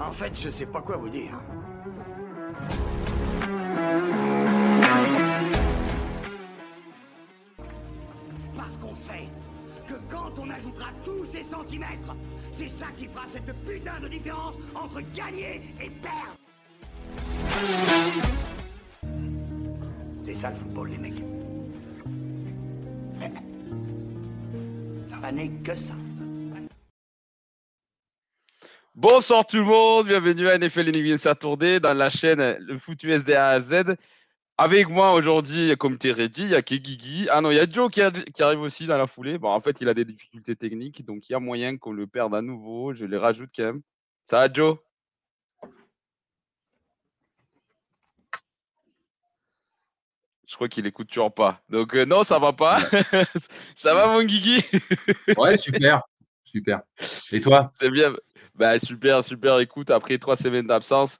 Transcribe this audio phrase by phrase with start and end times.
[0.00, 1.40] En fait, je sais pas quoi vous dire.
[8.56, 9.28] Parce qu'on sait
[9.86, 12.14] que quand on ajoutera tous ces centimètres,
[12.50, 16.36] c'est ça qui fera cette putain de différence entre gagner et perdre.
[20.24, 21.24] C'est ça le football, les mecs.
[25.06, 25.94] Ça n'est que ça.
[28.94, 33.48] Bonsoir tout le monde, bienvenue à NFL Énigme Saturday dans la chaîne Le Foot USDA
[33.48, 33.96] à Z.
[34.56, 37.26] Avec moi aujourd'hui, comme tu réduit, il y a Kegigi.
[37.28, 39.36] Ah non, il y a Joe qui, a- qui arrive aussi dans la foulée.
[39.36, 42.06] Bon, en fait, il a des difficultés techniques, donc il y a moyen qu'on le
[42.06, 42.94] perde à nouveau.
[42.94, 43.82] Je les rajoute quand même.
[44.26, 44.78] Ça va, Joe?
[50.46, 51.60] Je crois qu'il écoute toujours pas.
[51.68, 52.78] Donc euh, non, ça va pas.
[53.74, 54.62] ça va, mon Guigui
[55.36, 56.02] Ouais, super.
[56.44, 56.82] Super.
[57.32, 57.72] Et toi?
[57.74, 58.12] C'est bien.
[58.54, 59.58] Bah, super, super.
[59.58, 61.18] Écoute, après trois semaines d'absence,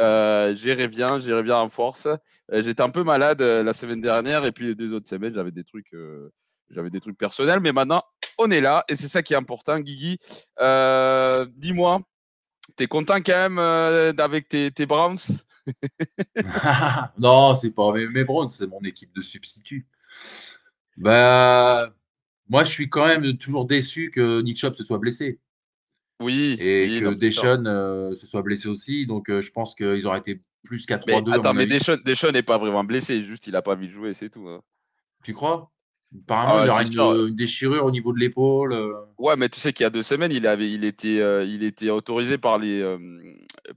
[0.00, 2.06] euh, j'irai bien, j'irai bien en force.
[2.06, 5.34] Euh, J'étais un peu malade euh, la semaine dernière et puis les deux autres semaines,
[5.34, 6.32] j'avais des trucs, euh,
[6.70, 7.60] j'avais des trucs personnels.
[7.60, 8.02] Mais maintenant,
[8.38, 10.18] on est là et c'est ça qui est important, Guigui.
[11.56, 12.00] Dis-moi,
[12.76, 15.18] t'es content quand même avec tes, tes Browns?
[17.18, 19.86] Non, c'est pas mes, mes Browns, c'est mon équipe de substitut.
[20.96, 21.94] Bah,
[22.48, 25.38] moi, je suis quand même toujours déçu que Nick Chubb se soit blessé
[26.22, 26.56] Oui.
[26.60, 27.14] et oui, que.
[27.14, 29.06] Deshaun euh, se soit blessé aussi.
[29.06, 31.32] Donc, euh, je pense qu'ils auraient été plus qu'à Mais 3-2.
[31.32, 34.14] à attends, mais Deshaun n'est pas vraiment blessé, juste il a pas envie de jouer,
[34.14, 34.46] c'est tout.
[34.48, 34.60] hein.
[35.24, 35.70] Tu crois?
[36.14, 38.74] Apparemment, Ah, il aurait une, une déchirure au niveau de l'épaule.
[38.74, 38.92] euh.
[39.16, 41.62] Ouais, mais tu sais qu'il y a deux semaines, il avait, il était, euh, il
[41.62, 42.98] était autorisé par les,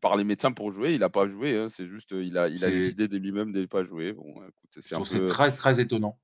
[0.01, 0.93] par les médecins pour jouer.
[0.93, 1.57] Il n'a pas joué.
[1.57, 4.11] hein, c'est juste, il a, il a décidé de lui-même de ne pas jouer.
[4.11, 6.19] Bon, peu, c'est très, très étonnant.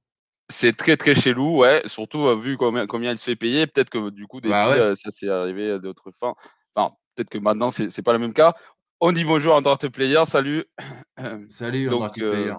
[0.52, 1.82] C'est très très chelou, ouais.
[1.88, 3.66] Surtout euh, vu combien, combien il se fait payer.
[3.66, 4.78] Peut-être que du coup, depuis, Bah ouais.
[4.78, 6.36] euh, ça s'est arrivé d'autres fins.
[6.76, 8.54] Enfin, peut-être que maintenant, c'est, c'est pas le même cas.
[9.00, 10.22] On dit bonjour à Draft Player.
[10.26, 10.66] Salut.
[11.50, 12.56] Salut, Donc, euh, Player.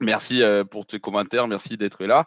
[0.00, 2.24] Merci euh, pour tes commentaires, merci d'être là.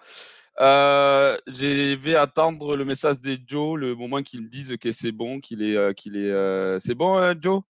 [0.60, 5.14] Euh, je vais attendre le message des Joe, le moment qu'ils me disent que c'est
[5.14, 7.62] bon, qu'il est, euh, qu'il est, euh, c'est bon, euh, Joe?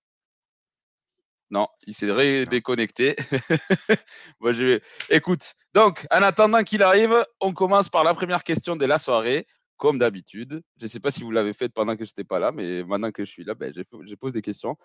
[1.51, 3.15] Non, il s'est redéconnecté.
[4.39, 4.81] Moi, je vais.
[5.09, 9.45] Écoute, donc, en attendant qu'il arrive, on commence par la première question de la soirée,
[9.75, 10.61] comme d'habitude.
[10.79, 12.83] Je ne sais pas si vous l'avez faite pendant que je n'étais pas là, mais
[12.83, 14.77] maintenant que je suis là, ben, je, je pose des questions.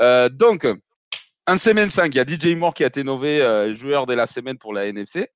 [0.00, 0.66] Euh, donc,
[1.46, 4.14] en semaine 5, il y a DJ Moore qui a été nommé euh, joueur de
[4.14, 5.30] la semaine pour la NFC.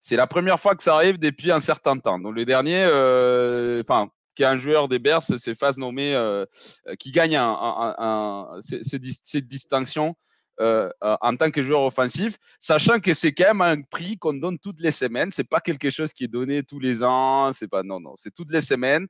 [0.00, 2.18] C'est la première fois que ça arrive depuis un certain temps.
[2.18, 5.22] Donc le dernier, euh, enfin, qui est un joueur des Bears,
[5.58, 6.44] Faz nommé, euh,
[6.88, 10.14] euh, qui gagne un, un- un- cette distinction
[10.60, 14.34] euh, euh, en tant que joueur offensif, sachant que c'est quand même un prix qu'on
[14.34, 15.30] donne toutes les semaines.
[15.32, 17.52] C'est pas quelque chose qui est donné tous les ans.
[17.52, 19.06] C'est pas non non, c'est toutes les semaines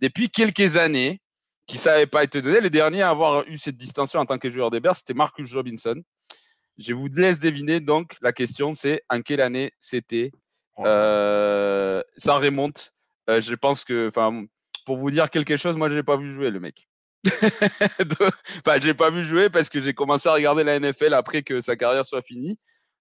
[0.00, 1.20] depuis quelques années
[1.66, 2.60] qui ne savait pas été donné.
[2.60, 5.52] Le dernier à avoir eu cette distinction en tant que joueur des Bears, c'était Marcus
[5.54, 6.02] Robinson.
[6.78, 8.16] Je vous laisse deviner donc.
[8.20, 10.30] La question, c'est en quelle année c'était
[10.80, 10.84] Oh.
[10.86, 12.92] Euh, Ça remonte.
[13.28, 14.44] Euh, je pense que, enfin,
[14.88, 16.88] pour vous dire quelque chose, moi, je n'ai pas vu jouer le mec.
[18.64, 21.60] Enfin, j'ai pas vu jouer parce que j'ai commencé à regarder la NFL après que
[21.60, 22.56] sa carrière soit finie.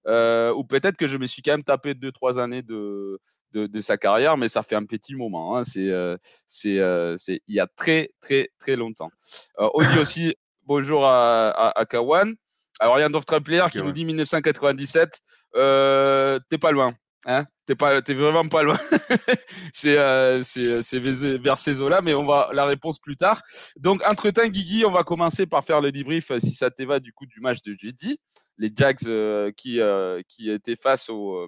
[0.06, 3.20] Euh, ou peut-être que je me suis quand même tapé deux, trois années de,
[3.54, 5.56] de, de sa carrière, mais ça fait un petit moment.
[5.56, 5.64] hein.
[5.64, 9.12] C'est, euh, c'est, euh, c'est il y a très, très, très longtemps.
[9.58, 12.36] On dit aussi bonjour à, à, à Kawan.
[12.82, 15.22] Alors, il y a un d'autres player qui nous dit 1997.
[15.56, 16.94] Euh, t'es pas loin.
[17.30, 18.78] Hein t'es pas, t'es vraiment pas loin.
[19.74, 23.42] c'est, euh, c'est, c'est vers ces eaux-là, mais on va la réponse plus tard.
[23.76, 27.02] Donc, entre-temps, Guigui, on va commencer par faire le débrief, euh, si ça te va,
[27.02, 28.18] du coup, du match de jeudi.
[28.58, 31.36] Les Jags euh, qui, euh, qui étaient face aux.
[31.36, 31.48] euh,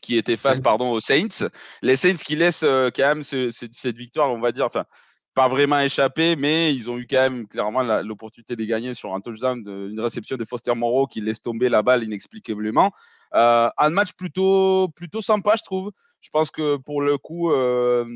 [0.00, 0.62] qui étaient face Saints.
[0.62, 1.48] pardon aux Saints,
[1.82, 4.84] les Saints qui laissent euh, quand même ce- ce- cette victoire, on va dire, enfin
[5.36, 9.14] pas vraiment échappé, mais ils ont eu quand même clairement la- l'opportunité de gagner sur
[9.14, 12.90] un touchdown, de- une réception de Foster Moreau qui laisse tomber la balle inexplicablement.
[13.34, 15.92] Euh, un match plutôt plutôt sympa, je trouve.
[16.22, 18.06] Je pense que pour le coup, euh,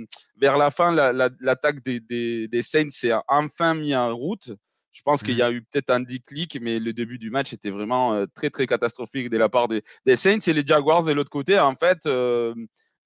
[0.41, 4.51] vers la fin, la- la- l'attaque des, des, des Saints s'est enfin mis en route.
[4.91, 7.71] Je pense qu'il y a eu peut-être un déclic, mais le début du match était
[7.71, 11.13] vraiment euh, très très catastrophique de la part des, des Saints et les Jaguars de
[11.13, 11.61] l'autre côté.
[11.61, 12.55] En fait, euh,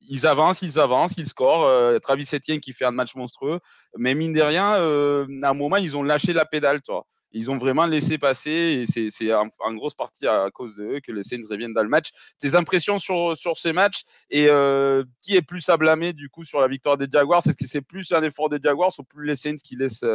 [0.08, 1.64] ils avancent, ils avancent, ils scorent.
[1.64, 3.60] Euh, Travis Etienne qui fait un match monstrueux.
[3.96, 7.06] Mais mine de rien, euh, à un moment, ils ont lâché la pédale, toi.
[7.36, 11.10] Ils ont vraiment laissé passer et c'est en, grosse partie à, cause de eux que
[11.10, 12.10] les Saints reviennent dans le match.
[12.38, 16.44] Tes impressions sur, sur ces matchs et euh, qui est plus à blâmer du coup
[16.44, 17.44] sur la victoire des Jaguars?
[17.44, 20.06] Est-ce que c'est plus un effort des Jaguars ou plus les Saints qui laissent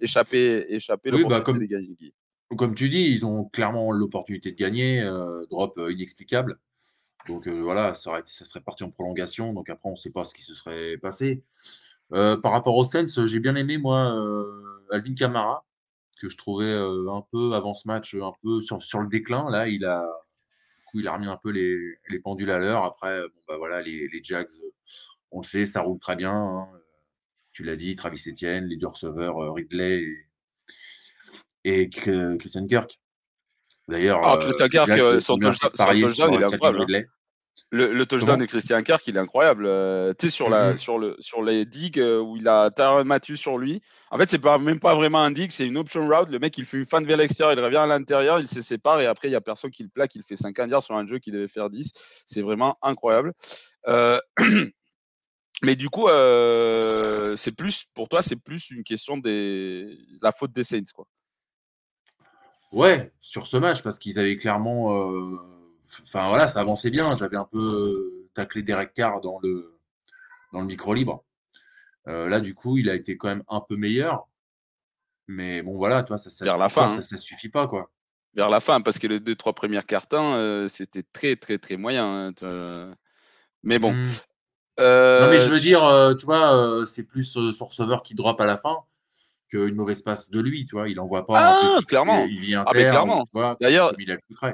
[0.00, 1.60] échapper, échapper oui, bah, comme,
[2.56, 5.02] comme tu dis, ils ont clairement l'opportunité de gagner,
[5.50, 6.56] drop inexplicable.
[7.30, 9.52] Donc euh, voilà, ça, serait parti en prolongation.
[9.52, 11.44] Donc après, on ne sait pas ce qui se serait passé.
[12.12, 15.64] Euh, par rapport au Sens, j'ai bien aimé, moi, euh, Alvin Kamara,
[16.20, 19.48] que je trouvais un peu avant ce match, un peu sur, sur le déclin.
[19.48, 20.04] Là, il a,
[20.94, 21.78] il a remis un peu les,
[22.08, 22.84] les pendules à l'heure.
[22.84, 24.50] Après, bon, bah, voilà, les, les, Jags,
[25.30, 26.34] on le sait, ça roule très bien.
[26.34, 26.68] Hein.
[27.52, 30.02] Tu l'as dit, Travis Etienne, les deux receveurs, Ridley
[31.64, 33.00] et, et Christian Kirk.
[33.86, 37.08] D'ailleurs, ah, Christian Kirk, son touchdown, il est incroyable.
[37.70, 39.64] Le, le touchdown de Christian Kirk, il est incroyable.
[39.66, 40.76] Euh, tu sais, sur, la, mm-hmm.
[40.78, 43.80] sur, le, sur les digues euh, où il a Tyron Matthew sur lui.
[44.10, 46.30] En fait, c'est pas, même pas vraiment un dig, c'est une option route.
[46.30, 48.62] Le mec, il fait une fin de vers l'extérieur, il revient à l'intérieur, il se
[48.62, 50.14] sépare et après, il n'y a personne qui le plaque.
[50.14, 51.92] Il fait 5 yards sur un jeu qui devait faire 10.
[52.26, 53.32] C'est vraiment incroyable.
[53.86, 54.18] Euh,
[55.62, 56.08] mais du coup,
[57.36, 61.06] c'est plus, pour toi, c'est plus une question de la faute des Saints, quoi.
[62.72, 64.92] Ouais, sur ce match, parce qu'ils avaient clairement
[66.02, 67.14] enfin voilà, ça avançait bien.
[67.16, 69.78] J'avais un peu euh, taclé Derek Carr dans le,
[70.52, 71.24] dans le micro libre.
[72.08, 74.26] Euh, là, du coup, il a été quand même un peu meilleur.
[75.28, 77.90] Mais bon, voilà, toi, ça, ça, Vers la fin, ça, ça, suffit pas, quoi.
[78.34, 81.76] Vers la fin, parce que les deux, trois premières cartons, euh, c'était très, très, très
[81.76, 82.32] moyen.
[82.42, 82.94] Hein,
[83.62, 83.92] mais bon.
[83.92, 84.06] Mmh.
[84.78, 88.56] non, mais je veux dire, tu vois, c'est plus ce receveur qui drop à la
[88.56, 88.84] fin
[89.50, 90.88] qu'une mauvaise passe de lui, tu vois.
[90.88, 91.38] Il envoie pas.
[91.38, 92.24] Ah, clairement.
[92.24, 93.24] Il, vient ah, clairement.
[93.60, 93.92] D'ailleurs,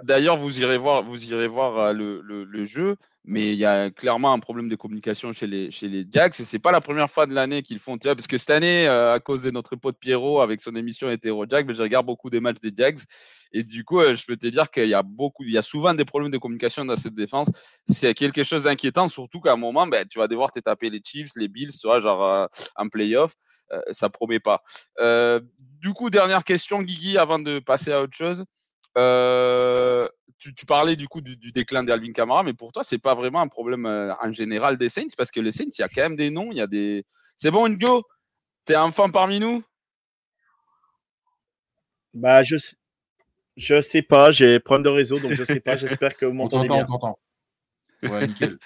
[0.02, 3.64] d'ailleurs, vous irez voir, vous irez voir euh, le, le, le, jeu, mais il y
[3.64, 6.81] a clairement un problème de communication chez les chez les Jags et c'est pas la
[6.81, 9.43] première fois de l'année qu'ils font, tu vois, parce que cette année, euh, à cause
[9.43, 12.72] de notre pote Pierrot avec son émission Hétéro Jags, je regarde beaucoup des matchs des
[12.75, 12.99] Jags
[13.52, 15.62] et du coup, euh, je peux te dire qu'il y a beaucoup, il y a
[15.62, 17.49] souvent des problèmes de communication dans cette défense.
[17.87, 21.00] C'est quelque chose d'inquiétant, surtout qu'à un moment, ben, tu vas devoir te taper les
[21.04, 23.34] Chiefs, les Bills, tu vois, genre en playoff.
[23.72, 24.62] Euh, ça promet pas.
[24.98, 25.40] Euh,
[25.80, 28.44] du coup, dernière question, Guigui, avant de passer à autre chose.
[28.96, 30.08] Euh,
[30.38, 33.48] tu, parlais du coup du, déclin d'Alvin Kamara, mais pour toi, c'est pas vraiment un
[33.48, 35.14] problème en général des Saints?
[35.16, 37.04] Parce que les Saints, il y a quand même des noms, il y a des.
[37.36, 38.02] C'est bon, Ngo
[38.64, 39.62] T'es un fan parmi nous?
[42.14, 42.76] Bah, je sais,
[43.56, 45.76] je sais pas, j'ai problème de réseau, donc je sais pas.
[45.76, 46.86] J'espère que vous m'entendez bien.
[48.10, 48.56] Ouais, nickel.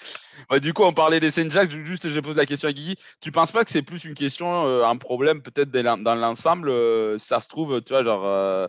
[0.59, 1.71] du coup, on parlait des Saint Jacques.
[1.71, 2.95] Juste, je pose la question à Guigui.
[3.21, 7.17] Tu penses pas que c'est plus une question, euh, un problème peut-être dans l'ensemble euh,
[7.17, 8.67] Ça se trouve, tu vois, genre euh,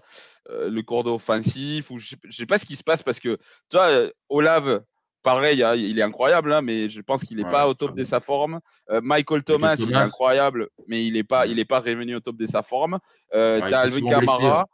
[0.48, 3.36] le cours offensif ou je, sais pas ce qui se passe parce que,
[3.70, 4.82] tu vois, Olav,
[5.22, 8.04] pareil, hein, il est incroyable, hein, mais je pense qu'il n'est pas au top de
[8.04, 8.60] sa forme.
[8.88, 12.36] Michael Thomas, il est incroyable, mais il n'est pas, il est pas revenu au top
[12.36, 12.98] de sa forme.
[13.34, 14.66] Euh, ouais, Alvin Kamara.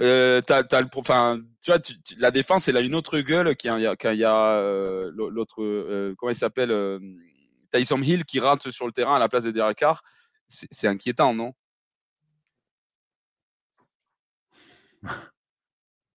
[0.00, 0.40] Euh,
[0.96, 1.80] enfin, tu vois,
[2.18, 5.62] la défense, elle a une autre gueule quand il y a, y a euh, l'autre,
[5.62, 7.00] euh, comment il s'appelle,
[7.72, 10.02] Tyson Hill qui rentre sur le terrain à la place de Derek Carr.
[10.48, 11.52] C'est inquiétant, non?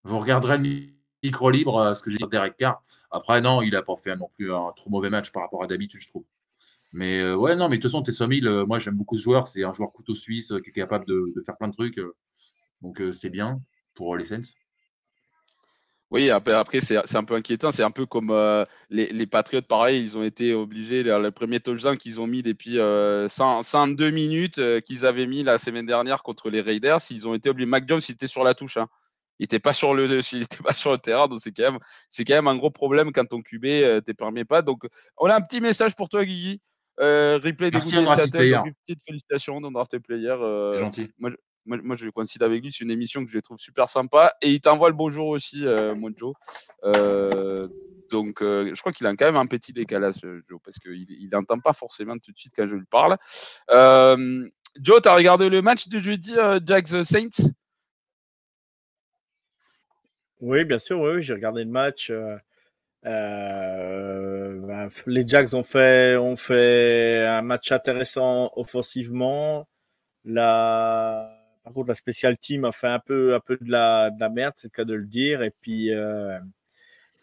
[0.04, 0.90] Vous regarderez le
[1.24, 2.84] micro libre, ce que j'ai dit sur Derek Carr.
[3.10, 5.68] Après, non, il n'a pas fait non plus un trop mauvais match par rapport à
[5.68, 6.26] d'habitude, je trouve.
[6.92, 9.48] Mais ouais, non, mais de toute façon, Tessom Hill, moi j'aime beaucoup ce joueur.
[9.48, 12.00] C'est un joueur couteau suisse qui est capable de faire plein de trucs.
[12.82, 13.60] Donc c'est bien
[13.94, 14.56] pour les Saints.
[16.12, 17.72] Oui, après, c'est un peu inquiétant.
[17.72, 18.32] C'est un peu comme
[18.90, 22.78] les, les Patriots, pareil, ils ont été obligés, le premier touchdown qu'ils ont mis depuis
[22.78, 27.66] 102 minutes qu'ils avaient mis la semaine dernière contre les Raiders, ils ont été obligés.
[27.66, 28.78] Mac Jones, il était sur la touche.
[28.78, 28.88] Hein.
[29.40, 30.22] Il n'était pas, sur le,
[30.64, 31.80] pas sur le terrain, donc c'est quand, même,
[32.18, 34.62] quand même un gros problème quand ton QB ne te permet pas.
[34.62, 34.86] Donc,
[35.18, 36.62] on a un petit message pour toi, Guigui.
[36.98, 40.36] replay des Petite félicitations dans Draft Player.
[40.80, 41.10] gentil.
[41.18, 41.32] Moi,
[41.66, 42.72] moi, je coïncide avec lui.
[42.72, 44.36] C'est une émission que je trouve super sympa.
[44.42, 46.36] Et il t'envoie le bonjour aussi, euh, Mojo.
[46.84, 47.68] Euh,
[48.12, 51.60] donc, euh, je crois qu'il a quand même un petit décalage, Joe, parce qu'il n'entend
[51.60, 53.18] pas forcément tout de suite quand je lui parle.
[54.80, 57.52] Joe, tu as regardé le match de jeudi, Jags Saints?
[60.42, 62.12] Oui, bien sûr, oui, j'ai regardé le match.
[63.04, 69.68] Bah, les Jags ont fait, ont fait un match intéressant offensivement.
[70.26, 71.35] La,
[71.66, 74.30] par contre, la spécial team a fait un peu, un peu de, la, de la
[74.30, 75.42] merde, c'est le cas de le dire.
[75.42, 76.38] Et puis, euh,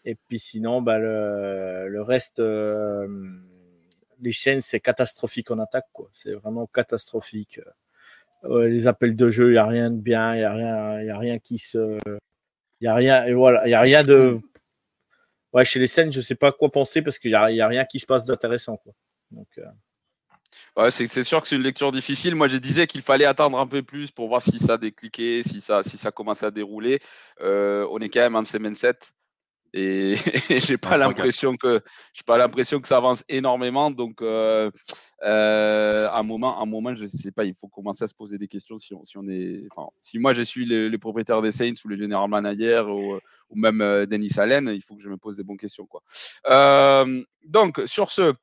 [0.04, 3.06] et puis sinon, bah, le, le reste, euh,
[4.20, 5.86] les chaînes, c'est catastrophique en attaque.
[5.92, 6.08] Quoi.
[6.10, 7.60] C'est vraiment catastrophique.
[8.42, 11.14] Euh, les appels de jeu, il n'y a rien de bien, il n'y a, rien,
[11.14, 11.96] a rien qui se.
[12.80, 14.40] Il n'y a rien, voilà, a rien de.
[15.52, 17.84] ouais, chez les scènes, je sais pas quoi penser parce qu'il n'y a, a, rien
[17.84, 18.82] qui se passe d'intéressant.
[19.30, 19.66] Donc, euh...
[20.76, 22.34] Ouais, c'est sûr que c'est une lecture difficile.
[22.34, 25.60] Moi, je disais qu'il fallait attendre un peu plus pour voir si ça décliquait, si
[25.60, 27.00] ça, si ça commençait à dérouler.
[27.40, 29.12] Euh, on est quand même en semaine 7
[29.74, 30.16] et,
[30.60, 31.80] j'ai pas l'impression que
[32.12, 33.90] j'ai pas l'impression que ça avance énormément.
[33.90, 34.70] Donc, euh,
[35.22, 38.38] euh, à un moment, un moment, je sais pas, il faut commencer à se poser
[38.38, 41.52] des questions si on, si on est, enfin, si moi je suis le, propriétaire des
[41.52, 43.18] Saints ou le général manager ou,
[43.50, 46.02] ou même euh, Denis Allen, il faut que je me pose des bonnes questions, quoi.
[46.48, 48.34] Euh, donc, sur ce.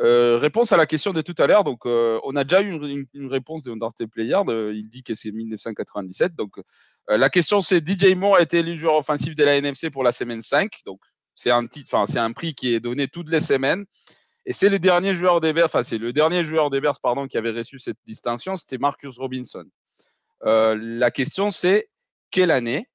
[0.00, 1.64] Euh, réponse à la question de tout à l'heure.
[1.64, 4.38] Donc, euh, on a déjà eu une, réponse de Undertale Player.
[4.46, 6.34] De, il dit que c'est 1997.
[6.34, 9.90] Donc, euh, la question c'est DJ Moore a été élu joueur offensif de la NFC
[9.90, 10.70] pour la semaine 5.
[10.84, 11.00] Donc,
[11.34, 13.84] c'est un titre, enfin, c'est un prix qui est donné toutes les semaines.
[14.46, 17.38] Et c'est le dernier joueur des Bears, enfin, c'est le dernier joueur des pardon, qui
[17.38, 18.56] avait reçu cette distinction.
[18.56, 19.64] C'était Marcus Robinson.
[20.42, 21.88] la question c'est
[22.30, 22.88] quelle année?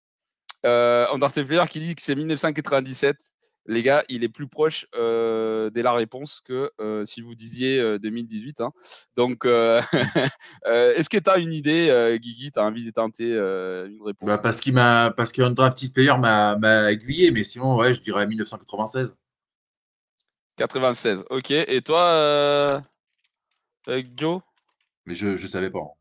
[0.65, 3.15] Euh, Undertale Player qui dit que c'est 1997
[3.65, 7.79] les gars, il est plus proche euh, de la réponse que euh, si vous disiez
[7.79, 8.61] euh, 2018.
[8.61, 8.71] Hein.
[9.15, 9.81] Donc, euh,
[10.65, 14.27] est-ce que tu as une idée, Guigui Tu as envie de tenter une réponse?
[14.27, 18.25] bah Parce qu'il m'a, parce qu'un drafted player m'a aiguillé, mais sinon, ouais, je dirais
[18.27, 19.15] 1996.
[20.57, 21.51] 96, ok.
[21.51, 22.83] Et toi,
[24.15, 24.41] Joe?
[25.05, 25.98] Mais je ne savais pas.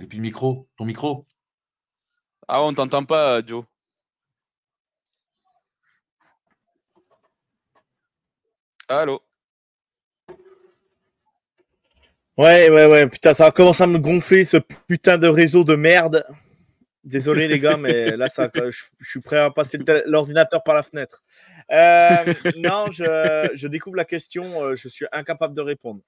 [0.00, 1.26] Et puis le micro, ton micro.
[2.46, 3.64] Ah, on t'entend pas, Joe.
[8.88, 9.20] Allô
[12.38, 13.08] Ouais, ouais, ouais.
[13.08, 16.24] Putain, ça commence à me gonfler ce putain de réseau de merde.
[17.02, 21.22] Désolé les gars, mais là, ça, je, suis prêt à passer l'ordinateur par la fenêtre.
[21.72, 26.00] Euh, non, je, je, découvre la question, euh, je suis incapable de répondre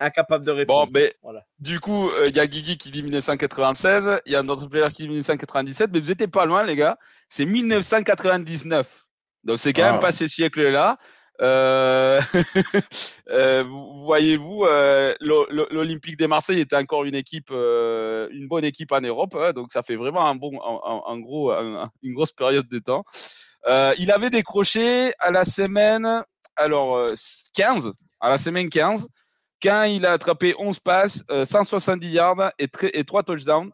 [0.00, 0.86] incapable de répondre.
[0.86, 1.44] Bon, mais voilà.
[1.58, 4.66] du coup, il euh, y a Guigui qui dit 1996, il y a un autre
[4.66, 6.98] player qui dit 1997, mais vous n'étiez pas loin, les gars.
[7.28, 9.06] C'est 1999.
[9.44, 9.92] Donc, c'est quand ah.
[9.92, 10.98] même pas ce siècle-là.
[11.40, 12.20] Euh...
[13.30, 13.64] euh,
[14.04, 19.36] voyez-vous, euh, l'Olympique des Marseille était encore une équipe, euh, une bonne équipe en Europe,
[19.36, 22.78] hein, donc ça fait vraiment un bon, un, un gros, un, une grosse période de
[22.78, 23.04] temps.
[23.66, 26.24] il avait décroché à la semaine,
[26.56, 26.98] alors
[27.54, 29.08] 15, à la semaine 15,
[29.62, 33.70] quand il a attrapé 11 passes, 170 euh, yards et, et 3 touchdowns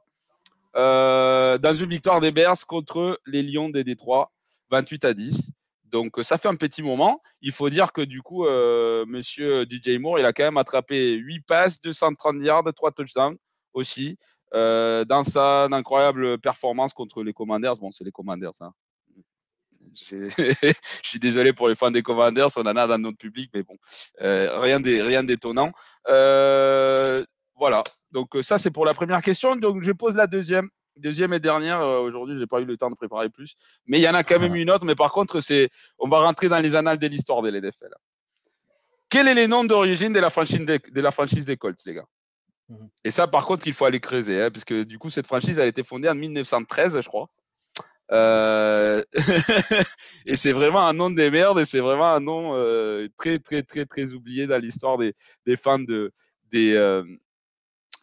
[0.76, 4.33] euh, dans une victoire des Bears contre les Lions des Détroits,
[4.71, 5.53] 28 à 10.
[5.85, 7.23] Donc ça fait un petit moment.
[7.41, 11.12] Il faut dire que du coup, euh, Monsieur DJ Moore, il a quand même attrapé
[11.12, 13.37] 8 passes, 230 yards, 3 touchdowns
[13.73, 14.17] aussi.
[14.55, 17.75] Euh, dans sa incroyable performance contre les Commanders.
[17.76, 18.53] Bon, c'est les Commanders.
[18.61, 18.73] Hein.
[20.11, 20.73] je
[21.03, 23.76] suis désolé pour les fans des Commanders, on en a dans notre public, mais bon,
[24.21, 24.81] euh, rien
[25.23, 25.73] d'étonnant.
[26.09, 27.25] Euh,
[27.57, 29.57] voilà, donc euh, ça c'est pour la première question.
[29.57, 30.69] Donc je pose la deuxième.
[30.97, 34.09] Deuxième et dernière, aujourd'hui, j'ai pas eu le temps de préparer plus, mais il y
[34.09, 34.85] en a quand même une autre.
[34.85, 37.93] Mais par contre, c'est, on va rentrer dans les annales de l'histoire de l'NFL.
[39.09, 41.95] Quel est les noms d'origine de la franchise des, de la franchise des Colts, les
[41.95, 42.07] gars?
[42.69, 42.88] Mhm.
[43.03, 45.59] Et ça, par contre, il faut aller creuser, hein, parce que du coup, cette franchise
[45.59, 47.29] a été fondée en 1913, je crois.
[48.12, 49.02] Euh...
[50.26, 53.62] et c'est vraiment un nom de merde et c'est vraiment un nom euh, très très
[53.62, 55.14] très très oublié dans l'histoire des,
[55.46, 56.12] des, fans de
[56.50, 57.02] des euh,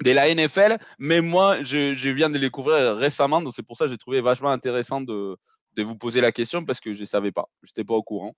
[0.04, 0.80] de la NFL.
[0.98, 4.22] Mais moi, je, viens de les découvrir récemment, donc c'est pour ça que j'ai trouvé
[4.22, 5.38] vachement intéressant de,
[5.76, 8.04] de vous poser la question parce que je ne savais pas, je n'étais pas au
[8.04, 8.36] courant.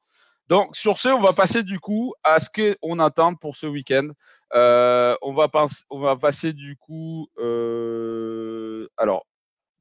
[0.49, 4.09] Donc sur ce, on va passer du coup à ce qu'on attend pour ce week-end.
[4.53, 5.49] Euh, on, va
[5.89, 7.29] on va passer du coup,
[8.97, 9.25] alors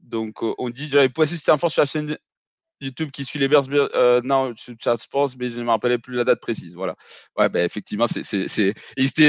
[0.02, 2.16] donc, euh, on dit, j'avais posté cette info sur la chaîne
[2.80, 5.98] YouTube qui suit les Bears, euh, non, sur Chat Sports, mais je ne me rappelais
[5.98, 6.74] plus la date précise.
[6.74, 6.96] Voilà.
[7.36, 8.74] Ouais, ben, effectivement, c'est, c'est, c'est,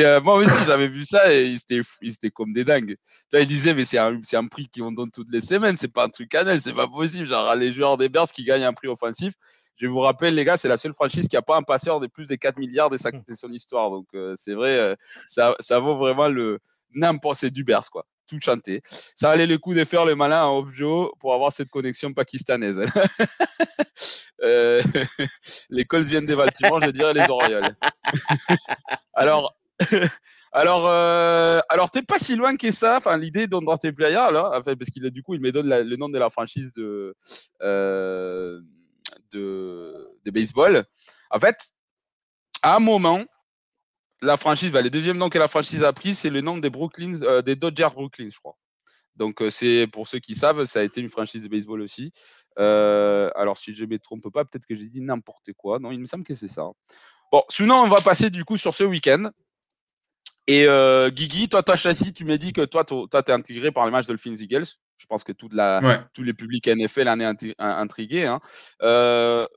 [0.06, 2.96] euh, moi aussi, j'avais vu ça et ils étaient, étaient comme des dingues.
[2.96, 5.78] Tu vois, ils disaient, mais c'est un, c'est un prix qu'on donne toutes les semaines,
[5.78, 7.28] c'est pas un truc annuel, c'est pas possible.
[7.28, 9.34] Genre, les joueurs des Bears qui gagnent un prix offensif.
[9.76, 12.08] Je vous rappelle, les gars, c'est la seule franchise qui n'a pas un passeur de
[12.08, 13.90] plus de 4 milliards de, sa, de son histoire.
[13.90, 14.96] Donc, c'est vrai,
[15.28, 16.60] ça, ça vaut vraiment le,
[16.94, 18.82] n'importe, c'est du Bears, quoi tout chanter.
[19.16, 22.82] Ça allait le coup de faire le malin en off-Joe pour avoir cette connexion pakistanaise.
[24.44, 24.82] euh,
[25.70, 27.76] les Colts viennent des Baltimore, je dirais les Orioles.
[29.14, 29.56] alors,
[30.52, 32.98] alors, euh, alors t'es pas si loin que ça.
[32.98, 33.48] Enfin, l'idée
[33.82, 36.30] tes Playa, là, enfin, parce qu'il du coup, il me donne le nom de la
[36.30, 37.14] franchise euh,
[37.62, 38.62] de,
[40.24, 40.84] de baseball.
[41.32, 41.58] En fait,
[42.62, 43.24] à un moment,
[44.24, 46.70] la franchise, bah, le deuxième nom que la franchise a pris, c'est le nom des
[46.70, 48.58] Brooklyn, euh, des Dodgers Brooklyn, je crois.
[49.16, 52.12] Donc euh, c'est pour ceux qui savent, ça a été une franchise de baseball aussi.
[52.58, 55.78] Euh, alors si je ne me trompe pas, peut-être que j'ai dit n'importe quoi.
[55.80, 56.64] Non, il me semble que c'est ça.
[57.32, 59.30] Bon, sinon on va passer du coup sur ce week-end.
[60.48, 60.66] Et
[61.12, 64.08] Guigui, toi, ta châssis, tu m'as dit que toi, tu es intégré par les matchs
[64.08, 64.66] Dolphins Eagles.
[64.98, 66.00] Je pense que toute la, Ouais.
[66.14, 68.26] tous les publics NFL en est intri- in- intrigués.
[68.26, 68.42] hein.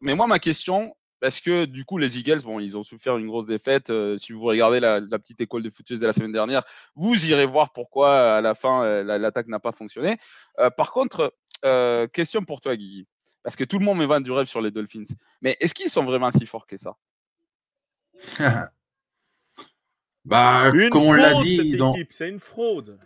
[0.00, 3.26] Mais moi, ma question, parce que du coup, les Eagles, bon, ils ont souffert une
[3.26, 3.90] grosse défaite.
[3.90, 6.62] euh, si vous regardez la, la petite école de football de la semaine dernière,
[6.94, 10.16] vous irez voir pourquoi à la fin euh, la- l'attaque n'a pas fonctionné.
[10.58, 13.06] Euh, par contre, euh, question pour toi, Guigui.
[13.42, 15.04] Parce que tout le monde me vend du rêve sur les Dolphins.
[15.40, 16.96] Mais est-ce qu'ils sont vraiment si forts que ça?
[20.25, 22.99] Bah, Une comme on l'a fraude, dit dans, équipe, c'est une fraude.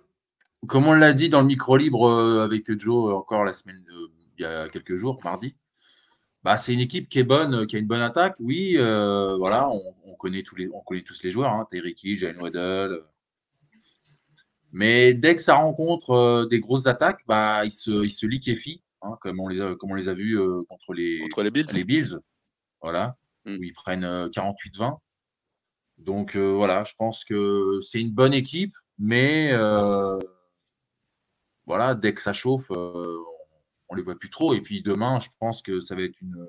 [0.67, 2.11] comme on l'a dit dans le micro libre
[2.43, 3.85] avec Joe encore la semaine,
[4.39, 5.55] il y a quelques jours, mardi.
[6.43, 8.37] Bah, c'est une équipe qui est bonne, euh, qui a une bonne attaque.
[8.41, 11.95] Oui, euh, voilà, on, on connaît tous les, on connaît tous les joueurs, hein, Terry
[12.03, 12.59] Hill, Jalen Waddle.
[12.59, 13.01] euh.
[14.73, 18.83] Mais dès que ça rencontre euh, des grosses attaques, bah, ils se, ils se liquéfient,
[19.03, 21.51] hein, comme on les a, comme on les a vus euh, contre les, contre les
[21.51, 22.19] Bills les Bills,
[22.81, 23.17] voilà,
[23.47, 23.57] Mm.
[23.59, 24.99] où ils prennent euh, 48-20.
[25.99, 30.19] Donc euh, voilà, je pense que c'est une bonne équipe, mais euh,
[31.67, 33.19] voilà, dès que ça chauffe, euh,
[33.91, 34.55] on les voit plus trop.
[34.55, 36.47] Et puis demain, je pense que ça va être une.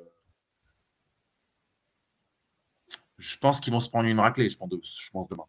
[3.18, 5.44] Je pense qu'ils vont se prendre une raclée, je pense, de- je pense demain.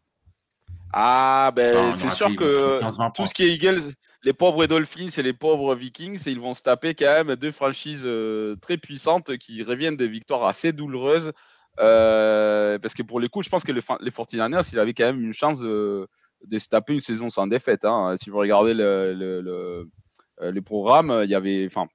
[0.92, 3.80] Ah, ben, Enfin, c'est sûr que prendre 15-20 tout ce qui est Eagles,
[4.24, 8.02] les pauvres Dolphins et les pauvres Vikings, ils vont se taper quand même deux franchises
[8.04, 11.32] euh, très puissantes qui reviennent des victoires assez douloureuses.
[11.80, 15.04] Euh, parce que pour les coups, je pense que les, les 49ers, ils avaient quand
[15.06, 16.06] même une chance de,
[16.44, 17.86] de se taper une saison sans défaite.
[17.86, 18.14] hein.
[18.18, 19.88] Si vous regardez le, le, le,
[20.42, 21.64] euh, le programme, il y avait.
[21.66, 21.86] Enfin,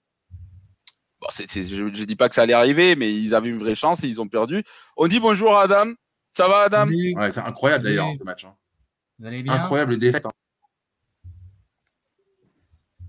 [1.22, 3.60] bon, c'est- c'est- je ne dis pas que ça allait arriver, mais ils avaient une
[3.60, 4.64] vraie chance et ils ont perdu.
[4.96, 5.94] On dit bonjour à Adam.
[6.36, 6.88] Ça va, Adam?
[6.90, 8.18] Ouais, c'est incroyable d'ailleurs Oui.
[8.20, 8.46] ce match.
[8.46, 8.56] hein.
[9.20, 9.54] vous allez bien?
[9.54, 10.26] Incroyable défaite.
[10.26, 10.32] hein.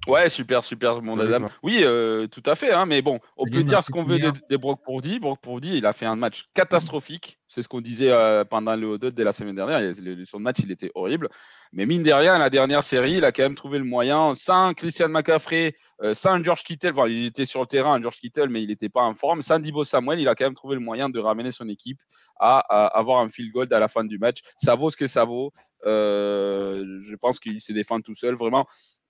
[0.09, 1.47] Ouais, super, super, mon Adam.
[1.63, 2.73] Oui, euh, tout à fait.
[2.73, 5.19] hein, mais bon, on peut dire ce qu'on veut des, des Brock Purdy.
[5.19, 7.39] Brock Purdy, il a fait un match catastrophique.
[7.51, 9.81] C'est ce qu'on disait euh, pendant le O2 de la semaine dernière.
[9.81, 11.29] Il- le- son match, il était horrible.
[11.73, 14.75] Mais mine de rien, la dernière série, il a quand même trouvé le moyen, sans
[14.75, 16.93] Christian McCaffrey, euh, sans George Kittle.
[16.93, 19.41] Enfin, il était sur le terrain, George Kittle, mais il n'était pas en forme.
[19.43, 22.01] Sans Dibo Samuel, il a quand même trouvé le moyen de ramener son équipe
[22.39, 24.41] à, à avoir un field goal à la fin du match.
[24.57, 25.53] Ça vaut ce que ça vaut.
[25.85, 28.35] Je pense qu'il se défend tout seul.
[28.35, 28.67] Vraiment,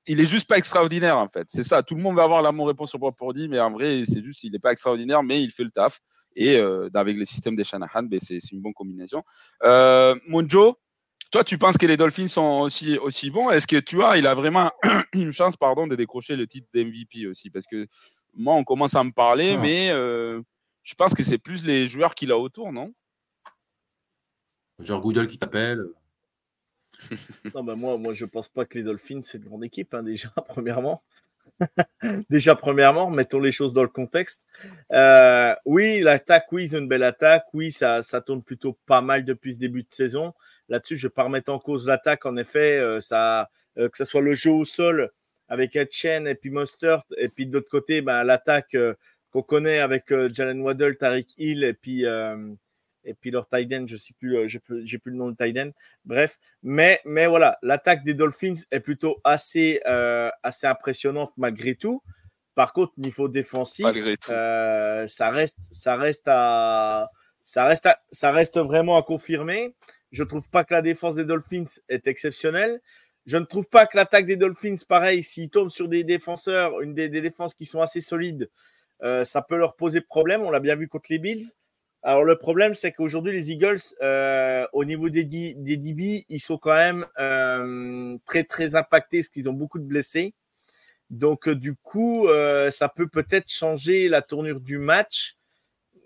[0.06, 1.46] il est juste pas extraordinaire en fait.
[1.48, 1.82] C'est ça.
[1.82, 4.42] Tout le monde va avoir la bonne réponse sur Purdy, mais en vrai, c'est juste
[4.44, 6.00] il n'est pas extraordinaire, mais il fait le taf.
[6.36, 9.22] Et euh, avec le système des Shanahan, ben, c'est une bonne combinaison.
[9.64, 10.74] Euh, mon Joe,
[11.30, 13.50] toi, tu penses que les Dolphins sont aussi, aussi bons?
[13.50, 14.70] Est-ce que tu vois, il a vraiment
[15.12, 17.50] une chance pardon, de décrocher le titre d'MVP aussi?
[17.50, 17.86] Parce que
[18.34, 19.60] moi, on commence à me parler, Ah.
[19.60, 20.40] mais euh,
[20.84, 22.94] je pense que c'est plus les joueurs qu'il a autour, non?
[24.78, 25.84] Genre Goodell qui t'appelle.
[27.54, 30.02] Non, bah moi, moi, je pense pas que les Dolphins, c'est une grande équipe, hein,
[30.02, 31.02] déjà, premièrement.
[32.30, 34.46] déjà, premièrement, mettons les choses dans le contexte.
[34.92, 37.44] Euh, oui, l'attaque, oui, ont une belle attaque.
[37.52, 40.34] Oui, ça, ça tourne plutôt pas mal depuis ce début de saison.
[40.68, 42.26] Là-dessus, je ne vais pas remettre en cause l'attaque.
[42.26, 45.10] En effet, euh, ça, euh, que ce soit le jeu au sol
[45.48, 48.76] avec Etchen et puis Mostert, et puis de l'autre côté, bah, l'attaque
[49.30, 52.04] qu'on connaît avec Jalen Waddle, Tariq Hill, et puis,
[53.04, 55.56] et puis leur tight end, je sais plus, euh, j'ai plus, le nom de tight
[55.58, 55.70] end.
[56.04, 62.02] Bref, mais, mais voilà, l'attaque des Dolphins est plutôt assez, euh, assez impressionnante malgré tout.
[62.54, 63.84] Par contre, niveau défensif,
[64.30, 67.10] euh, ça reste, ça reste à,
[67.44, 69.74] ça reste, à- ça reste vraiment à confirmer.
[70.10, 72.80] Je trouve pas que la défense des Dolphins est exceptionnelle.
[73.26, 76.94] Je ne trouve pas que l'attaque des Dolphins, pareil, s'ils tombent sur des défenseurs, une
[76.94, 78.50] des, des défenses qui sont assez solides,
[79.02, 80.42] euh, ça peut leur poser problème.
[80.42, 81.46] On l'a bien vu contre les Bills.
[82.02, 86.56] Alors le problème, c'est qu'aujourd'hui, les Eagles, euh, au niveau des, des DB, ils sont
[86.56, 90.34] quand même euh, très très impactés parce qu'ils ont beaucoup de blessés.
[91.10, 95.36] Donc euh, du coup, euh, ça peut peut-être changer la tournure du match.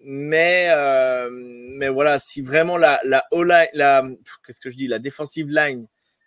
[0.05, 4.05] Mais euh, mais voilà, si vraiment la la, O-line- la
[4.47, 5.87] qu'est-ce que je dis, la defensive line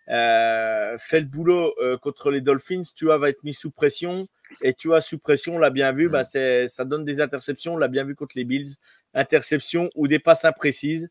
[0.10, 4.28] euh, fait le boulot euh, contre les Dolphins, tu vois, va être mis sous pression.
[4.62, 7.74] Et tu vois, sous pression, on l'a bien vu, bah, c'est, ça donne des interceptions.
[7.74, 8.76] On l'a bien vu contre les Bills.
[9.14, 11.10] Interceptions ou des passes imprécises.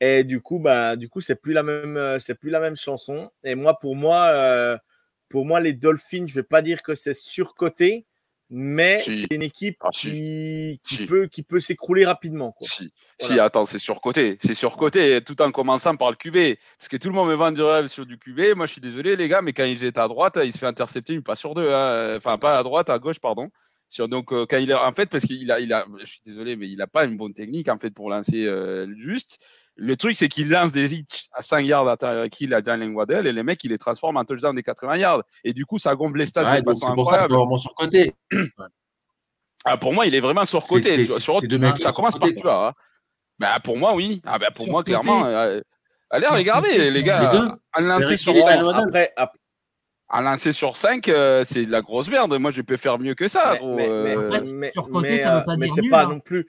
[0.00, 2.74] Et du coup, bah, du coup, c'est plus la même, euh, c'est plus la même
[2.76, 3.30] chanson.
[3.44, 4.76] Et moi, pour moi, euh,
[5.28, 8.04] pour moi, les Dolphins, je vais pas dire que c'est surcoté,
[8.54, 9.20] mais Si.
[9.22, 10.10] c'est une équipe Ah, si.
[10.10, 11.06] qui, qui Si.
[11.06, 12.52] peut, qui peut s'écrouler rapidement.
[12.52, 12.68] Quoi.
[12.68, 13.34] Si, Voilà.
[13.34, 14.36] si, attends, c'est surcoté.
[14.44, 16.56] C'est surcoté tout en commençant par le QB.
[16.78, 18.54] Parce que tout le monde me vend du rêve sur du QB.
[18.56, 20.66] Moi, je suis désolé, les gars, mais quand il jette à droite, il se fait
[20.66, 21.72] intercepter une passe sur deux.
[21.72, 22.14] hein.
[22.18, 23.48] Enfin, pas à droite, à gauche, pardon.
[23.88, 26.20] Sur, donc, euh, quand il a, en fait, parce qu'il a, il a, je suis
[26.24, 29.44] désolé, mais il n'a pas une bonne technique, en fait, pour lancer euh, juste.
[29.76, 32.94] Le truc, c'est qu'il lance des hits à 5 yards à Tyreek Hill, à Jalen
[32.94, 35.22] Waddell, et les mecs, il les transforme en touchdown des 80 yards.
[35.44, 38.14] Et du coup, ça gonfle les stats Ouais, de façon c'est pour ça vraiment surcoté.
[39.64, 41.04] Ah, pour moi, il est vraiment surcoté.
[41.04, 42.68] Sur- ces deux mecs ça commence par tu vois.
[42.68, 42.72] hein.
[43.38, 44.20] Bah, pour moi, oui.
[44.24, 45.24] Ah, bah, pour moi, Surcoté, clairement.
[45.24, 45.60] euh,
[46.10, 47.30] allez, surcoté, regardez, les gars.
[47.32, 47.48] Les deux.
[47.74, 48.34] Un lancer sur.
[48.36, 49.12] Après,
[50.20, 52.34] lancer sur 5, euh, c'est de la grosse merde.
[52.38, 53.52] Moi, je peux faire mieux que ça.
[53.52, 54.52] Mais- gros, mais- mais- euh.
[54.54, 56.08] Mais- sur côté, mais, ça veut euh, pas mais dire c'est nul, pas hein.
[56.08, 56.48] non plus.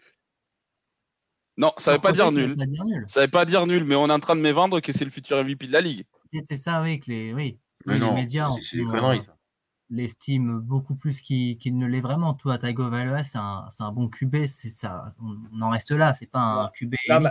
[1.58, 2.56] Non, ça veut Sur pas côté, dire ça veut nul.
[2.56, 3.04] pas dire nul.
[3.08, 5.06] Ça veut pas dire nul, mais on est en train de me vendre que c'est
[5.06, 6.04] le futur MVP de la ligue.
[6.44, 7.60] C'est ça, oui, que les, oui.
[7.86, 9.18] Mais Oui, les non, médias euh,
[9.90, 12.34] l'estiment beaucoup plus qu'il qu'il ne l'est vraiment.
[12.34, 15.14] Toi, Taigo Valois, c'est un, c'est un bon QB, c'est ça.
[15.22, 17.30] On, en reste là, c'est pas un QB Non.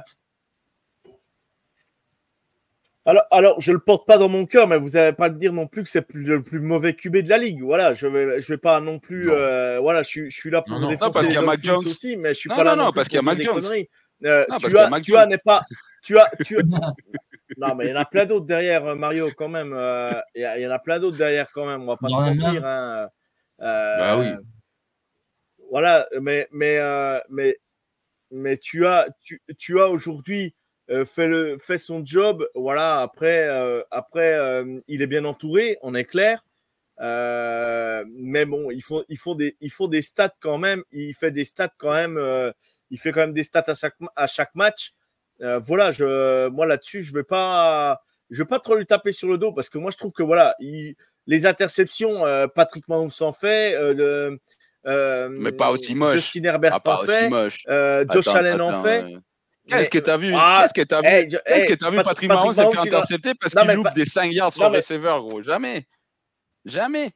[3.04, 5.52] Alors, alors, je le porte pas dans mon cœur, mais vous n'allez pas le dire
[5.52, 7.60] non plus que c'est plus- le plus mauvais QB de la ligue.
[7.60, 9.26] Voilà, je vais, je vais pas non plus.
[9.26, 9.32] Non.
[9.32, 10.96] euh, voilà, je, suis- je suis là pour Non, non.
[11.00, 11.78] Non, parce qu'il y a Mac Jones.
[11.78, 13.32] aussi, mais je suis Non, pas là non, non, non, parce qu'il y a pour
[13.32, 13.84] Mac Jones.
[14.24, 15.62] Euh, parce tu as, tu as n'est pas,
[16.02, 16.56] tu as, tu
[17.58, 19.72] Non, mais il y en a plein d'autres derrière euh, Mario quand même.
[19.74, 21.82] euh, Il y, en a plein d'autres derrière quand même.
[21.82, 22.64] On va pas se mentir.
[22.64, 23.08] Hein.
[23.60, 24.26] Euh, Bah oui.
[25.70, 27.56] Voilà, mais mais euh, mais
[28.30, 30.54] mais tu as tu, tu as aujourd'hui
[30.90, 32.46] euh, fait le fait son job.
[32.54, 36.44] Voilà, après euh, après euh, il est bien entouré, on est clair.
[37.00, 40.82] Euh, mais bon, il faut il faut des il faut des stats quand même.
[40.92, 42.18] Il fait des stats quand même.
[42.92, 44.92] Il fait quand même des stats à chaque à chaque match.
[45.40, 48.00] Euh, voilà, je moi là-dessus, je vais pas
[48.30, 50.22] je vais pas trop lui taper sur le dos parce que moi je trouve que
[50.22, 50.94] voilà, il-
[51.26, 53.74] les interceptions, euh, Patrick Mahomes en fait.
[53.74, 54.38] euh, le,
[54.86, 56.14] euh, Mais pas aussi moche.
[56.14, 57.30] Justin Herbert Ah, en fait.
[57.68, 59.02] euh, Josh Attends, Allen en attends, fait.
[59.14, 59.18] euh,
[59.68, 60.32] Qu'est-ce que Mais- t'as vu?
[60.34, 61.06] Ah, Qu'est-ce que t'as vu?
[61.06, 63.70] hey, je- hey, que t'as vu Pat- Patrick Patrick Mahomes s'est fait intercepter parce qu'il
[63.70, 65.40] loupe pas- des 5 yards sur le mais- receiver, gros.
[65.42, 65.86] Jamais.
[66.64, 67.12] Jamais.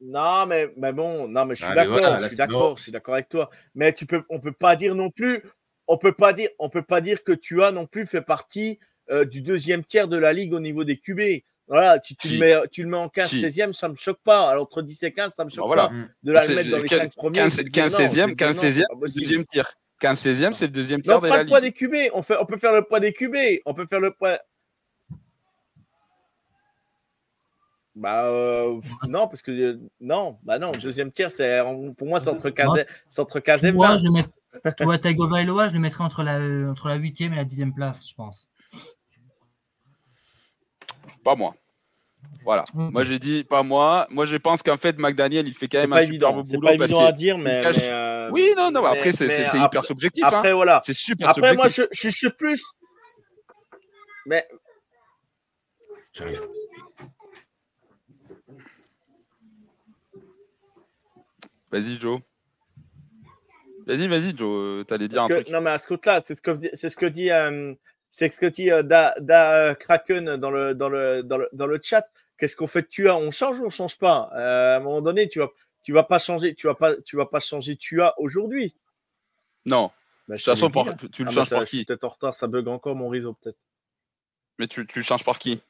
[0.00, 2.76] Non, mais, mais bon, non, mais je suis Ah, d'accord, voilà, je suis d'accord, mort.
[2.76, 3.48] je suis d'accord avec toi.
[3.74, 5.42] Mais tu peux, on peut pas dire non plus,
[5.86, 8.78] on peut pas dire, on peut pas dire que tu as non plus fait partie
[9.10, 11.20] euh, du deuxième tiers de la ligue au niveau des QB.
[11.68, 12.34] Voilà, si tu Si.
[12.36, 13.40] le mets, tu le mets en 15, Si.
[13.40, 14.50] 16e, ça me choque pas.
[14.50, 15.88] Alors, entre 10 et 15, ça me choque Bah, voilà.
[15.88, 15.94] pas.
[15.94, 16.08] Mm.
[16.24, 17.34] De la mettre dans les quin- 5 premiers.
[17.38, 18.74] 15, je vais te 15 dire non, 16e, je vais te dire 15 non, 16e,
[18.74, 19.22] c'est pas possible.
[19.24, 19.72] deuxième tir.
[20.00, 21.94] 15 16e, c'est le deuxième Mais on de fera la le poids des QB.
[22.12, 23.36] On, fait, on peut faire le poids des QB.
[23.64, 24.38] On peut faire le poids.
[27.96, 31.60] Bah euh, non, parce que euh, non, bah non, deuxième tiers, c'est
[31.96, 33.98] pour moi c'est entre 15 et, c'est entre 15 et Moi, 20.
[33.98, 37.72] je le Vailoa, je le mettrais entre la, euh, entre la 8e et la 10e
[37.72, 38.48] place, je pense.
[41.22, 41.54] Pas moi.
[42.44, 42.64] Voilà.
[42.74, 44.06] Moi, j'ai dit pas moi.
[44.10, 46.68] Moi, je pense qu'en fait, McDaniel, il fait quand même pas un évident, c'est boulot
[46.68, 49.44] pas parce évident à dire, mais, cache- mais, euh, Oui, non, non, mais- après, c'est
[49.46, 50.24] après- hyper subjectif.
[50.24, 50.28] hein.
[50.32, 50.80] Après voilà.
[50.84, 52.00] C'est super Après moi subjectif.
[52.02, 52.62] je, je, je suis plus.
[54.26, 54.46] Mais
[56.12, 56.42] J'arrive.
[61.74, 62.20] Vas-y, Joe.
[63.86, 64.48] Vas-y, vas-y, Joe.
[64.80, 65.48] euh, T'allais dire un que- truc.
[65.50, 67.74] non mais à ce côté-là, c'est ce que dit- c'est ce que dit euh,
[68.10, 71.66] c'est ce que dit euh, da, da Kraken dans le dans le dans le dans
[71.66, 72.08] le chat.
[72.38, 73.16] Qu'est-ce qu'on fait de Tua?
[73.16, 74.30] On change ou on change pas?
[74.34, 75.48] Euh, À un moment donné, tu vas
[75.82, 78.74] tu vas pas changer, tu vas pas tu vas pas changer Tua aujourd'hui.
[79.66, 79.90] Non.
[80.28, 80.96] Bah, De toute te façon, là.
[81.12, 81.84] tu le Ah, changes ça, par je suis qui?
[81.84, 83.58] peut-être en retard, ça bug encore mon réseau peut-être.
[84.60, 85.60] Mais tu, tu le changes par qui?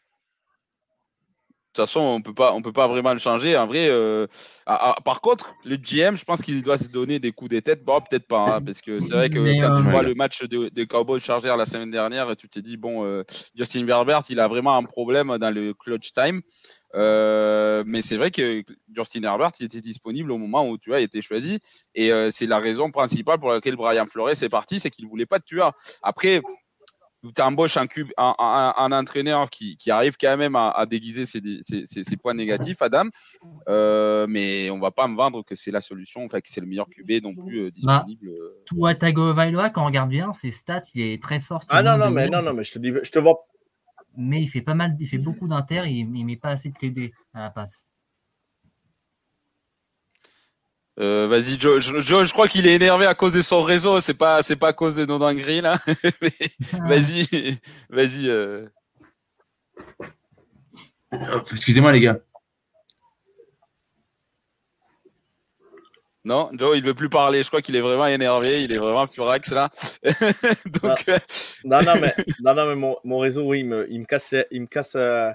[1.75, 3.57] Toute façon, on peut pas, on peut pas vraiment le changer.
[3.57, 4.27] En vrai, euh,
[4.67, 7.85] par contre, le GM, je pense qu'il doit se donner des coups des têtes.
[7.85, 10.15] Bon, peut-être pas, hein, parce que c'est vrai que Mais, quand tu euh, vois le
[10.15, 14.23] match de- des Cowboys Chargers la semaine dernière, tu t'es dit bon, euh, Justin Herbert,
[14.29, 16.41] il a vraiment un problème dans le clutch time.
[16.95, 18.63] Euh, mais c'est vrai que
[18.95, 21.59] Justin Herbert, il était disponible au moment où tu il était choisi,
[21.95, 25.27] et euh, c'est la raison principale pour laquelle Brian Flores est parti, c'est qu'il voulait
[25.27, 25.73] pas de tueur.
[26.03, 26.41] Après,
[27.33, 30.85] tu embauches un, cube, un, un- un entraîneur qui, qui arrive quand même à, à
[30.87, 33.05] déguiser ses, ses- ses- ses points négatifs, Adam.
[33.69, 36.67] Euh, mais on va pas me vendre que c'est la solution, enfin que c'est le
[36.67, 38.29] meilleur QB non plus euh, Bah, disponible.
[38.29, 38.49] euh.
[38.67, 41.63] Toi, Taigo Vailoa, quand on regarde bien, ses stats, il est très fort.
[41.69, 43.47] Ah non non mais non non mais je te dis je te vois
[44.17, 46.75] Mais il fait pas mal, il fait beaucoup d'inter, il, il met pas assez de
[46.77, 47.87] TD à la passe.
[51.01, 54.01] Euh, Vas-y, Joe, je, Joe, je crois qu'il est énervé à cause de son réseau,
[54.01, 55.79] c'est pas, c'est pas à cause de nos dingueries là.
[56.23, 56.33] Mais
[56.87, 57.59] vas-y,
[57.91, 58.29] vas-y.
[58.29, 58.67] euh.
[61.53, 62.19] Excusez-moi, les gars.
[66.27, 67.43] Non, Joe, il veut plus parler.
[67.43, 69.69] Je crois qu'il est vraiment énervé, il est vraiment furax là.
[70.83, 71.19] Donc, euh,
[71.65, 74.35] Non, non, mais, non, non, mais mon, mon réseau, oui, il me, il me casse.
[74.51, 75.31] Il me casse euh,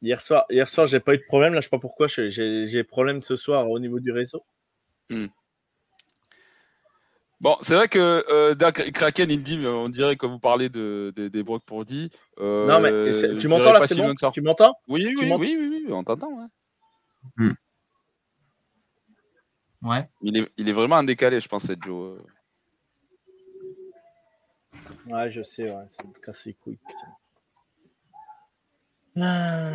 [0.00, 1.54] Hier soir, hier soir j'ai pas eu de problème.
[1.54, 2.06] Là, je sais pas pourquoi.
[2.08, 4.44] J'ai problème ce soir au niveau du réseau.
[7.40, 8.54] Bon, c'est vrai que euh,
[8.90, 12.10] Kraken, il dit, on dirait que vous parlez de, de- des Brock Purdy.
[12.40, 14.12] Euh, non, mais tu m'entends là, c'est bon.
[14.32, 16.32] Tu m'entends Oui, oui, oui, oui, oui, oui, on t'entend.
[16.32, 16.46] ouais.
[19.82, 20.08] Ouais.
[20.22, 22.18] Il, est, il est vraiment en décalé, je pense, cette Joe.
[25.06, 26.78] Ouais, je sais, ouais, ça me casse les couilles.
[26.78, 27.12] putain.
[29.20, 29.70] Ah.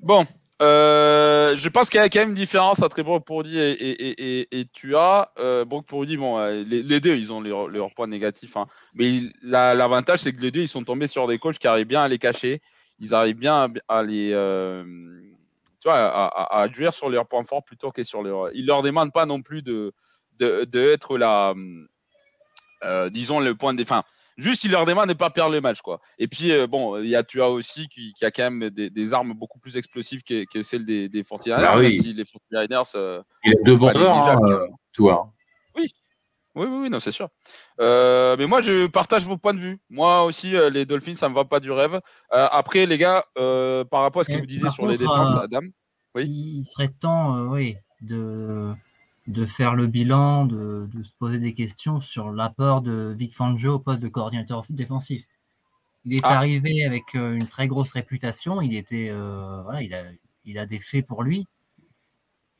[0.00, 0.26] Bon,
[0.62, 4.40] euh, je pense qu'il y a quand même une différence entre Brock Purdy et, et,
[4.40, 5.32] et, et, Tua.
[5.38, 8.56] Euh, Purdy, bon, euh, les, deux, ils ont leurs points négatifs.
[8.56, 8.66] hein.
[8.94, 12.02] Mais l'avantage, c'est que les deux, ils sont tombés sur des coachs qui arrivent bien
[12.02, 12.62] à les cacher.
[13.00, 14.30] ils arrivent bien à, les.
[15.80, 18.54] tu vois, à, à, sur leurs points forts plutôt que sur leurs.
[18.54, 19.92] Ils leur demandent pas non plus de,
[20.38, 21.54] de, être la.
[23.10, 23.82] disons, le point de.
[23.82, 24.04] Enfin,
[24.36, 25.80] Juste, il leur demande de ne pas perdre le match.
[25.80, 26.00] Quoi.
[26.18, 29.14] Et puis, euh, bon, il y a Tua aussi qui, qui a quand même des,
[29.14, 31.60] armes beaucoup plus explosives que, que celles des, des 49ers.
[31.60, 32.00] Bah oui.
[32.00, 32.92] les 49ers.
[32.96, 35.30] Euh, il a deux bons joueurs, hein, euh, Tua.
[35.76, 35.88] Oui.
[36.56, 37.28] Oui, oui, oui, non, c'est sûr.
[37.80, 39.78] Euh, mais moi, je partage vos points de vue.
[39.90, 42.00] Moi aussi, les Dolphins, ça me va pas du rêve.
[42.30, 45.62] après, les gars, par rapport à ce que vous disiez sur les défenses, Adam,
[46.14, 46.26] oui.
[46.26, 48.72] Il serait temps, oui, de
[49.26, 53.78] de faire le bilan, de, se poser des questions sur l'apport de Vic Fangio au
[53.78, 55.26] poste de coordinateur défensif.
[56.04, 56.36] Il est ah.
[56.36, 60.04] arrivé avec euh, une très grosse réputation, il était euh, voilà, il a,
[60.44, 61.46] il a des faits pour lui.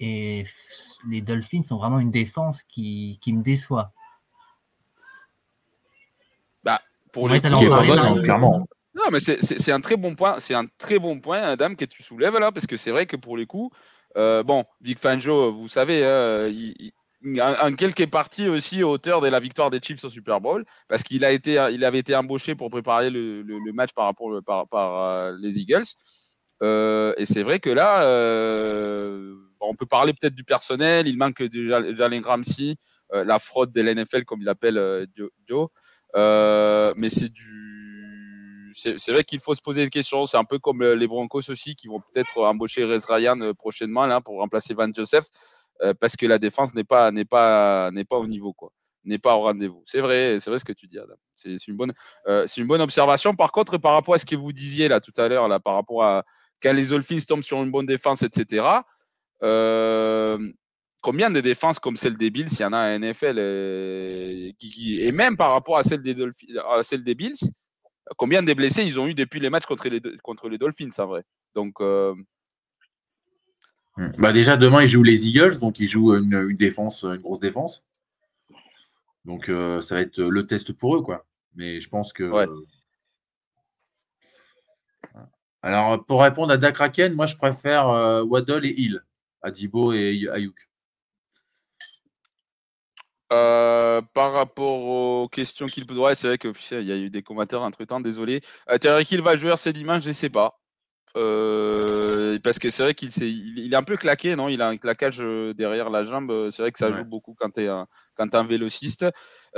[0.01, 0.45] Et
[1.09, 3.93] les Dolphins sont vraiment une défense qui, me déçoit.
[6.65, 6.81] Bah,
[7.13, 8.67] pour les clairement.
[8.95, 10.41] Non, mais c'est un très bon point.
[10.41, 13.17] C'est un très bon point, Adam, que tu soulèves là, parce que c'est vrai que
[13.17, 13.77] pour les coups,
[14.17, 16.49] euh, bon, Big Fanjo, vous savez, hein,
[17.61, 21.25] en quelque partie aussi auteur de la victoire des Chiefs au Super Bowl, parce qu'il
[21.25, 24.31] a été, il avait été embauché pour préparer le, match par rapport
[24.71, 25.85] par, euh, les Eagles.
[26.63, 28.01] Euh, et c'est vrai que là,
[29.61, 31.07] on peut parler peut-être du personnel.
[31.07, 32.77] Il manque de Jalen Ramsey,
[33.13, 35.07] la fraude de l'NFL comme il appelle
[35.49, 35.69] Joe.
[36.97, 37.64] mais c'est du
[38.75, 40.27] c'est vrai qu'il faut se poser des questions.
[40.27, 43.55] C'est un peu comme euh, les Broncos aussi qui vont peut-être embaucher Rez Ryan euh,
[43.55, 45.27] prochainement là, pour remplacer Van Joseph
[45.83, 48.53] euh, parce que la défense n'est pas, n'est pas, n'est pas au niveau.
[48.53, 48.71] quoi
[49.07, 49.83] n'est pas au rendez-vous.
[49.85, 51.13] C'est vrai, c'est vrai ce que tu dis, Adam.
[51.37, 51.93] C'est une bonne,
[52.47, 53.35] c'est une bonne observation.
[53.35, 55.75] Par contre, par rapport à ce que vous disiez là tout à l'heure, là, par
[55.75, 56.25] rapport à
[56.63, 58.65] quand les Dolphins tombent sur une bonne défense, etc.
[61.03, 65.37] combien de défenses comme celle des Bills, il y en a à NFL et, même
[65.37, 67.37] par rapport à celle des Dolphins, à celle des Bills,
[68.17, 71.07] combien de blessés ils ont eu depuis les matchs contre les, contre les Dolphins, en
[71.07, 71.25] vrai?
[71.55, 71.81] Donc.
[71.81, 72.15] Euh,
[73.97, 74.09] hmm.
[74.19, 77.85] Bah déjà, demain, ils jouent les Eagles, donc ils jouent une, défense, une grosse défense.
[79.25, 81.27] Donc, euh, ça va être le test pour eux, quoi.
[81.55, 82.31] Mais je pense que.
[85.63, 89.03] Alors, pour répondre à Dakraken, moi, je préfère euh, Waddle et Hill,
[89.41, 90.69] Adibo et Ayuk.
[93.33, 95.97] Euh, par rapport aux questions qu'il peut.
[95.97, 98.41] Ouais, c'est vrai qu'il y a eu des commentaires entre temps, désolé.
[98.71, 100.61] Euh, Thierry qu'il va jouer ces dimanche, je ne sais pas.
[101.17, 104.49] Euh, parce que c'est vrai qu'il est, il est un peu claqué, non?
[104.49, 106.51] Il a un claquage euh, derrière la jambe.
[106.51, 109.07] C'est vrai que ça joue beaucoup quand tu es, un, quand un vélociste.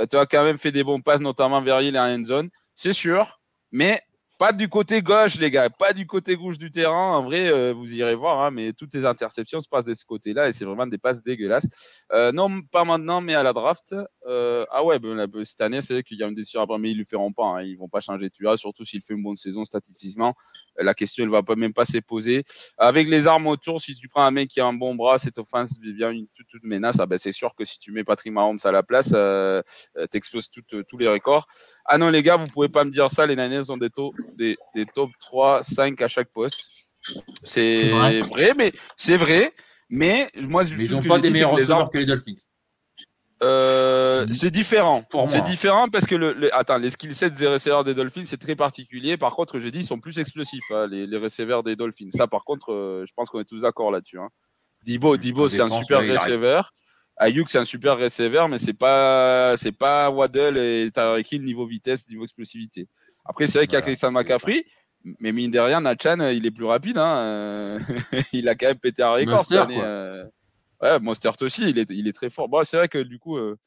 [0.09, 2.49] tu as quand même fait des bons passes, notamment vers Hill et en zone.
[2.75, 3.39] C'est sûr.
[3.71, 4.01] Mais
[4.37, 7.17] pas du côté gauche, les gars, pas du côté gauche du terrain.
[7.17, 10.05] En vrai, euh, vous irez voir, hein, mais toutes les interceptions se passent de ce
[10.05, 11.67] côté-là et c'est vraiment des passes dégueulasses.
[12.13, 13.95] Euh, non, pas maintenant, mais à la draft.
[14.27, 16.77] Euh, ah ouais, ben, ben, cette année, c'est vrai qu'il y a une décision après,
[16.77, 17.47] mais ils ne le feront pas.
[17.47, 20.35] Hein, ils vont pas changer tu vois, surtout s'il fait une bonne saison statistiquement.
[20.77, 22.43] La question, elle va pas même pas se poser.
[22.77, 25.39] Avec les armes autour, si tu prends un mec qui a un bon bras, cette
[25.39, 26.97] offense devient une toute, menace.
[26.99, 29.15] Ah ben, c'est sûr que si tu mets Patrick Mahomes à la place,
[30.11, 31.47] t'exploses tous les records.
[31.89, 33.25] Ah non, les gars, vous pouvez pas me dire ça.
[33.25, 36.87] Les Niners ont des, taux, des, des top 3, 5 à chaque poste.
[37.43, 38.53] C'est vrai.
[38.57, 39.53] mais c'est vrai.
[39.89, 42.35] Mais moi, mais ils n'ont pas des meilleurs receveurs que les Dolphins.
[43.43, 45.05] Euh, c'est différent.
[45.27, 48.55] C'est différent parce que le, attends, les skill sets des receveurs des Dolphins c'est très
[48.55, 49.15] particulier.
[49.15, 52.09] Par contre, j'ai dit ils sont plus explosifs hein, les, les receveurs des Dolphins.
[52.09, 54.19] Ça, par contre, euh, je pense qu'on est tous d'accord là-dessus.
[54.19, 54.29] Hein.
[54.83, 56.71] Dibo, Dibo, c'est un super receveur.
[57.19, 61.65] Ayuk, c'est un super receiver, mais c'est pas, c'est pas Waddle et Tyreek Hill niveau
[61.65, 62.87] vitesse, niveau explosivité.
[63.27, 64.65] Après, c'est vrai qu'il y a Christian McCaffrey,
[65.19, 66.97] mais mine de rien, Natchan, il est plus rapide.
[66.97, 67.77] Hein.
[68.33, 69.79] il a quand même pété un record cette année.
[69.81, 70.25] Euh.
[70.81, 72.47] Ouais, Monstert aussi, il est, il est très fort.
[72.47, 73.57] Bon, c'est vrai que du coup, euh,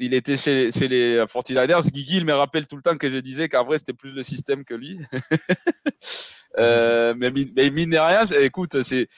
[0.00, 1.90] il était chez, les 49ers.
[1.90, 4.22] Guigui, il me rappelle tout le temps que je disais qu'en vrai, c'était plus le
[4.22, 5.00] système que lui.
[6.58, 9.08] euh, mais, mais mine de rien, écoute, c'est,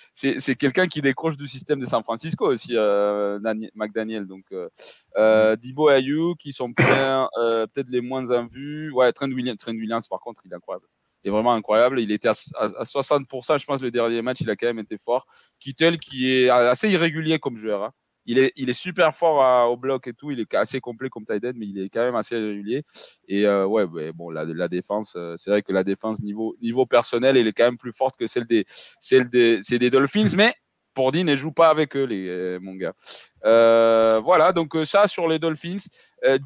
[0.56, 3.38] quelqu'un qui décroche du système de San Francisco aussi, euh,
[3.74, 4.26] McDaniel.
[4.26, 4.68] Donc, euh,
[5.16, 8.90] euh, Dibo et Ayuk, qui sont euh, peut-être les moins en vue.
[8.92, 10.86] Ouais, Trent Williams, Williams, par contre, il est incroyable.
[11.22, 12.00] Il est vraiment incroyable.
[12.00, 14.96] Il était à, à, 60%, je pense, le dernier match, il a quand même été
[14.96, 15.26] fort.
[15.58, 17.82] Kittel, qui est assez irrégulier comme joueur.
[17.84, 17.92] Hein
[18.30, 20.30] il est, il est super fort au bloc et tout.
[20.30, 22.84] Il est assez complet comme tight end, mais il est quand même assez régulier.
[23.26, 26.86] Et euh, ouais, bon, la, la défense, euh, c'est vrai que la défense niveau, niveau
[26.86, 30.36] personnel, elle est quand même plus forte que celle des, celle des, c'est des Dolphins,
[30.36, 30.54] mais
[30.94, 32.94] Pordy ne joue pas avec eux, les, euh, mon gars.
[33.42, 35.88] voilà, donc ça sur les Dolphins.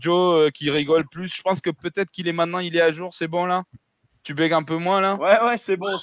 [0.00, 3.12] Joe qui rigole plus, je pense que peut-être qu'il est maintenant, il est à jour,
[3.12, 3.64] c'est bon là?
[4.22, 5.16] Tu bugs un peu moins là?
[5.16, 5.96] Ouais, ouais, c'est bon.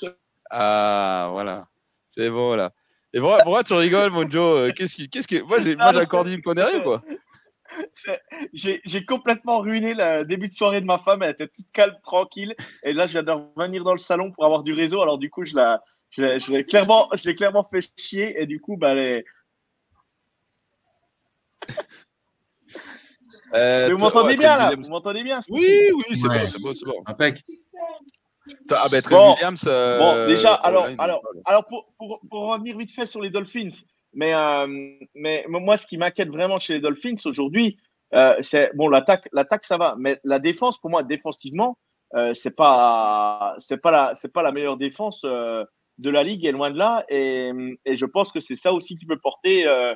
[0.52, 1.66] Ah, voilà.
[2.08, 2.72] C'est bon là.
[3.14, 6.28] Et pourquoi, tu rigoles, mon Joe euh, Qu'est-ce qui, qu'est-ce que, moi, j'ai, moi, j'accorde
[6.28, 7.02] une connerie, quoi
[8.54, 11.22] J'ai complètement ruiné le début de soirée de ma femme.
[11.24, 12.56] Elle était toute calme, tranquille.
[12.84, 15.02] Et là, je viens de revenir dans le salon pour avoir du réseau.
[15.02, 15.56] Alors, du coup, je
[16.18, 18.42] l'ai clairement, clairement fait chier.
[18.42, 19.26] Et du coup, bah, les...
[23.54, 26.86] Euh, vous m'entendez bien là Vous m'entendez bien Oui, oui, c'est bon, c'est bon, c'est
[26.86, 27.04] bon.
[27.06, 27.44] Impec.
[28.72, 29.34] Ah ben, Trey Bon.
[29.34, 29.66] Williams.
[29.68, 33.70] euh, Bon, déjà, alors, alors, alors pour, pour, pour revenir vite fait sur les Dolphins,
[34.14, 34.68] mais, euh,
[35.16, 37.78] mais moi, ce qui m'inquiète vraiment chez les Dolphins aujourd'hui,
[38.14, 41.78] euh, c'est bon, l'attaque, l'attaque, ça va, mais la défense, pour moi, défensivement,
[42.16, 45.64] euh, c'est pas, c'est pas la, c'est pas la meilleure défense euh,
[45.98, 47.06] de la ligue, et loin de là.
[47.08, 47.52] Et,
[47.86, 49.96] et je pense que c'est ça aussi qui peut porter, euh,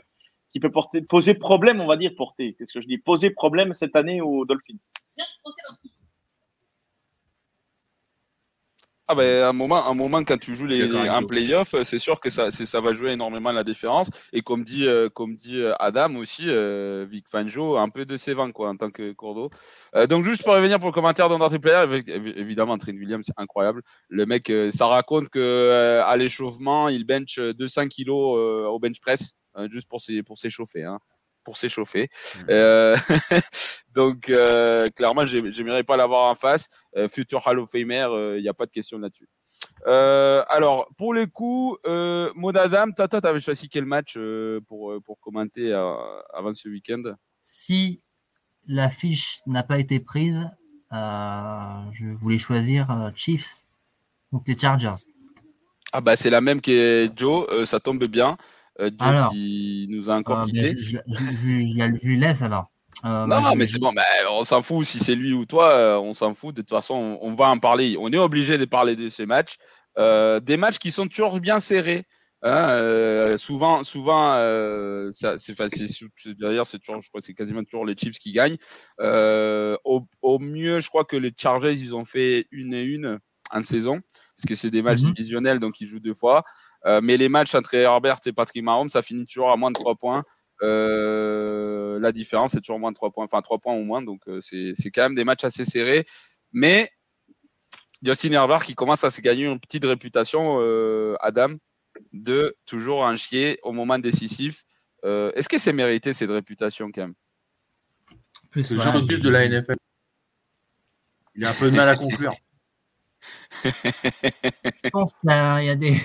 [0.54, 2.56] qui peut porter, poser problème, on va dire porter.
[2.58, 2.98] Qu'est-ce que je dis?
[2.98, 4.78] Poser problème cette année aux Dolphins.
[9.08, 12.00] Ah ben, à un moment, un moment, quand tu joues les, un playoff, euh, c'est
[12.00, 14.10] sûr que ça, ça va jouer énormément la différence.
[14.34, 18.18] Et comme dit, euh, comme dit euh, Adam aussi, euh, Vic Fangio, un peu de
[18.18, 19.52] ses vents, quoi, en tant que cours
[19.96, 21.86] Euh, donc, juste pour revenir pour le commentaire d'André Player,
[22.36, 23.84] évidemment, Trent Williams, c'est incroyable.
[24.10, 28.80] Le mec, ça raconte que euh, à l'échauffement, il bench euh, 200 kilos euh, au
[28.80, 29.38] bench press,
[29.70, 31.00] juste pour s'échauffer, hein,
[31.46, 32.10] pour s'échauffer.
[32.40, 32.46] Mhm.
[32.50, 32.98] Euh,
[33.94, 36.68] donc, euh, clairement, j'ai- j'aimerais pas l'avoir en face.
[36.98, 39.30] Euh, futur Hall of Famer, il n'y a pas de question là-dessus.
[39.88, 44.60] Euh, alors, pour les coups, euh, Maud Adam, toi, toi, avais choisi quel match euh,
[44.68, 45.94] pour, euh, pour commenter euh,
[46.34, 47.04] avant ce week-end?
[47.42, 48.02] Si
[48.68, 50.50] la fiche n'a pas été prise,
[50.92, 53.66] euh, je voulais choisir euh, Chiefs
[54.32, 54.96] contre les Chargers.
[55.94, 58.38] Ah bah c'est la même que Joe, euh, ça tombe bien.
[58.82, 59.32] Euh, Alors.
[59.32, 60.76] qui nous a encore Euh, quitté.
[60.78, 62.72] je, je- je- je- je lui laisse alors.
[63.06, 65.46] Euh, Non, bah, je- mais c'est bon, bah, on s'en fout si c'est lui ou
[65.46, 66.56] toi, euh, on s'en fout.
[66.56, 67.96] De toute façon, on, on va en parler.
[68.00, 69.56] On est obligé de parler de ces matchs.
[69.98, 72.06] Des matchs qui sont toujours bien serrés.
[72.48, 75.88] hein, euh, souvent, souvent, euh, c'est facile.
[76.38, 78.58] D'ailleurs, c'est toujours, je crois, c'est quasiment toujours les Chiefs qui gagnent.
[79.00, 83.20] Euh, au, au mieux, je crois que les Chargers, ils ont fait une et une
[83.52, 84.00] en saison,
[84.36, 85.14] parce que c'est des matchs Mhm.
[85.14, 86.44] divisionnels, donc ils jouent deux fois.
[86.86, 89.76] Euh, mais les matchs entre Herbert et Patrick Mahomes, ça finit toujours à moins de
[89.76, 90.24] 3 points.
[90.62, 94.02] Euh, la différence, c'est toujours moins de 3 points, enfin 3 points ou moins.
[94.02, 96.06] Donc, euh, c'est c'est quand même des matchs assez serrés.
[96.54, 96.90] Mais
[98.04, 101.56] Justin Herbert qui commence à se gagner une petite réputation, euh, Adam,
[102.14, 104.64] de toujours en chier au moment décisif.
[105.04, 107.16] Euh, Est-ce que c'est mérité cette réputation quand même?
[108.52, 109.76] Plus, C'est le genre de la NFL.
[111.36, 112.34] Il a un peu de mal à conclure.
[113.64, 116.00] je pense qu'il y a des,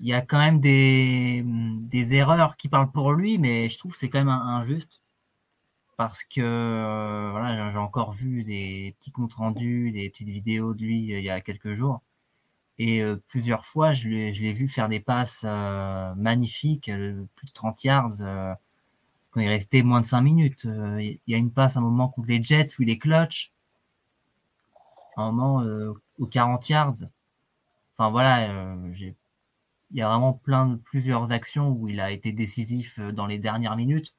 [0.00, 3.92] il y a quand même des, des erreurs qui parlent pour lui, mais je trouve
[3.92, 5.00] que c'est quand même injuste
[5.96, 10.82] parce que euh, voilà, j'ai- encore vu des petits comptes rendus, des petites vidéos de
[10.84, 12.02] lui euh, il y a quelques jours,
[12.78, 17.52] et euh, plusieurs fois je l'ai, vu faire des passes euh, magnifiques, euh, plus de
[17.54, 18.12] 30 yards.
[19.30, 22.08] quand il restait moins de 5 minutes, il y a une passe à un moment
[22.08, 23.52] contre les Jets où il est clutch.
[25.16, 25.62] À un moment,
[26.18, 26.94] aux 40 yards,
[27.98, 29.16] Enfin voilà, j'ai-
[29.90, 33.26] il y a vraiment plein de plusieurs actions où il a été décisif euh, dans
[33.26, 34.14] les dernières minutes.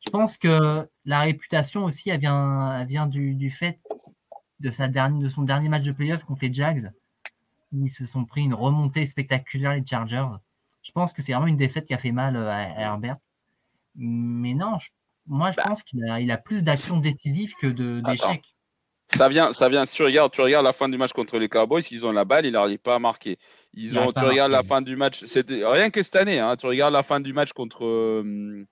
[0.00, 3.80] Je pense que la réputation aussi, elle vient, elle vient du, du fait
[4.60, 6.92] de, sa dernière, de son dernier match de playoff contre les Jags,
[7.72, 10.28] où ils se sont pris une remontée spectaculaire, les Chargers.
[10.82, 13.16] Je pense que c'est vraiment une défaite qui a fait mal euh, à, à Herbert.
[13.96, 14.90] Mais non, je-
[15.26, 15.64] moi je Bah.
[15.68, 17.66] pense qu'il a, il a plus d'actions décisives que
[18.00, 18.54] d'échecs.
[19.14, 19.86] Ça vient, ça vient.
[19.86, 22.24] Si tu regardes, tu regardes la fin du match contre les Cowboys, ils ont la
[22.24, 23.38] balle, ils n'arrivent pas à marquer.
[23.72, 26.38] Ils Ils ont, tu regardes la fin du match, c'était rien que cette année.
[26.38, 28.64] Hein, tu regardes la fin du match contre euh,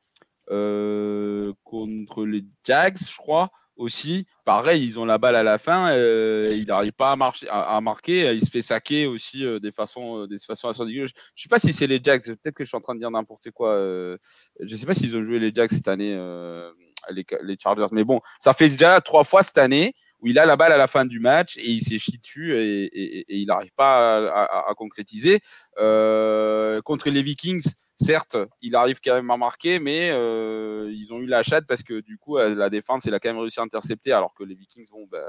[0.51, 4.27] euh, contre les Jags, je crois aussi.
[4.44, 7.77] Pareil, ils ont la balle à la fin, euh, il n'arrive pas à, marcher, à,
[7.77, 8.33] à marquer.
[8.35, 11.09] Il se fait saquer aussi euh, des façons, euh, des façons assez ridicules.
[11.09, 12.22] Je ne sais pas si c'est les Jags.
[12.25, 13.70] Peut-être que je suis en train de dire n'importe quoi.
[13.72, 14.16] euh,
[14.61, 16.70] je ne sais pas s'ils ont joué les Jags cette année, euh,
[17.11, 17.87] les, les Chargers.
[17.92, 20.76] Mais bon, ça fait déjà trois fois cette année où il a la balle à
[20.79, 24.16] la fin du match et il s'est chié dessus et, et- et il n'arrive pas
[24.29, 25.40] à, à- à concrétiser.
[25.79, 27.62] Euh, contre les Vikings,
[27.96, 31.83] certes, il arrive quand même à marquer, mais euh, ils ont eu la chatte parce
[31.83, 34.44] que du coup, euh, la défense, il a quand même réussi à intercepter, alors que
[34.44, 35.22] les Vikings, bon, ben,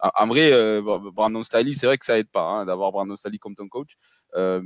[0.00, 3.16] en en vrai, euh, Brandon Staley, c'est vrai que ça aide pas hein, d'avoir Brandon
[3.16, 3.92] Staley comme ton coach.
[4.34, 4.60] Euh,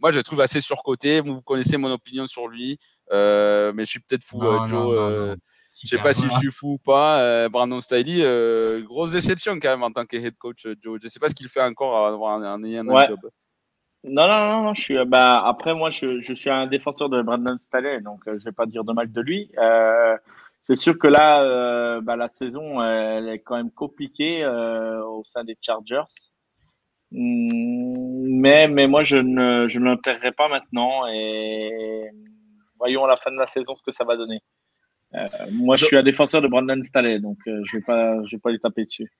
[0.00, 1.20] Moi, je le trouve assez surcoté.
[1.20, 2.78] Vous connaissez mon opinion sur lui,
[3.10, 4.96] euh, mais je suis peut-être fou, Non, Joe.
[4.96, 5.36] non, non.
[5.84, 6.34] Je sais pas si Voilà.
[6.34, 7.20] je suis fou ou pas.
[7.22, 10.98] Euh, Brandon Staley, euh, grosse déception quand même en tant que head coach, euh, Joe.
[11.02, 13.06] Je sais pas ce qu'il fait encore à avoir un, un, un Ouais.
[13.08, 13.20] job.
[14.04, 15.04] Non, non, non, non, je suis.
[15.06, 18.52] Bah, après, moi, je, je suis un défenseur de Brandon Staley, donc euh, je vais
[18.52, 19.50] pas dire de mal de lui.
[19.58, 20.16] Euh,
[20.60, 25.24] c'est sûr que là, euh, bah, la saison, elle est quand même compliquée euh, au
[25.24, 26.02] sein des Chargers.
[27.12, 27.48] Hum,
[28.40, 32.08] Mais, mais moi, je ne, je ne l'enterrerai pas maintenant et
[32.78, 34.40] voyons à la fin de la saison ce que ça va donner.
[35.52, 38.50] Moi, je suis un défenseur de Brandon Staley, donc je vais pas, je vais pas
[38.50, 39.10] lui taper dessus.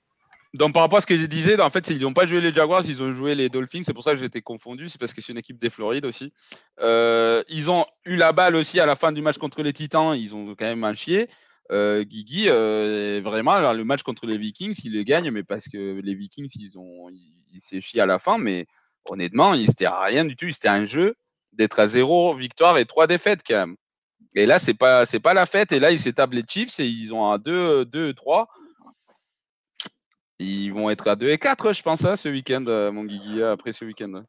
[0.55, 2.51] Donc, par rapport à ce que je disais, en fait, ils n'ont pas joué les
[2.51, 3.83] Jaguars, ils ont joué les Dolphins.
[3.83, 4.89] C'est pour ça que j'étais confondu.
[4.89, 6.33] C'est parce que c'est une équipe des Florides aussi.
[6.79, 10.15] Euh, ils ont eu la balle aussi à la fin du match contre les Titans.
[10.15, 11.29] Ils ont quand même un chier.
[11.71, 16.01] Euh, Guigui, euh, vraiment, le match contre les Vikings, ils le gagnent, mais parce que
[16.03, 18.39] les Vikings, ils ont, ils, s'est chié à la fin.
[18.39, 18.65] Mais
[19.05, 20.51] honnêtement, c'était rien du tout.
[20.51, 21.13] C'était un jeu
[21.53, 23.75] d'être à zéro victoire et trois défaites quand même.
[24.35, 25.71] Et là, c'est pas, c'est pas la fête.
[25.71, 28.47] Et là, ils s'établent les Chiefs et ils ont un 2, 2, 3.
[30.39, 33.43] Ils vont être à 2 et 4, je pense, hein, ce week-end, euh, mon Guigui,
[33.43, 34.23] après ce week-end.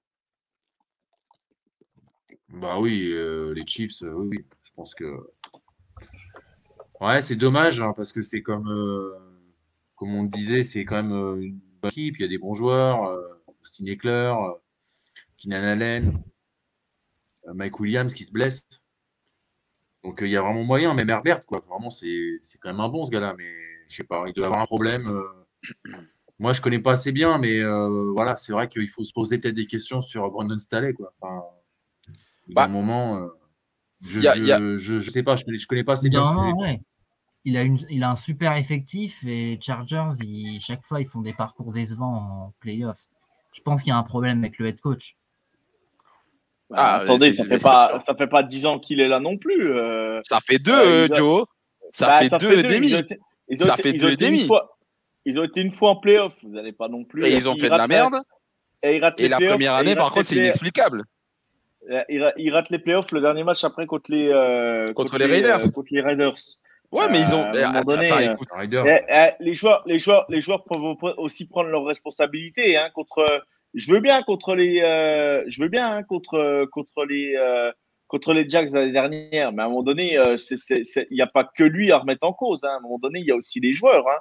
[2.49, 5.05] Bah oui, euh, les Chiefs, euh, oui, je pense que.
[7.01, 8.69] Ouais, c'est dommage, hein, parce que c'est comme,
[9.95, 12.55] comme on le disait, c'est quand même une bonne équipe, il y a des bons
[12.55, 13.17] joueurs,
[13.63, 14.35] Austin Eckler,
[15.39, 16.23] Keenan Allen,
[17.55, 18.67] Mike Williams qui se blesse.
[20.05, 21.61] Donc il y a vraiment moyen, même Herbert, quoi.
[21.61, 23.51] Vraiment, c'est quand même un bon ce gars-là, mais
[23.89, 25.23] je sais pas, il doit avoir un problème.
[26.41, 29.37] Moi, je connais pas assez bien, mais euh, voilà, c'est vrai qu'il faut se poser
[29.39, 31.13] peut-être des questions sur Brandon Staley, quoi.
[31.21, 31.43] Enfin,
[32.49, 33.29] bah, un moment, euh,
[34.01, 34.21] je,
[34.79, 36.25] je, sais pas, je connais, je connais pas assez bien.
[37.45, 40.11] Il a, une, il a un super effectif et les Chargers,
[40.61, 43.07] chaque fois, ils font des parcours décevants en playoff.
[43.53, 45.17] Je pense qu'il y a un problème avec le head coach.
[46.73, 49.73] Ah, attendez, ça fait, pas, ça fait pas 10 ans qu'il est là non plus.
[49.73, 50.21] Euh.
[50.25, 51.47] ça fait deux, Joe.
[51.93, 52.95] Ça, bah, fait deux et demi.
[53.57, 54.49] Ça fait deux et demi.
[55.27, 57.25] Ils ont été une fois en playoff, vous n'allez pas non plus.
[57.25, 58.23] Et ils ont fait de la merde.
[58.83, 61.05] Et, la première année, par contre, c'est inexplicable.
[62.09, 65.67] Ils ratent les playoffs le dernier match après contre les, euh, contre, les, Raiders.
[65.67, 66.37] Euh, contre les Raiders.
[66.93, 67.51] Ouais, mais ils ont.
[69.41, 72.77] les joueurs, les joueurs, les joueurs peuvent aussi prendre leurs responsabilités.
[72.77, 73.43] Hein, contre,
[73.75, 77.37] je veux bien contre les, euh, je veux bien hein, contre contre les
[78.09, 81.63] contre les Jacks l'année dernière, mais à un moment donné, il n'y a pas que
[81.63, 82.65] lui à remettre en cause.
[82.65, 82.71] Hein.
[82.75, 84.07] À un moment donné, il y a aussi les joueurs.
[84.09, 84.19] Hein.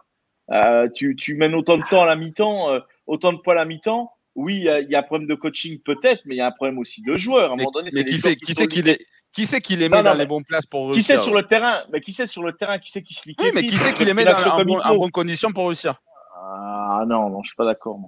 [0.51, 3.57] Euh, tu, tu, mènes autant de temps à la mi-temps, euh, autant de poids à
[3.57, 4.11] la mi-temps.
[4.35, 6.77] Oui, il y, a un problème de coaching peut-être, mais il y a un problème
[6.77, 7.51] aussi de joueurs.
[7.51, 9.75] À un mais, moment donné, mais qui sait qui, sait qu'il est qui sait qui
[9.75, 12.13] les met dans les bonnes places pour réussir Qui sait sur le terrain Mais qui
[12.13, 14.13] sait sur le terrain Qui sait qui se liquide Oui, mais qui sait qui les
[14.13, 16.01] met dans en bonnes conditions pour réussir?
[16.35, 17.99] Ah non, non, je suis pas d'accord.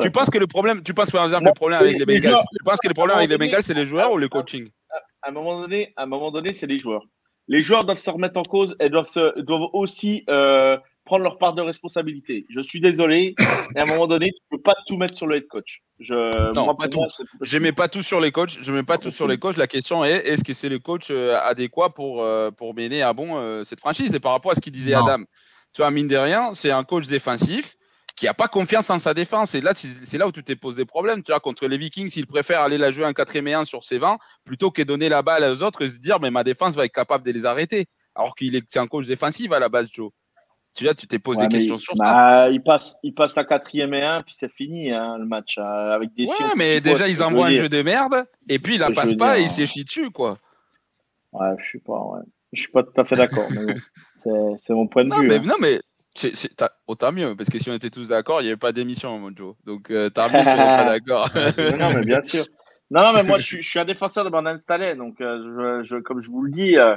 [0.00, 2.64] Tu penses que le problème, tu penses par exemple le problème avec les Bengals, tu
[2.64, 4.68] penses que le problème avec les Bengals c'est les joueurs ou le coaching?
[5.22, 7.02] À un moment donné, à un moment donné, c'est les joueurs.
[7.48, 11.38] Les joueurs doivent se remettre en cause et doivent, se, doivent aussi euh, prendre leur
[11.38, 12.46] part de responsabilité.
[12.48, 13.34] Je suis désolé,
[13.74, 15.82] mais à un moment donné, tu peux pas tout mettre sur le head coach.
[15.98, 17.04] Je, non, pas tout.
[17.40, 18.58] je mets pas tout sur les coachs.
[18.62, 19.56] Je mets pas tout sur les coachs.
[19.56, 23.12] La question est, est-ce que c'est le coach euh, adéquat pour euh, pour mener à
[23.12, 24.14] bon euh, cette franchise?
[24.14, 25.24] Et par rapport à ce qu'il disait Adam,
[25.72, 27.76] tu vois, mine de rien, c'est un coach défensif
[28.16, 29.54] qui a pas confiance en sa défense.
[29.54, 31.22] Et là, c'est là où tu te poses des problèmes.
[31.22, 33.84] Tu vois, contre les Vikings, il préfère aller la jouer un 4 et 1 sur
[33.84, 36.74] ses 20 plutôt que donner la balle aux autres et se dire, mais ma défense
[36.74, 37.86] va être capable de les arrêter.
[38.14, 40.10] Alors qu'il est, c'est un coach défensif à la base, Joe.
[40.76, 42.50] Tu vois, tu t'es posé des questions sur bah, ça.
[42.50, 45.62] Il passe, il passe la quatrième et un, puis c'est fini hein, le match euh,
[45.62, 46.24] avec des.
[46.24, 49.38] Ouais, mais déjà ils envoient un jeu de merde, et puis il la passe pas
[49.38, 50.38] et il s'échit dessus, quoi.
[51.32, 52.22] Ouais, je sais pas, ouais.
[52.52, 53.74] Je suis pas tout à fait d'accord, mais
[54.66, 55.28] c'est mon point de non, vue.
[55.28, 55.42] Mais, hein.
[55.44, 55.80] Non, mais
[56.14, 59.18] c'est, autant mieux, parce que si on était tous d'accord, il n'y avait pas d'émission,
[59.18, 59.54] mon Joe.
[59.64, 61.30] Donc, euh, t'as mieux si on n'est pas d'accord.
[61.78, 62.44] non, mais bien sûr.
[62.90, 65.82] Non, mais moi, je suis, je suis un défenseur de Brandon Staley, donc euh, je,
[65.82, 66.94] je, comme je vous le dis, euh,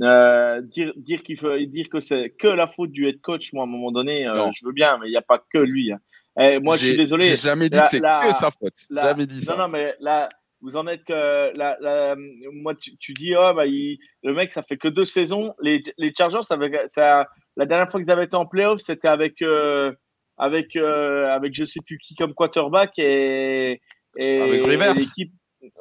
[0.00, 3.64] euh, dire dire qu'il faut dire que c'est que la faute du head coach, moi
[3.64, 5.92] à un moment donné, je veux bien, mais il n'y a pas que lui.
[5.92, 5.98] Hein.
[6.40, 7.24] Et moi, je suis désolé.
[7.24, 8.74] J'ai jamais dit que c'est que sa faute.
[8.90, 9.54] jamais dit ça.
[9.54, 10.28] Non, non, mais là,
[10.60, 12.14] vous en êtes que la, la,
[12.52, 15.54] moi, tu, tu dis, oh, bah, il, le mec, ça fait que deux saisons.
[15.60, 16.56] Les, les Chargers, ça,
[16.86, 17.26] ça,
[17.56, 19.92] la dernière fois qu'ils avaient été en playoff, c'était avec, euh,
[20.36, 23.80] avec, euh, avec je sais plus qui comme quarterback et,
[24.16, 24.94] et, avec Rivers.
[24.94, 25.32] l'équipe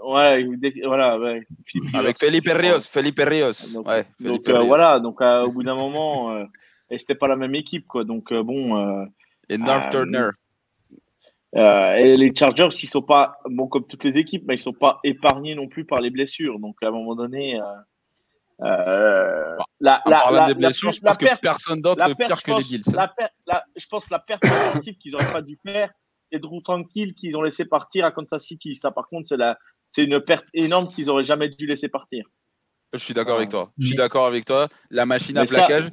[0.04, 0.46] Ouais,
[0.86, 1.42] voilà, ouais.
[1.96, 3.74] Avec Felipe Rios, Felipe Rios.
[3.74, 6.38] Donc, ouais, donc euh, voilà, donc euh, au bout d'un moment,
[6.92, 8.04] et c'était pas la même équipe, quoi.
[8.04, 9.08] Donc bon.
[9.50, 10.30] et North Turner.
[11.56, 15.00] et les Chargers, ils sont pas, bon, comme toutes les équipes, mais ils sont pas
[15.04, 16.60] épargnés non plus par les blessures.
[16.60, 17.60] Donc à un moment donné.
[17.60, 17.64] Euh,
[18.62, 22.84] la, en parlant des blessures, je pense que personne d'autre est pire que les Bills.
[22.86, 25.90] je pense la perte offensive qu'ils n'auraient pas dû faire,
[26.32, 28.76] c'est Drew Tranquille qu'ils ont laissé partir à Kansas City.
[28.76, 29.58] Ça, par contre, c'est la,
[29.90, 32.26] c'est une perte énorme qu'ils auraient jamais dû laisser partir.
[32.94, 33.72] Je suis d'accord avec toi.
[33.78, 34.68] Je suis d'accord avec toi.
[34.90, 35.90] La machine à plaquage.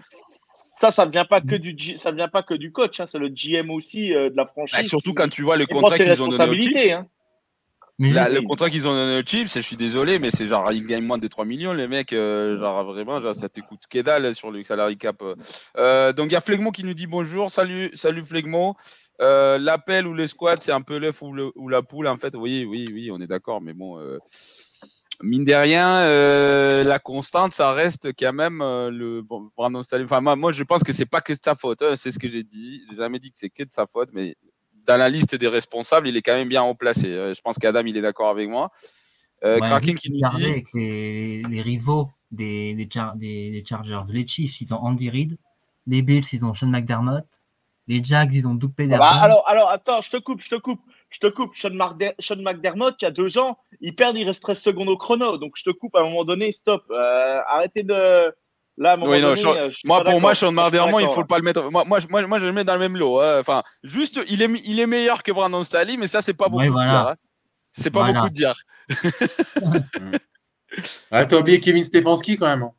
[0.50, 3.00] Ça, ça, ne vient pas que du, ça vient pas que du coach.
[3.00, 3.06] Hein.
[3.06, 4.78] C'est le GM aussi euh, de la franchise.
[4.78, 6.92] Bah, surtout quand tu vois le contrat qu'ils ont donné aux Chiefs.
[6.92, 7.06] Hein.
[7.98, 11.04] Le contrat qu'ils ont donné aux Chiefs, je suis désolé, mais c'est genre, ils gagnent
[11.04, 12.12] moins de 3 millions, les mecs.
[12.12, 15.22] Euh, genre, vraiment, genre, ça t'écoute que dalle sur le salary cap.
[15.76, 17.50] Euh, donc, il y a Flegmo qui nous dit bonjour.
[17.50, 18.76] Salut, salut Flegmo.
[19.20, 22.34] Euh, l'appel ou l'escouade, c'est un peu l'œuf ou, la poule, en fait.
[22.36, 23.98] Oui, oui, oui, on est d'accord, mais bon.
[23.98, 24.18] Euh,
[25.22, 30.04] mine de rien, euh, la constante, ça reste quand même euh, le bon, Brandon Staley.
[30.04, 31.82] Enfin, moi, moi, je pense que c'est pas que de sa faute.
[31.82, 32.82] hein, c'est ce que j'ai dit.
[32.90, 34.36] J'ai jamais dit que c'est que de sa faute, mais
[34.88, 37.12] dans la liste des responsables, il est quand même bien remplacé.
[37.12, 38.70] Euh, je pense qu'Adam, il est d'accord avec moi.
[39.44, 40.44] Euh, Ouais, Kraken vite qui nous dit.
[40.46, 44.02] avec les, les rivaux des, des, Char- des- des Chargers.
[44.12, 45.36] Les Chiefs, ils ont Andy Reid.
[45.86, 47.24] Les Bills, ils ont Sean McDermott.
[47.86, 48.98] Les Jags, ils ont Doug Ah Pederson.
[49.02, 51.56] bah, alors, alors, attends, je te coupe, je te coupe, je te coupe.
[51.56, 55.38] Sean McDermott, il y a deux ans, il perd, il reste 13 secondes au chrono.
[55.38, 56.82] Donc, je te coupe à un moment donné, stop.
[56.90, 58.34] Euh, arrêtez de.
[58.80, 60.34] Là, Oui, donné, euh, je Moi, pour moi.
[60.36, 61.26] Sean Mardermont, il faut là.
[61.26, 61.68] pas le mettre.
[61.70, 63.20] Moi, moi, je- moi, moi, je le mets dans le même lot.
[63.20, 63.40] hein.
[63.40, 66.64] Enfin, juste, il est, il est meilleur que Brandon Staley, mais ça, c'est pas beaucoup
[66.64, 66.90] de voilà.
[66.90, 67.08] dire.
[67.08, 67.14] hein.
[67.72, 68.20] C'est pas Voilà.
[68.20, 68.54] beaucoup de dire.
[71.10, 72.62] Ah, t'as oublié Kevin Stefanski quand même.
[72.62, 72.72] hein.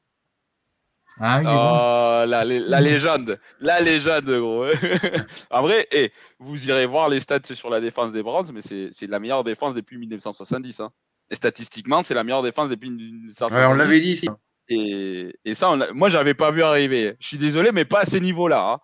[1.19, 1.51] Ah oui, bon.
[1.51, 4.67] Oh, la, lé- la légende, la légende, gros.
[5.51, 8.89] en vrai, eh, vous irez voir les stats sur la défense des Browns, mais c'est
[8.93, 10.79] c'est la meilleure défense depuis 1970.
[10.79, 10.91] hein.
[11.29, 13.55] Et statistiquement, c'est la meilleure défense depuis 1970.
[13.57, 14.29] Ouais, on l'avait dit ici.
[14.69, 17.15] Et, et ça, on l'a- moi, j'avais pas vu arriver.
[17.19, 18.73] Je suis désolé, mais pas à ces niveaux-là.
[18.73, 18.79] hein.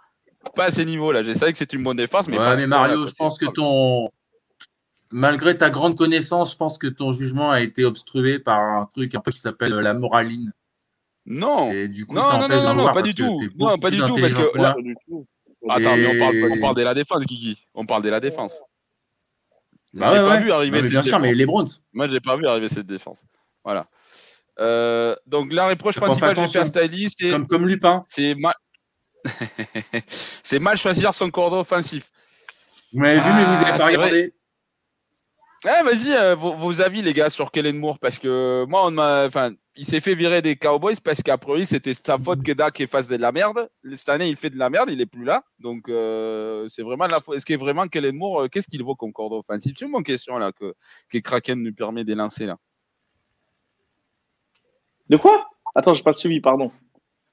[0.55, 1.23] Pas à ces niveaux-là.
[1.23, 3.45] Je savais que c'est une bonne défense, mais Ouais, pas mais Mario, je pense que
[3.45, 4.09] ton.
[5.11, 9.13] Malgré ta grande connaissance, je pense que ton jugement a été obstrué par un truc
[9.15, 10.51] un peu qui s'appelle la moraline.
[11.25, 11.71] Non.
[11.71, 13.39] Et du coup, Non, ça non, empêche non, non, voir pas du tout.
[13.57, 14.75] Non, pas du tout, parce que- là.
[15.69, 17.57] Attends, mais on parle, Et- on parle de la défense, Kiki.
[17.73, 18.59] On parle de la défense.
[19.93, 20.43] Bah j'ai ouais, pas ouais.
[20.43, 21.39] vu arriver Non, mais cette bien sûr, mais défense.
[21.39, 21.67] les Browns.
[21.93, 23.23] Moi, j'ai pas vu arriver cette défense.
[23.63, 23.87] Voilà.
[24.59, 28.05] Euh, donc, la pas principale que j'ai fait c'est Comme, comme Lupin.
[28.09, 28.53] c'est mal...
[30.43, 32.11] c'est mal choisir son cordon offensif.
[32.93, 34.05] Vous m'avez vu, mais vous Ah, n'avez pas c'est vrai.
[34.09, 34.33] regardé.
[35.67, 38.91] Ah, vas-y, euh, vos, vos avis, les gars, sur Kellen Moore, parce que moi, on
[38.91, 42.51] m'a, enfin, il s'est fait virer des Cowboys parce qu'à priori, c'était sa faute que
[42.51, 43.67] Dak fasse de la merde.
[43.95, 45.43] Cette année, il fait de la merde, il est plus là.
[45.57, 47.35] Donc, euh, c'est vraiment la faute.
[47.37, 49.73] Est-ce qu'il est vraiment Kellen Moore, euh, qu'est-ce qu'il vaut comme cordon offensif?
[49.77, 50.75] C'est une bonne question, là, que,
[51.09, 52.57] que Kraken nous permet d'élancer, là.
[55.09, 55.45] De quoi?
[55.75, 56.71] Attends, j'ai pas suivi, pardon.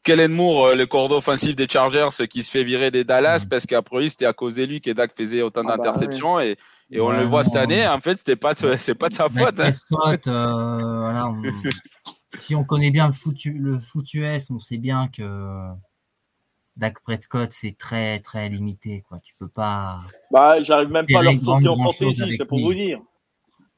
[0.04, 3.42] Kellen Moore, euh, le cordon offensif des Chargers, euh, qui se fait virer des Dallas
[3.44, 3.48] Mhm.
[3.48, 6.40] parce qu'à priori, c'était à cause de lui que Dak faisait autant Ah bah d'interceptions
[6.40, 6.56] et,
[6.90, 7.86] et on Ouais, le voit non, cette année.
[7.86, 9.38] En fait, c'était pas, c'est pas de sa faute.
[9.60, 9.70] hein.
[9.70, 11.40] Prescott, euh, voilà, on-
[12.36, 15.22] si on connaît bien le foutu, le foutu S, on sait bien que
[16.76, 19.04] Dak Prescott, c'est très, très limité.
[19.08, 19.20] Quoi.
[19.22, 20.00] Tu peux pas.
[20.32, 21.74] Bah, j'arrive même pas à leur fourguer en
[22.22, 22.64] avec c'est pour lui.
[22.64, 22.98] vous dire.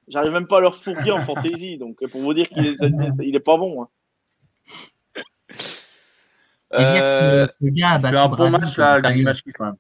[0.09, 2.77] J'arrive même pas à leur fourguer en fantaisie, donc pour vous dire qu'il est,
[3.23, 3.83] il est pas bon.
[3.83, 3.89] hein.
[6.77, 8.99] Et dire que ce, ce gars a Il battu un bon Brady, match, là, le
[8.99, 9.25] en dernier playoff.
[9.25, 9.77] match qui même.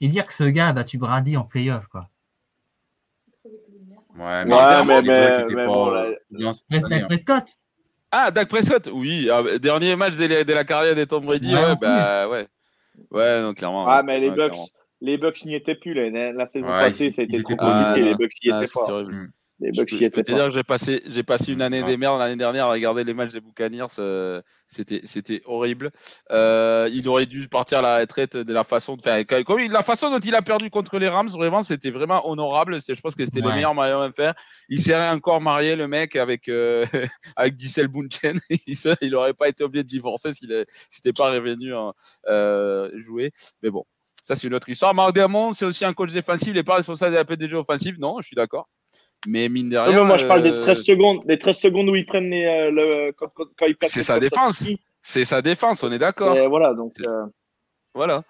[0.00, 1.86] Et dire que ce gars a battu Brady en playoff.
[1.86, 2.08] Quoi.
[3.44, 5.02] Ouais, Ouais, mais- vrai mais-
[5.54, 7.06] mais pas, bon, euh, là- Dak année, hein.
[7.06, 7.56] Prescott
[8.10, 9.30] Ah, Dak Prescott, oui.
[9.30, 12.48] ah, dernier match de la, de la carrière des Tom Brady, Ouais, ouais, bah ouais.
[13.10, 13.86] Ouais, non, clairement.
[13.88, 14.02] Ah, ouais.
[14.02, 14.68] mais les Ouais, Bucks, clairement.
[15.02, 15.92] Les Bucks n'y étaient plus.
[15.94, 18.02] La, la saison Ouais, passée, ils- ça a été trop compliqué.
[18.08, 18.92] les Bucks n'y Ah, étaient c'était pas.
[18.92, 19.28] horrible.
[19.60, 20.48] Les Je Bucks peux, n'y je peux étaient te dire pas.
[20.48, 21.86] que j'ai passé, j'ai passé une année Ah.
[21.86, 23.86] des merdes l'année dernière à regarder les matchs des Buccaneers.
[24.00, 25.90] euh, c'était, c'était horrible.
[26.32, 29.24] Euh, il aurait dû partir à la retraite de la façon de faire.
[29.44, 32.80] Comme, il- la façon dont il a perdu contre les Rams, vraiment, c'était vraiment honorable.
[32.80, 33.54] C'est- Je pense que c'était le Ouais.
[33.54, 34.34] meilleur moyen de faire.
[34.68, 36.84] Il serait encore marié, le mec, avec, euh,
[37.36, 38.40] avec Giselle Bunchen.
[38.66, 41.72] il, se- il aurait pas été obligé de divorcer s'il est- s'il n'était pas revenu
[41.74, 41.92] hein,
[42.28, 43.30] euh, jouer.
[43.62, 43.84] Mais bon.
[44.22, 44.94] Ça, c'est une autre histoire.
[44.94, 46.46] Marc Dermont, c'est aussi un coach défensif.
[46.48, 47.96] Il n'est pas responsable de la PDG offensive.
[47.98, 48.68] Non, je suis d'accord.
[49.26, 49.96] Mais mine de Non, rien.
[49.96, 52.44] mais moi, je parle des euh, 13 secondes, des 13 secondes où ils prennent les,
[52.44, 54.64] euh, le, quand, quand, quand ils perdent C'est sa défense.
[55.02, 56.36] C'est sa défense, on est d'accord.
[56.36, 56.94] Et Voilà, donc.
[57.04, 57.26] euh,
[57.94, 58.22] Voilà.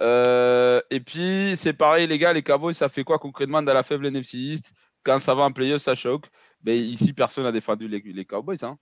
[0.00, 3.82] Euh, et puis, c'est pareil, les gars, les Cowboys, ça fait quoi concrètement dans la
[3.84, 4.72] faible NFC East?
[5.04, 6.26] Quand ça va en playoff, ça choque.
[6.64, 8.58] Mais ici, personne n'a défendu les, les Cowboys.
[8.62, 8.76] Hein.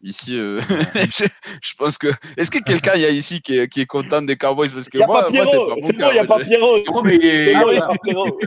[0.00, 0.60] Ici, euh,
[0.94, 1.24] je,
[1.60, 2.06] je pense que.
[2.36, 4.88] Est-ce que quelqu'un il y a ici qui est, qui est content des Cowboys Parce
[4.88, 6.38] que n'y a moi, pas moi, c'est pas mon c'est bon, il n'y a pas
[6.38, 6.78] Pierrot.
[6.84, 7.76] C'est bon, il n'y oui.
[7.78, 8.38] a pas Pierrot.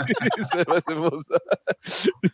[0.52, 1.38] c'est vrai, c'est pour ça.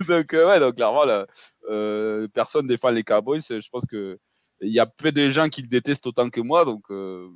[0.07, 1.26] donc, euh, ouais, donc clairement, là,
[1.70, 3.41] euh, personne défend les Cowboys.
[3.49, 4.20] Je pense que
[4.61, 7.28] il y a peu de gens qui le détestent autant que moi, donc euh,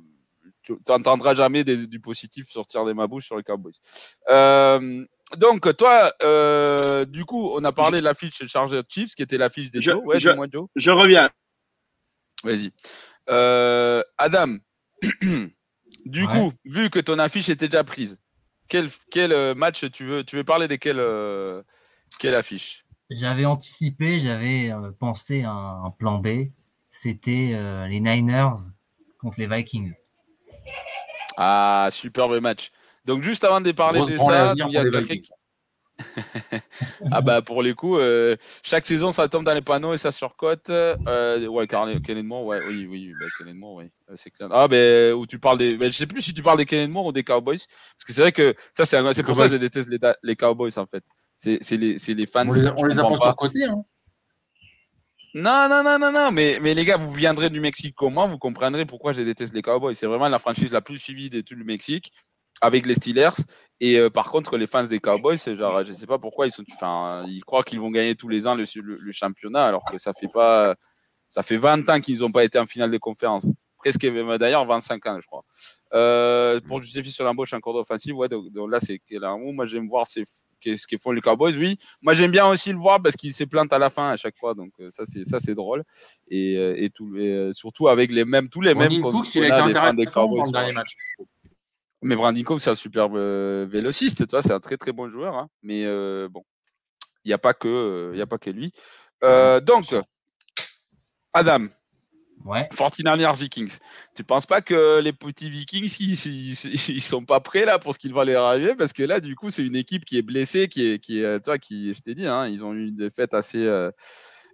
[0.62, 3.72] tu n'entendras jamais des- du positif sortir de ma bouche sur les Cowboys.
[4.30, 5.04] Euh,
[5.36, 9.38] donc, toi, euh, du coup, on a parlé de la fiche Charger Chiefs, qui était
[9.38, 10.00] la fiche des Je- Joe.
[10.04, 10.66] Ouais, je- Joe.
[10.76, 11.30] Je reviens.
[12.42, 12.72] Vas-y.
[13.30, 14.56] Euh, Adam,
[16.04, 16.32] du Ouais.
[16.32, 18.18] coup, vu que ton affiche était déjà prise,
[18.68, 21.62] quel, quel euh, match tu veux, tu veux parler de quelle, euh,
[22.18, 22.84] quelle affiche?
[23.10, 26.48] J'avais anticipé, j'avais euh, pensé à un, un plan B.
[26.90, 28.54] C'était euh, les Niners
[29.18, 29.92] contre les Vikings.
[31.36, 32.70] Ah, superbe match.
[33.04, 35.28] Donc, juste avant de parler Grosse de ça, il y a Vikings.
[37.10, 40.12] Ah bah pour les coups, euh, chaque saison ça tombe dans les panneaux et ça
[40.12, 40.70] surcote.
[40.70, 44.48] Euh, ouais, Carl- Kellen Moore, ouais, oui, oui, bah, Kellen Moore, oui, euh, c'est clair.
[44.52, 46.90] Ah ben où tu parles des, ben, je sais plus si tu parles des Kellen
[46.90, 49.58] Moore ou des Cowboys, parce que c'est vrai que ça c'est pour ça que je
[49.58, 51.04] déteste les, les Cowboys en fait.
[51.36, 52.48] C'est c'est les, c'est les fans.
[52.48, 53.64] On les, on les a pas sur côté.
[53.64, 53.84] Hein.
[55.34, 58.26] Non, non, non, non, non, mais, mais les gars, vous viendrez du Mexique comme moi,
[58.26, 59.94] vous comprendrez pourquoi je déteste les Cowboys.
[59.94, 62.12] C'est vraiment la franchise la plus suivie de tout le Mexique
[62.62, 63.34] avec les Steelers.
[63.80, 66.62] Et euh, par contre, les fans des Cowboys, genre, je sais pas pourquoi ils sont,
[66.72, 69.98] enfin, ils croient qu'ils vont gagner tous les ans le, le, le championnat, alors que
[69.98, 70.76] ça fait pas,
[71.28, 73.52] ça fait 20 ans qu'ils n'ont pas été en finale de conférence.
[73.78, 74.06] Presque,
[74.38, 75.42] d'ailleurs, 25 ans, je crois.
[75.92, 79.66] Euh, pour justifier sur l'embauche en cours d'offensive, ouais, donc, donc là, c'est clairement, moi,
[79.66, 80.06] j'aime voir
[80.60, 81.76] qu'est-ce qu'ils font les Cowboys, oui.
[82.00, 84.38] Moi, j'aime bien aussi le voir parce qu'il se plante à la fin à chaque
[84.38, 85.82] fois, donc euh, ça, c'est ça, c'est drôle.
[86.28, 86.54] Et,
[86.84, 88.92] et, tout, et surtout avec les mêmes, tous les mêmes.
[88.92, 90.94] Il a été intéressant Cowboys dans le dernier match.
[92.02, 95.36] Mais Brandon Cooks, c'est un superbe euh, vélociste, toi, c'est un très très bon joueur.
[95.36, 95.48] hein.
[95.62, 96.42] Mais euh, bon,
[97.24, 98.72] il n'y a pas que, euh, il y a pas que lui.
[99.24, 99.94] Euh, donc,
[101.32, 101.68] Adam,
[102.44, 102.68] Ouais.
[102.72, 103.78] 49ers Vikings.
[104.16, 107.94] Tu penses pas que les petits Vikings, ils, ils, ils sont pas prêts là pour
[107.94, 108.74] ce qu'il va leur arriver?
[108.74, 111.38] Parce que là, du coup, c'est une équipe qui est blessée, qui est, qui est,
[111.38, 113.92] toi, qui, je t'ai dit, hein, ils ont eu une défaite assez, euh,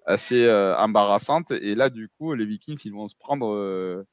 [0.04, 0.46] assez
[0.76, 1.50] embarrassante.
[1.52, 4.04] Et là, du coup, les Vikings, ils vont se prendre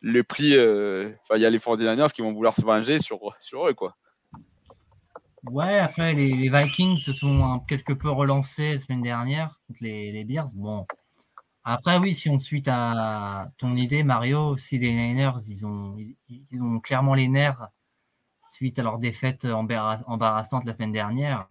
[0.00, 0.56] le prix.
[0.56, 3.96] euh, il y a les 49ers qui vont vouloir se venger sur, sur eux, quoi.
[5.50, 10.24] Ouais, après, les, Vikings se sont quelque peu relancés la semaine dernière contre les, les
[10.24, 10.48] Bears.
[10.54, 10.84] Bon.
[11.64, 15.96] Après, oui, si on suit ta ton idée, Mario, si les Niners, ils ont,
[16.28, 17.68] ils, ont clairement les nerfs
[18.42, 21.46] suite à leur défaite embarra- embarrassante la semaine dernière.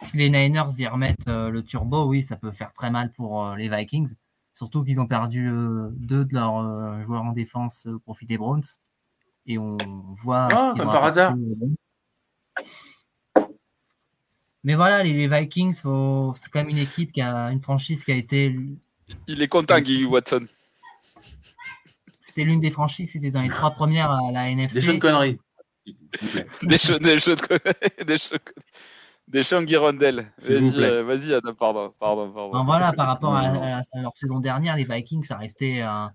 [0.00, 3.44] Si les Niners y remettent euh, le turbo, oui, ça peut faire très mal pour
[3.44, 4.14] euh, les Vikings.
[4.58, 8.38] Surtout qu'ils ont perdu euh, deux de leurs euh, joueurs en défense au profit des
[8.38, 8.64] Browns.
[9.46, 9.76] Et on
[10.20, 10.48] voit.
[10.50, 11.36] ce Ah, qu'ils comme par hasard.
[14.64, 18.04] Mais voilà, les, les Vikings, faut- c'est quand même une équipe qui a une franchise
[18.04, 18.52] qui a été.
[19.28, 20.46] Il est content, Guy Watson.
[22.18, 24.74] C'était l'une des franchises qui était dans les trois premières à la NFC.
[24.74, 25.38] Des jeunes conneries.
[25.86, 26.46] s'il vous plaît.
[26.62, 28.18] Des des choses Guirondelles.
[30.38, 30.86] S'il vous Vas-y, plaît.
[30.90, 32.50] euh, vas-y, Adam, pardon, pardon, pardon.
[32.54, 33.52] Enfin, voilà, par rapport à,
[33.94, 36.12] leur saison dernière, les Vikings, ça restait un,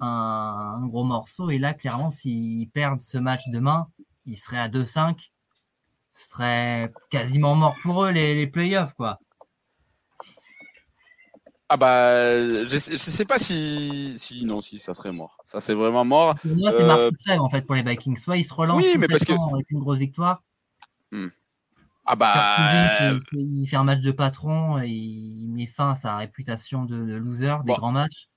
[0.00, 1.50] un- un gros morceau.
[1.50, 3.86] Et là, clairement, s'ils perdent ce match demain,
[4.26, 5.30] ils seraient à 2-5.
[6.14, 9.20] Ce serait quasiment mort pour eux, les, les playoffs, quoi.
[11.68, 15.36] Ah bah, je sais, je sais pas si, si, non, si, ça serait mort.
[15.44, 16.34] Ça, c'est vraiment mort.
[16.40, 17.04] Pour moi, c'est Euh, marche
[17.38, 18.16] en fait, pour les Vikings.
[18.16, 20.42] Soit ils se relancent Oui, mais parce que- complètement avec une grosse victoire.
[22.10, 26.16] Ah bah, c'est- il fait un match de patron, et il met fin à sa
[26.16, 27.74] réputation de, de loser des Bon.
[27.74, 28.28] grands matchs.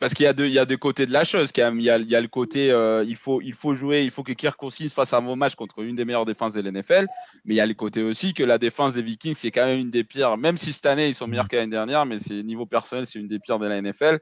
[0.00, 1.78] parce qu'il y a deux, il y a deux côtés de la chose quand même.
[1.78, 4.10] Il y a, il y a le côté, euh, il faut, il faut jouer, il
[4.10, 7.06] faut que Kirk Cousins fasse un bon match contre une des meilleures défenses de l'NFL.
[7.44, 9.78] Mais il y a le côté aussi que la défense des Vikings, c'est quand même
[9.78, 10.36] une des pires.
[10.38, 13.20] Même si cette année ils sont meilleurs que l'année dernière, mais c'est niveau personnel, c'est
[13.20, 14.18] une des pires de la NFL.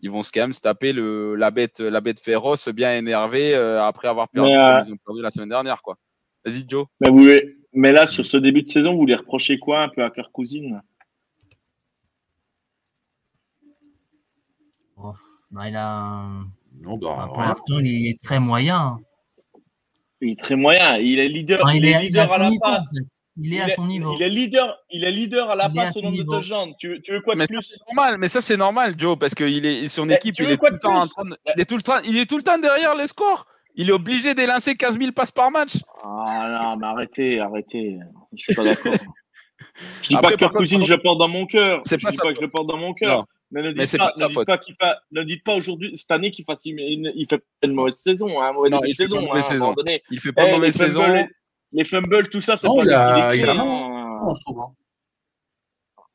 [0.00, 3.54] Ils vont se quand même se taper le, la bête, la bête féroce, bien énervée
[3.54, 4.50] euh, après avoir perdu.
[4.50, 5.96] Mais, euh, Ils ont perdu la semaine dernière, quoi.
[6.44, 6.84] Vas-y, Joe.
[7.00, 7.26] Mais, vous,
[7.74, 10.30] mais là, sur ce début de saison, vous les reprochez quoi un peu à Kirk
[10.32, 10.80] Cousins
[15.50, 16.24] Bah, il a
[16.80, 18.98] Non, bah, bah, pour l'instant, il est très moyen.
[20.20, 20.96] Il est très moyen.
[20.98, 22.60] Il est leader, Enfin, il il, est il à leader à son la niveau.
[22.62, 22.84] passe.
[22.92, 23.02] en fait.
[23.36, 24.14] Il est Il à est, son niveau.
[24.16, 26.72] il est leader, il est leader à la Il passe au nombre de touchdowns.
[26.78, 28.94] Tu, veux- tu veux quoi de Mais ça, plus c'est normal, mais ça c'est normal,
[28.96, 31.36] Joe, parce qu'il est son équipe, il est, quoi tout le temps en train de-
[31.56, 33.46] il est tout le temps, il est tout le temps derrière les scores.
[33.76, 35.76] Il est obligé de lancer 15 000 passes par match.
[36.02, 37.98] Ah non, mais arrêtez, arrêtez.
[38.36, 38.94] Je suis pas d'accord.
[40.02, 41.80] Je dis Après, pas que par Kirk par je le porte dans mon cœur.
[41.84, 43.24] C'est Je pas dis pas que je le porte dans mon cœur.
[43.50, 46.30] Mais ne dites pas, ne dites pas qu'il fa- ne dites pas aujourd'hui, cette année,
[46.30, 49.04] qu'il fasse une, une- il fait une mauvaise saison, hein, mauvaise Non, il de fait
[49.04, 49.16] pas saison.
[49.20, 49.74] une hein, mauvaise saison.
[50.10, 51.12] Il fait pas Eh, de les mauvaise fumbles, saison.
[51.14, 51.26] les-
[51.72, 53.54] Les fumbles, tout ça, c'est Non, pas il a- il hein.
[53.54, 54.32] Non, hein.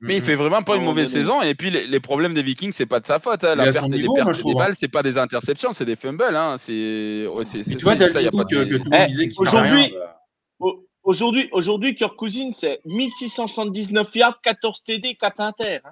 [0.02, 1.41] Mais il fait vraiment pas une mauvaise saison.
[1.41, 3.43] Et puis les, les problèmes des Vikings, c'est pas de sa faute.
[3.43, 3.56] hein.
[3.56, 5.95] La perte, les niveau, pertes moi, je des balles, c'est pas des interceptions, c'est des
[5.97, 6.24] fumbles.
[6.36, 6.56] Hein.
[6.58, 8.56] C'est, ouais, c'est, c'est, Et tu vois, c'est- ça, Dalvin y a pas Cook, que,
[8.56, 8.64] de.
[8.78, 10.16] que tout le monde Eh, disait qu'il aujourd'hui- bah,
[10.60, 15.80] Au- Aujourd'hui, aujourd'hui, Kirk Cousins, c'est 1679 yards, 14 TD, 4 inter.
[15.84, 15.91] hein.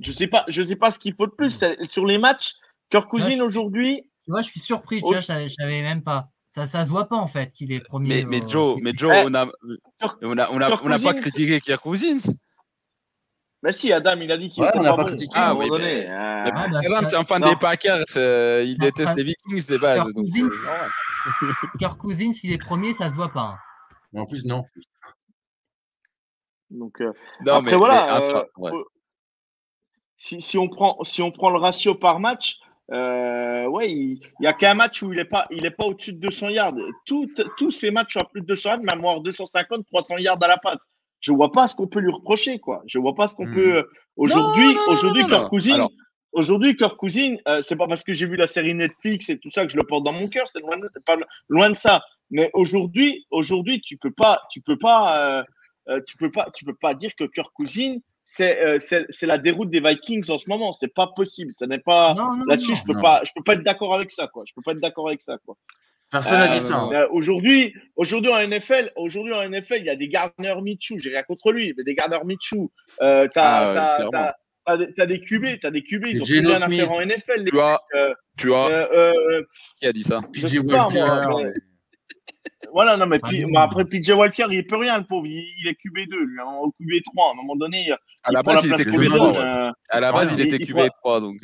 [0.00, 1.62] Je sais pas, je sais pas ce qu'il faut de plus.
[1.88, 2.52] Sur les matchs,
[2.90, 4.98] Kirk Ouais, Cousins je- aujourd'hui, Tu vois, je suis surpris.
[4.98, 5.08] Tu Oh.
[5.12, 6.28] vois, je savais, je savais même pas.
[6.50, 8.24] Ça, ça se voit pas en fait qu'il est premier.
[8.24, 9.46] Mais, Joe, mais Joe, Eh, on a,
[10.22, 12.18] on a, on a, Kirk on a pas critiqué Kirk Cousins.
[13.62, 15.36] Bah si, Adam, il a dit qu'il Ouais, était on n'a pas critiqué.
[15.38, 15.78] à un Ah oui, mais-.
[15.78, 17.50] Mais Ah, bah, Adam, c'est un fan non.
[17.50, 18.02] des Packers.
[18.16, 19.96] euh, il déteste ça- les Vikings de base.
[20.02, 20.88] Kirk donc, Cousins, euh.
[21.78, 23.40] Kirk Cousins, s'il est premier, ça se voit pas.
[23.54, 23.58] hein.
[24.12, 24.64] Mais en plus, non.
[26.70, 27.12] Donc, euh,
[27.46, 28.18] non, après, mais, voilà.
[28.18, 28.70] mais, euh, ouais.
[30.16, 32.58] si, si, on prend, si on prend le ratio par match,
[32.92, 36.12] euh, ouais, il n'y a qu'un match où il n'est pas, il est pas au-dessus
[36.14, 36.74] de 200 yards.
[37.06, 40.42] Tout- tous ces matchs sont à plus de 200 yards, même avoir 250, 300 yards
[40.42, 40.88] à la passe.
[41.22, 42.82] Je vois pas ce qu'on peut lui reprocher, quoi.
[42.86, 43.54] Je vois pas ce qu'on Hmm.
[43.54, 43.76] peut.
[43.78, 43.82] euh,
[44.16, 45.24] Aujourd'hui, aujourd'hui.
[45.48, 45.90] Cousins, Alors-
[46.32, 49.50] aujourd'hui, Kirk Cousins, euh, c'est pas parce que j'ai vu la série Netflix et tout
[49.50, 51.16] ça que je le porte dans mon cœur, c'est loin, de- pas
[51.48, 52.02] loin de ça.
[52.30, 55.42] Mais aujourd'hui, aujourd'hui, tu peux pas, tu peux pas euh,
[55.88, 59.38] euh, tu peux pas, tu peux pas dire que Kirk Cousins c'est euh, c'est la
[59.38, 60.72] déroute des Vikings en ce moment.
[60.72, 61.52] C'est pas possible.
[61.52, 62.14] Ce n'est pas
[62.46, 62.76] là-dessus.
[62.76, 63.00] Je peux non.
[63.02, 64.44] pas, je peux pas être d'accord avec ça, quoi.
[64.46, 65.56] Je peux pas être d'accord avec ça, quoi.
[66.12, 66.76] Personne n'a Euh, dit ça.
[66.76, 66.90] hein.
[66.92, 70.98] euh, Aujourd'hui, aujourd'hui en NFL, aujourd'hui en NFL, il y a des Gardner Minshew.
[70.98, 72.70] J'ai rien contre lui, mais des Gardner Minshew.
[73.00, 74.02] Euh, t'as,
[74.64, 76.04] Ah, t'as, des- QB, t'as des QB.
[76.06, 76.80] Ils ont plus rien à Smith.
[76.82, 77.38] faire en NFL.
[77.38, 79.42] Les Tu as, euh, tu as, euh, euh,
[79.80, 80.20] qui a dit ça?
[80.32, 81.00] PJ pas, Walker.
[81.00, 81.50] moi,
[82.72, 83.48] voilà, non, mais Ah, puis, non.
[83.50, 85.26] mais après PJ Walker, il peut rien, le pauvre.
[85.26, 87.28] Il, il est QB2, lui, hein, au QB3.
[87.28, 89.16] À un moment donné, il À la prend base, il place était de QB3, QB3.
[89.18, 89.66] Jordan, ouais.
[89.68, 91.36] euh, À la base, Ouais, il il- était il QB3, donc.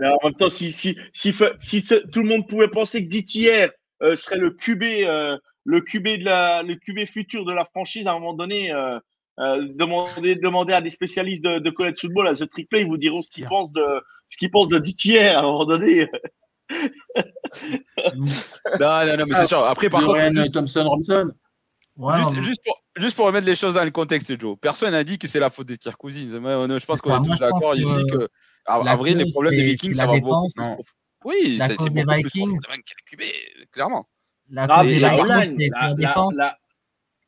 [0.00, 3.70] Mais en même temps, si, si, si, si tout le monde pouvait penser que DTR
[4.02, 8.06] euh, serait le QB, euh, le QB de la, le QB futur de la franchise,
[8.06, 8.98] à un moment donné, euh,
[9.40, 12.86] euh, demander, demander à des spécialistes de, de college football, à The Trick Play, ils
[12.86, 13.84] vous diront ce qu'ils pensent de,
[14.28, 16.08] ce qu'ils pensent de DTR à un moment donné.
[18.16, 19.64] Non, non, non, mais c'est sûr.
[19.64, 21.30] Après, par contre, Dorian juste, Thompson Robinson.
[21.96, 24.56] Ouais, juste, on- juste pour, juste pour remettre les choses dans le contexte, Joe.
[24.60, 26.38] Personne n'a dit que c'est la faute des Kirk Cousins.
[26.40, 27.20] Moi, on- je pense qu'on ça.
[27.22, 28.28] est tous d'accord ici que,
[28.66, 30.48] à, vrai, les problèmes des c'est- Vikings, c'est ça va beaucoup.
[31.24, 32.58] Oui, c'est des beaucoup plus Vikings.
[33.72, 34.06] clairement.
[34.50, 36.36] La des Vikings, c'est c'est la défense.
[36.38, 36.58] la-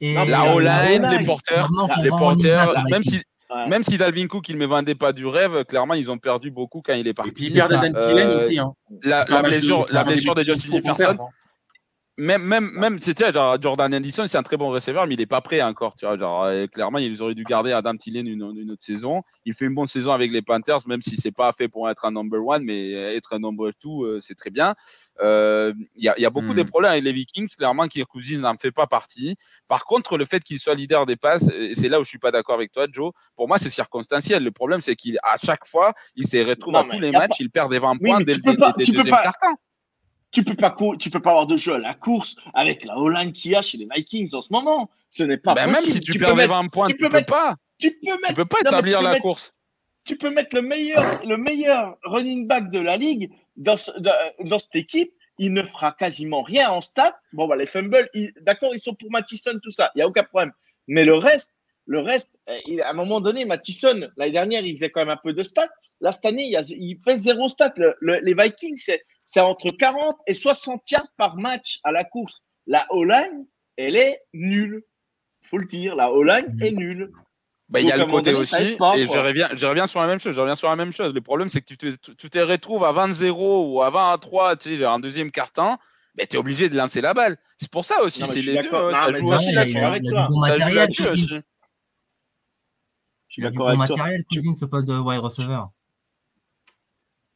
[0.01, 1.71] et la La euh, O-line, les porteurs,
[2.03, 3.21] les porteurs, même Vikings.
[3.21, 3.69] si, Ouais.
[3.69, 6.51] même si Dalvin Cook, il ne me vendait pas du rêve, clairement, ils ont perdu
[6.51, 7.47] beaucoup quand il est Et puis parti.
[7.47, 7.77] ils perdent ça.
[7.79, 8.59] Dan Thielen Euh, aussi.
[8.59, 8.73] Hein.
[9.05, 10.11] La, blessure, la de
[10.43, 11.29] Justin Jefferson.
[12.19, 15.21] Même, même, même, tu vois, genre, Jordan Anderson, c'est un très bon receveur, mais il
[15.21, 16.19] est pas prêt encore, tu vois.
[16.19, 19.23] Genre, euh, clairement, ils auraient dû garder Adam Thielen une, une autre saison.
[19.45, 22.05] Il fait une bonne saison avec les Panthers, même si c'est pas fait pour être
[22.07, 24.75] un number one, mais être un number two, euh, c'est très bien.
[25.21, 26.57] Euh, Il y, a, y a beaucoup Mhm.
[26.57, 27.49] de problèmes avec les Vikings.
[27.57, 29.37] Clairement, Kirk Cousins n'en fait pas partie.
[29.69, 32.19] Par contre, le fait qu'il soit leader des passes, et c'est là où je suis
[32.19, 33.13] pas d'accord avec toi, Joe.
[33.35, 34.43] Pour moi, c'est circonstanciel.
[34.43, 37.41] Le problème, c'est qu'il, à chaque fois, il se retrouve Non, à tous les matchs,
[37.41, 38.41] il perd des 20 Oui, points dès, le-
[38.93, 39.49] deuxième carton.
[40.37, 43.33] Tu peux pas tu peux pas avoir de jeu à la course avec la O-line
[43.33, 44.91] qu'il y a chez les Vikings en ce moment.
[45.11, 45.73] Ce n'est pas Ben, possible.
[45.83, 47.57] même si tu, peux perds les mettre- 20 points, tu tu, peux peux mettre- pas.
[47.79, 49.55] tu peux mettre Tu peux pas tu établir la mettre- course.
[50.05, 53.93] tu peux mettre le meilleur, le meilleur running back de la ligue dans, ce-
[54.45, 55.11] dans, cette équipe.
[55.39, 57.19] Il ne fera quasiment rien en stats.
[57.33, 58.07] Bon, bah, les fumbles,
[58.43, 59.91] d'accord, ils sont pour Mattison, tout ça.
[59.95, 60.53] Il n'y a aucun problème.
[60.87, 61.55] Mais le reste,
[61.87, 65.09] le reste, euh, il- à un moment donné, Mattison, l'année dernière, il faisait quand même
[65.09, 65.71] un peu de stats.
[66.03, 67.73] Là, cette année, il, y a- il fait zéro stats.
[67.79, 72.05] Le- le- les Vikings, c'est c'est entre 40 et 60 yards par match à la
[72.05, 72.43] course.
[72.67, 73.47] La O-line,
[73.77, 74.83] elle est nulle.
[75.43, 75.95] faut le dire.
[75.97, 77.13] La O-line est nulle.
[77.69, 79.89] Bah, il y a le un côté donné, aussi, pas, et je reviens, je reviens
[79.89, 80.37] sur la même chose.
[80.37, 81.13] Je reviens sur la même chose.
[81.13, 83.33] Le problème, c'est que tu te, tu tu te retrouves à 20-0
[83.69, 85.77] ou à 20 à 3, tu sais, genre en deuxième quart-temps,
[86.17, 87.37] mais tu es obligé de lancer la balle.
[87.57, 88.71] C'est pour ça aussi, c'est les deux.
[88.71, 91.29] Non, ça joue aussi bon Ça joue matériel, là-dessus aussi.
[93.27, 93.89] Je suis d'accord avec toi.
[93.89, 95.63] matériel, Cousins, ce poste de wide receiver.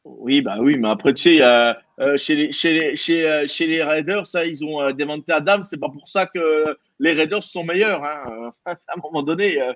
[0.03, 3.45] Oui, bah oui, mais après, tu sais, a, euh, chez, les, chez, les, chez, euh,
[3.45, 5.63] chez les Raiders, ça, ils ont euh, Devante Adams.
[5.63, 8.03] C'est pas pour ça que les Raiders sont meilleurs.
[8.03, 8.51] Hein.
[8.65, 9.61] à un moment donné.
[9.61, 9.73] euh.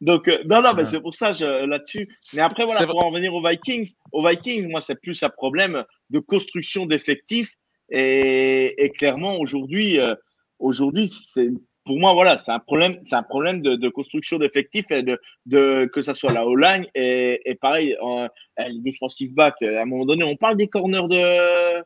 [0.00, 2.08] Donc, euh, non, non, mais c'est pour ça là-dessus.
[2.34, 5.84] Mais après, voilà, pour en revenir aux Vikings, aux Vikings, moi, c'est plus un problème
[6.10, 7.52] de construction d'effectifs.
[7.90, 10.14] Et, et clairement, aujourd'hui, euh,
[10.58, 11.50] aujourd'hui, c'est
[11.86, 15.18] pour moi, voilà, c'est un problème, c'est un problème de, de construction d'effectifs et de,
[15.46, 18.28] de que ça soit la O-line et, et pareil, en,
[18.58, 19.54] les defensive back.
[19.62, 21.82] À un moment donné, on parle des corners de,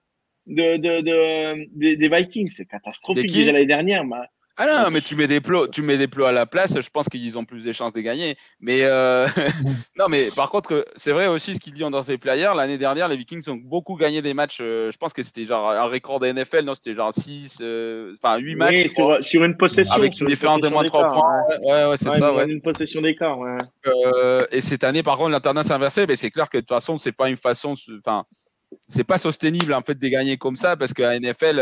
[0.46, 4.04] de, de, de- des- Vikings, c'est catastrophique déjà l'année dernière.
[4.04, 4.16] mais-
[4.62, 6.90] Ah non, mais tu mets des plots, tu mets des plots à la place, je
[6.90, 8.36] pense qu'ils ont plus de chances de gagner.
[8.60, 9.26] Mais euh,
[9.96, 12.52] non, mais par contre, que c'est vrai aussi ce qu'ils disent dans ces players.
[12.54, 14.58] L'année dernière, les Vikings ont beaucoup gagné des matchs.
[14.60, 17.62] euh, je pense que c'était genre un record des NFL, non C'était genre 6,
[18.16, 18.82] enfin 8 matchs.
[18.84, 19.96] Oui, sur, sur une possession.
[19.96, 21.42] avec une différence de moins de 3 d'écart, points.
[21.48, 21.86] ouais.
[21.88, 22.44] Ouais, c'est Ouais, ça, une- ouais.
[22.46, 23.56] Une possession d'écart, ouais.
[23.86, 26.68] Euh, et cette année, par contre, la tendance inversée, ben, c'est clair que de toute
[26.68, 28.24] façon, c'est pas une façon, enfin,
[28.88, 31.58] c'est pas soutenable en fait de gagner comme ça parce qu'à NFL,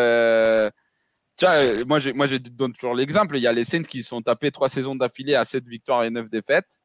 [1.39, 3.36] tu vois, euh, moi, je, moi, je donne toujours l'exemple.
[3.36, 6.11] Il y a les Saints qui sont tapés trois saisons d'affilée à 7 victoires et
[6.11, 6.80] 9 défaites.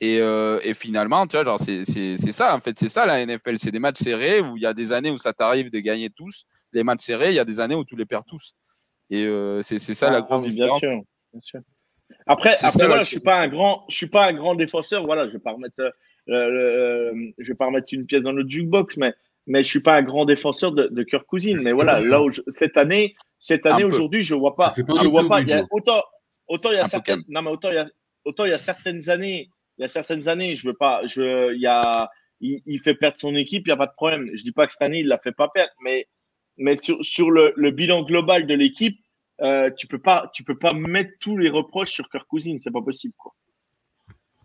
[0.00, 3.04] Et, euh, et finalement, tu vois, genre, c'est, c'est, c'est ça, en fait, c'est ça
[3.04, 3.58] la NFL.
[3.58, 6.08] C'est des matchs serrés où il y a des années où ça t'arrive de gagner
[6.08, 6.46] tous.
[6.72, 8.54] Les matchs serrés, il y a des années où tu les perds tous.
[9.10, 10.80] Et euh, c'est, c'est ça la Ah, grosse bien différence.
[10.80, 11.60] sûr, bien sûr.
[12.26, 15.04] Après, après ça, voilà, je suis pas un grand, je suis pas un grand défenseur.
[15.04, 15.90] Voilà, je vais pas remettre, euh,
[16.28, 19.14] euh, je vais pas remettre une pièce dans le jukebox, mais
[19.48, 21.58] mais je suis pas un grand défenseur de, de Kirk Cousins.
[21.64, 24.68] Mais voilà, là où je- cette année, cette année aujourd'hui, je vois pas,
[25.02, 25.38] je vois pas.
[25.40, 25.66] vu, il y a- Joe.
[25.72, 26.02] autant,
[26.46, 27.88] autant il y a Un peu certaines, non mais autant il y a,
[28.24, 31.52] autant il y a certaines années, il y a certaines années, je veux pas, je,
[31.54, 32.08] il y a,
[32.40, 34.30] il, il fait perdre son équipe, il y a pas de problème.
[34.34, 36.06] Je dis pas que cette année il la fait pas perdre, mais
[36.56, 38.98] mais sur sur le, le bilan global de l'équipe,
[39.40, 42.72] euh, tu peux pas, tu peux pas mettre tous les reproches sur Kirk Cousins, c'est
[42.72, 43.32] pas possible quoi.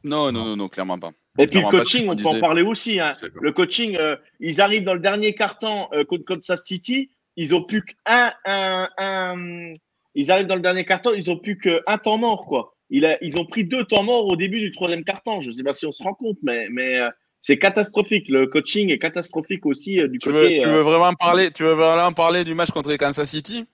[0.04, 1.12] Non, non, non, non, clairement pas.
[1.40, 3.00] Et puis le coaching, on peut en parler aussi.
[3.00, 3.12] Hein.
[3.42, 7.64] Le coaching, euh, ils arrivent dans le dernier carton euh, contre Kansas City, ils ont
[7.64, 9.74] plus qu'un un, un,
[10.16, 12.76] ils arrivent dans le dernier carton, ils ont plus qu'un temps mort, quoi.
[12.90, 15.42] Il a, ils ont pris deux temps morts au début du troisième carton.
[15.42, 17.10] Je ne sais pas si on se rend compte, mais, mais euh,
[17.42, 18.30] c'est catastrophique.
[18.30, 20.56] Le coaching est catastrophique aussi euh, du Tu côté.
[20.56, 23.66] veux, tu euh, veux vraiment parler, tu veux vraiment parler du match contre Kansas City?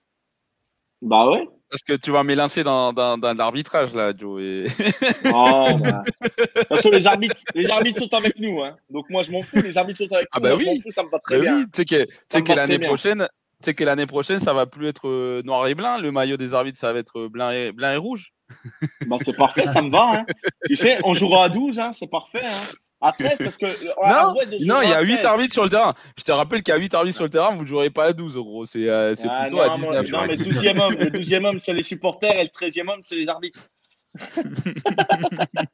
[1.02, 1.46] Bah ouais.
[1.70, 4.42] Parce que tu vas m'élancer dans, dans, dans l'arbitrage là, Joe.
[4.42, 4.66] Et...
[5.32, 6.02] Oh, bah.
[6.20, 8.60] De toute façon, les arbitres, les arbitres sont avec nous.
[8.62, 8.76] Hein.
[8.90, 9.60] Donc moi, je m'en fous.
[9.62, 10.42] Les arbitres sont avec Ah nous.
[10.42, 10.74] bah moi, je oui.
[10.76, 11.56] m'en fous, ça me va très Mais bien.
[11.58, 13.28] oui, tu sais que, tu l'année prochaine,
[13.62, 15.98] tu sais que l'année prochaine, ça va plus être euh, noir et blanc.
[15.98, 18.32] Le maillot des arbitres, ça va être blanc et, blanc et rouge.
[19.06, 20.10] Bah, c'est parfait, ça me va.
[20.14, 20.26] Hein.
[20.66, 22.42] Tu sais, on jouera à 12, hein, c'est parfait.
[22.44, 22.74] Hein.
[23.12, 23.66] 13, parce que.
[24.66, 25.24] Non, il y a 8 13.
[25.26, 25.94] arbitres sur le terrain.
[26.18, 28.04] Je te rappelle qu'il y a 8 arbitres sur le terrain, vous ne jouerez pas
[28.06, 28.66] à 12, en gros.
[28.66, 30.10] C'est euh, Ah, plutôt non, à moi- 19.
[30.12, 33.02] non, mais dit 12e homme, le 12e homme, c'est les supporters et le 13e homme,
[33.02, 33.68] c'est les arbitres.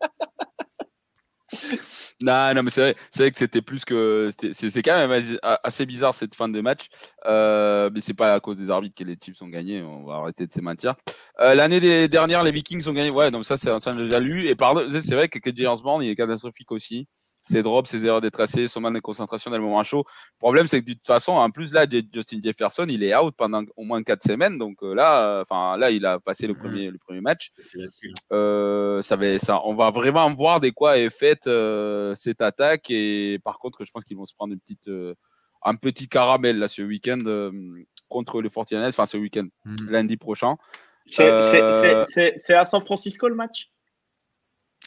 [2.23, 4.31] Non, non, mais c'est vrai, que c'était plus que.
[4.33, 6.87] c'était- C'est quand même assez- bizarre cette fin de match.
[7.27, 9.81] Euh, mais c'est pas à cause des arbitres que les Chiefs ont gagné.
[9.83, 10.95] On va arrêter de se mentir.
[11.41, 13.11] Euh, L'année dernière, les Vikings ont gagné.
[13.11, 14.49] Ouais, donc ça, c'est ça, j'ai déjà lu.
[14.49, 17.07] Et pardon, c'est vrai que, que James Bond, il est catastrophique aussi.
[17.49, 20.05] Ses drops, ses erreurs de tracé, son manque de concentration dans le moment chaud.
[20.07, 23.35] Le problème, c'est que de toute façon, en plus, là, Justin Jefferson, il est out
[23.37, 24.59] pendant au moins 4 semaines.
[24.59, 27.51] Donc euh, là, euh, enfin, là, il a passé le premier, le premier match.
[28.33, 32.91] Euh, ça va, ça, on va vraiment voir des quoi est faite euh, cette attaque.
[32.91, 35.15] Et par contre, je pense qu'ils vont se prendre une petite, euh,
[35.63, 37.53] un petit caramel là ce week-end euh,
[38.09, 39.77] contre le 49 enfin ce week-end, Mhm.
[39.91, 40.57] lundi prochain.
[41.21, 43.71] Euh, c'est à San Francisco le match?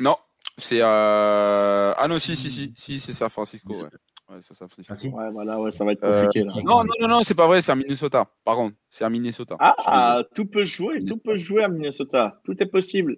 [0.02, 0.18] Non,
[0.58, 1.94] c'est euh...
[1.98, 3.74] ah non si si si si c'est San Francisco.
[3.74, 3.84] Ouais,
[4.30, 4.92] ouais c'est San Francisco.
[4.94, 6.46] Ah, si Ouais, voilà, ouais, ça va être Euh, compliqué.
[6.46, 6.54] là.
[6.66, 8.26] Non non non non, c'est pas vrai, c'est à Minnesota.
[8.44, 9.56] Par contre, c'est à Minnesota.
[9.60, 12.42] Ah, tout peut jouer, tout peut jouer à Minnesota.
[12.44, 13.18] Tout est possible.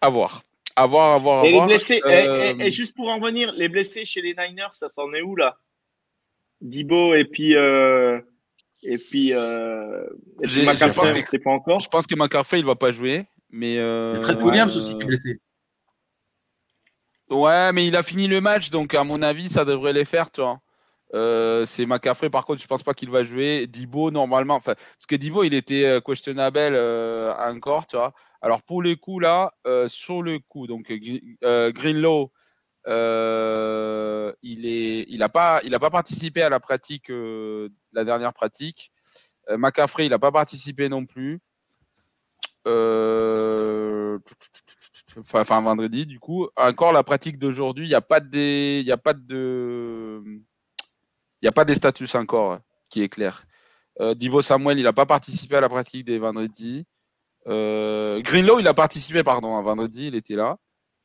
[0.00, 0.42] À voir,
[0.76, 1.66] à voir, à voir, à Et les voir.
[1.66, 4.88] blessés, et- Euh, et, et juste pour en revenir, les blessés chez les Niners, ça
[4.88, 5.58] s'en est où là?
[6.62, 8.20] Dibo et puis euh,
[8.82, 10.04] et puis, euh,
[10.42, 10.76] et puis on
[11.24, 11.80] sait pas encore.
[11.80, 14.42] Je pense que McCaffrey il va pas jouer, mais Il y euh, a Trent ouais,
[14.42, 15.40] Williams aussi qui est blessé.
[17.28, 20.30] Ouais, mais il a fini le match, donc à mon avis, ça devrait les faire,
[20.30, 20.60] tu vois.
[21.14, 23.66] Euh, c'est McCaffrey, par contre, je pense pas qu'il va jouer.
[23.66, 28.12] Dibo, normalement, enfin, parce que Dibo, il était euh, questionable euh, encore, tu vois.
[28.42, 32.32] Alors pour le coup là, euh, sur le coup, donc Gre- Greenlow,
[32.86, 38.90] il est, il a pas, il a pas participé à la pratique, la dernière pratique.
[39.50, 41.40] McCaffrey, il a pas participé non plus.
[42.66, 44.18] Euh,
[45.18, 46.48] enfin, enfin, vendredi, du coup.
[46.56, 51.44] Encore la pratique d'aujourd'hui, il n'y a pas de, il y a pas de, il
[51.44, 52.58] y a pas des statuts encore
[52.88, 53.44] qui est clair.
[54.00, 56.84] Euh, Divo Samuel, il n'a pas participé à la pratique des vendredis.
[57.48, 60.56] Euh, Greenlow, il a participé, pardon, un vendredi, il était là.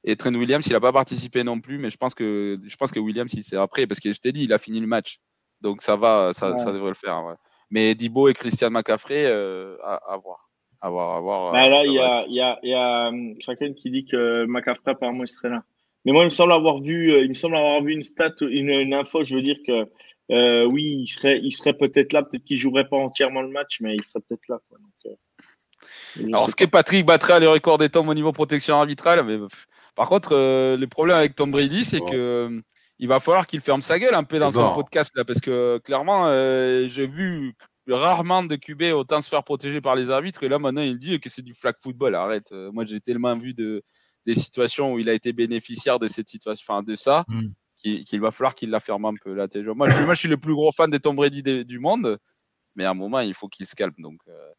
[0.03, 2.91] Et Trent Williams, il n'a pas participé non plus, mais je pense que, je pense
[2.91, 5.17] que Williams, il s'est après, parce que je t'ai dit, il a fini le match.
[5.61, 6.57] Donc ça va, ça, Ouais.
[6.57, 7.23] ça devrait le faire.
[7.25, 7.33] ouais.
[7.71, 10.49] Mais Dibo et Christian McCaffrey, euh, à, à voir.
[10.81, 11.51] À voir, à voir.
[11.53, 13.89] Bah, euh, là, il y a, il y a, il y a hum, Kraken qui
[13.91, 15.63] dit que McCaffrey, apparemment, il serait là.
[16.05, 18.33] Mais moi, il me semble avoir vu, euh, il me semble avoir vu une stat,
[18.41, 19.87] une, une info, je veux dire que
[20.31, 23.79] euh, oui, il serait, il serait peut-être là, peut-être qu'il jouerait pas entièrement le match,
[23.81, 24.59] mais il serait peut-être là.
[24.69, 24.77] Quoi.
[24.79, 25.15] Donc, euh,
[26.17, 29.37] je Alors, ce que Patrick battrait le record des tombes au niveau protection arbitrale, mais
[29.37, 32.05] pff, par contre, euh, le problème avec Tom Brady, c'est Bon.
[32.07, 32.61] que euh,
[32.99, 34.75] il va falloir qu'il ferme sa gueule un peu dans C'est son bon.
[34.75, 37.53] podcast là, parce que clairement, euh, j'ai vu
[37.93, 41.19] rarement de QB autant se faire protéger par les arbitres, et là maintenant il dit
[41.19, 42.15] que c'est du flag football.
[42.15, 42.51] Arrête.
[42.51, 43.83] Euh, moi, j'ai tellement vu de
[44.25, 47.25] des situations où il a été bénéficiaire de cette situation, enfin de ça,
[47.85, 48.03] Mm.
[48.05, 49.47] qu'il va falloir qu'il la ferme un peu là.
[49.75, 52.17] Moi, je, moi, je suis le plus gros fan des Tom Brady du monde.
[52.75, 53.93] Mais à un moment, il faut qu'il se calme.
[53.97, 54.51] Donc, euh,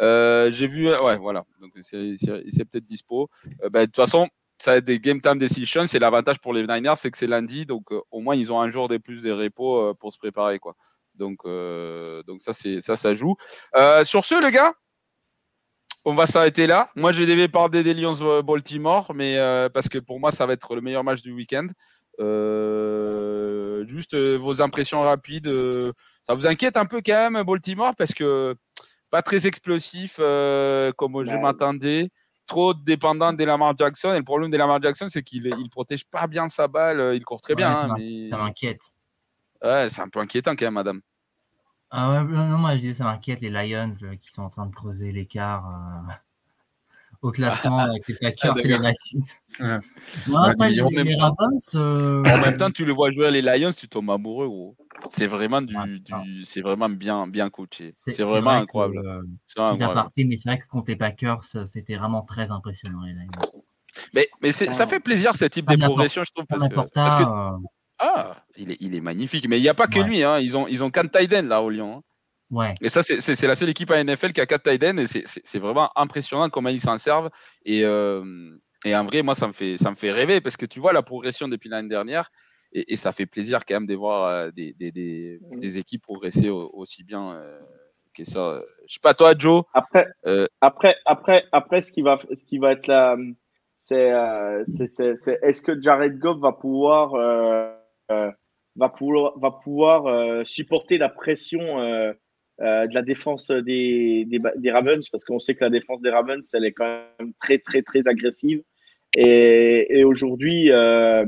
[0.00, 1.44] euh, j'ai vu, ouais, voilà.
[1.60, 3.28] Donc, c'est peut-être dispo.
[3.62, 5.86] Euh, ben, de toute façon, ça va être des game time decisions.
[5.86, 7.64] C'est l'avantage pour les Niners, c'est que c'est lundi.
[7.64, 10.74] Donc, au moins, ils ont un jour de plus de repos pour se préparer, quoi.
[11.14, 13.36] Donc, euh, donc ça, c'est ça, ça joue.
[13.76, 14.72] Euh, sur ce, les gars,
[16.04, 16.88] on va s'arrêter là.
[16.96, 20.46] Moi, je devais parler des Lions euh, Baltimore, mais euh, parce que pour moi, ça
[20.46, 21.66] va être le meilleur match du week-end.
[23.86, 25.50] Juste vos impressions rapides.
[26.22, 28.54] ça vous inquiète un peu quand même, Baltimore, parce que
[29.10, 32.10] pas très explosif comme je m'attendais.
[32.46, 34.12] Trop dépendant de Lamar Jackson.
[34.12, 37.14] Et le problème de Lamar Jackson, c'est qu'il il protège pas bien sa balle.
[37.14, 38.92] Il court très bien, ça hein, mais m'inquiète.
[39.62, 41.00] Ouais, c'est un peu inquiétant quand même, madame.
[41.90, 44.48] Ah ouais, non, non, moi je dis ça m'inquiète les Lions là, qui sont en
[44.50, 46.12] train de creuser l'écart euh,
[47.20, 49.32] au classement avec les Packers et les Vikings.
[49.60, 49.78] Ouais.
[50.28, 51.34] Non, La après, division, les, même les pas.
[51.38, 54.74] Ravens, euh, En même temps, tu le vois jouer les Lions, tu tombes amoureux, gros.
[55.10, 56.20] C'est vraiment du, Ouais, non.
[56.22, 57.90] du c'est vraiment bien, bien coaché.
[57.94, 59.06] c'est vraiment vrai que, incroyable.
[59.06, 59.98] euh, C'est vraiment incroyable.
[59.98, 63.62] aparté, mais c'est vrai que contre les Packers, c'était vraiment très impressionnant les Lions.
[64.14, 64.86] Mais, mais ça Ah.
[64.86, 66.46] fait plaisir ce type de progression, je trouve.
[66.46, 67.66] Parce que, Laporta, parce que-
[68.02, 69.48] ah, il est, il est magnifique.
[69.48, 70.04] Mais il n'y a pas que Ouais.
[70.06, 70.22] lui.
[70.22, 70.38] Hein.
[70.40, 71.98] Ils ont, ils ont Tyden là au Lyon.
[71.98, 72.02] hein.
[72.50, 72.74] Ouais.
[72.82, 74.98] Et ça, c'est- c'est c'est la seule équipe à NFL qui a 4 tight ends
[74.98, 77.30] et c'est- c'est c'est vraiment impressionnant comment ils s'en servent.
[77.64, 78.22] Et, euh,
[78.84, 80.92] et en vrai, moi, ça me, fait, ça me fait rêver parce que tu vois
[80.92, 82.28] la progression depuis l'année dernière
[82.74, 86.02] et, et ça fait plaisir quand même de voir euh, des, des, des, des équipes
[86.02, 87.58] progresser au- aussi bien euh,
[88.14, 88.60] que ça.
[88.86, 92.58] Je sais pas, toi, Joe, Après, Euh, après, après, après, ce qui va, ce qui
[92.58, 93.16] va être là,
[93.78, 97.14] c'est, euh, c'est, c'est, c'est- est-ce que Jared Goff va pouvoir,
[98.08, 102.12] va pouvoir, va pouvoir euh, supporter la pression euh,
[102.60, 104.26] euh, de la défense des,
[104.72, 107.82] Ravens, parce qu'on sait que la défense des Ravens, elle est quand même très, très,
[107.82, 108.62] très agressive.
[109.14, 111.24] Et, aujourd'hui, euh,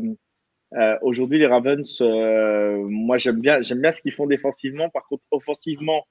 [0.74, 4.88] euh, aujourd'hui, les Ravens, euh, moi, j'aime bien, bien ce qu'ils font défensivement.
[4.88, 6.06] Par contre, offensivement,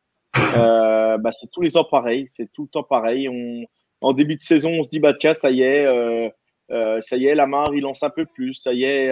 [0.57, 2.26] euh, bah, c'est tous les ans pareil.
[2.28, 3.28] C'est tout le temps pareil.
[3.30, 3.66] On,
[4.01, 6.30] en début de saison, on se dit, bah, tiens, ça y est, euh,
[6.72, 8.53] euh, ça y est, Lamar, il lance un peu plus.
[8.53, 9.09] Ça y est,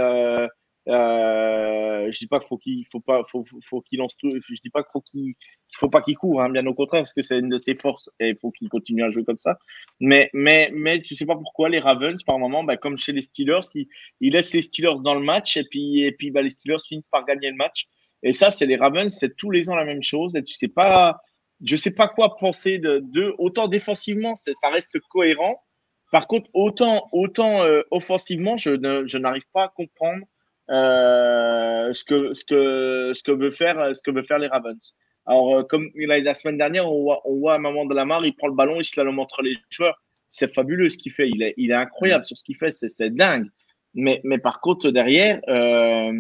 [0.88, 4.30] euh, je dis pas qu'il faut pas, faut, qu'il lance tout.
[4.32, 5.34] Je dis pas qu'il faut qu'il,
[5.76, 8.10] faut pas qu'il court, hein, bien au contraire, parce que c'est une de ses forces
[8.20, 9.58] et il faut qu'il continue à jouer comme ça.
[10.00, 13.22] Mais, mais, mais tu sais pas pourquoi les Ravens, par moment, bah, comme chez les
[13.22, 13.60] Steelers,
[14.20, 17.10] ils, laissent les Steelers dans le match et puis, et puis bah, les Steelers finissent
[17.10, 17.88] par gagner le match.
[18.24, 20.36] Et ça, c'est les Ravens, c'est tous les ans la même chose.
[20.36, 21.22] Et tu sais pas,
[21.64, 25.62] je sais pas quoi penser de, de autant défensivement, ça reste cohérent.
[26.12, 30.26] Par contre, autant, autant euh, offensivement, je, ne, je n'arrive pas à comprendre
[30.72, 34.96] euh, ce que, ce que, ce que veut faire, ce que veut faire les Ravens.
[35.26, 38.26] Alors, euh, comme la, semaine dernière, on voit, on voit un moment de la mare,
[38.26, 40.02] il prend le ballon, il se le montre les joueurs.
[40.30, 41.30] C'est fabuleux ce qu'il fait.
[41.30, 42.72] Il est, il est incroyable sur ce qu'il fait.
[42.72, 43.48] C'est, dingue.
[43.94, 46.14] Mais, mais par contre, derrière, euh,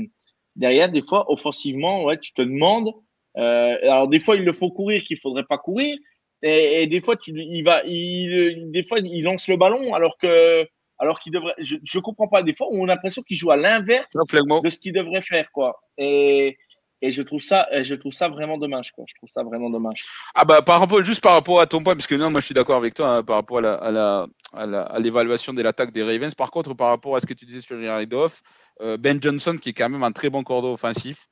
[0.58, 2.92] derrière, des fois, offensivement, ouais, tu te demandes.
[3.36, 5.98] Alors, des fois, il le faut courir qu'il faudrait pas courir.
[6.44, 10.18] Et, et des fois, tu, il va, il, des fois, il lance le ballon alors
[10.18, 10.68] que,
[11.02, 11.56] alors qu'il devrait.
[11.58, 12.44] Je, je comprends pas.
[12.44, 15.82] Des fois, on a l'impression qu'il joue à l'inverse de ce qu'il devrait faire, quoi.
[15.98, 16.58] Et,
[17.02, 19.04] et je trouve ça, je trouve ça vraiment dommage, quoi.
[19.08, 20.06] Je trouve ça vraiment dommage.
[20.36, 22.46] Ah bah par rapport juste par rapport à ton point parce que non moi je
[22.46, 25.92] suis d'accord avec toi hein, par rapport à la à la à l'évaluation de l'attaque
[25.92, 26.36] des Ravens.
[26.36, 28.42] Par contre par rapport à ce que tu disais sur Jared Goff,
[28.82, 31.28] euh, Ben Johnson qui est quand même un très bon cordon offensif.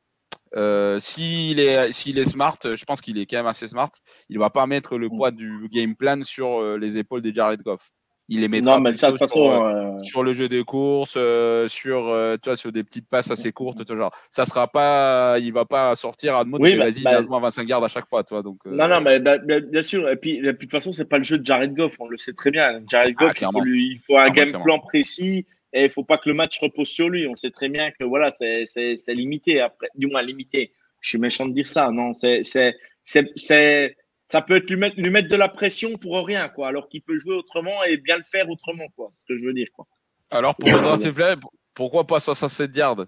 [0.55, 3.91] Euh, s'il est s'il est smart, je pense qu'il est quand même assez smart.
[4.29, 7.61] Il va pas mettre le poids du game plan sur euh, les épaules de Jared
[7.61, 7.91] Goff.
[8.31, 10.47] Il les mettra Non, mais ça, de toute sur, façon, euh, euh, sur le jeu
[10.47, 13.95] de course, euh, sur, euh, tu vois, sur des petites passes assez courtes, tu vois,
[14.03, 17.39] genre, ça sera pas, il va pas sortir à mode Oui, bah- vas-y, bah- lance-moi
[17.39, 18.59] 25 gardes à chaque fois, tu vois, donc.
[18.67, 20.07] euh, Non, non, mais bah, bah, bien sûr.
[20.09, 21.95] Et puis, de toute façon, c'est pas le jeu de Jared Goff.
[21.99, 22.81] On le sait très bien.
[22.87, 24.63] Jared Ah, Goff, il, faut lui, il faut un Clairement, game clairement.
[24.63, 27.25] plan précis et il faut pas que le match repose sur lui.
[27.27, 29.59] On sait très bien que voilà, c'est, c'est, c'est limité.
[29.61, 30.71] Après, du moins limité.
[31.01, 31.89] Je suis méchant de dire ça.
[31.91, 33.95] Non, c'est, c'est, c'est, c'est-
[34.31, 36.67] ça peut être lui mettre, lui mettre de la pression pour rien, quoi.
[36.67, 39.09] Alors qu'il peut jouer autrement et bien le faire autrement, quoi.
[39.11, 39.87] C'est ce que je veux dire, quoi.
[40.29, 41.35] Alors, pour le draft play,
[41.73, 43.05] pourquoi pas 67 yards?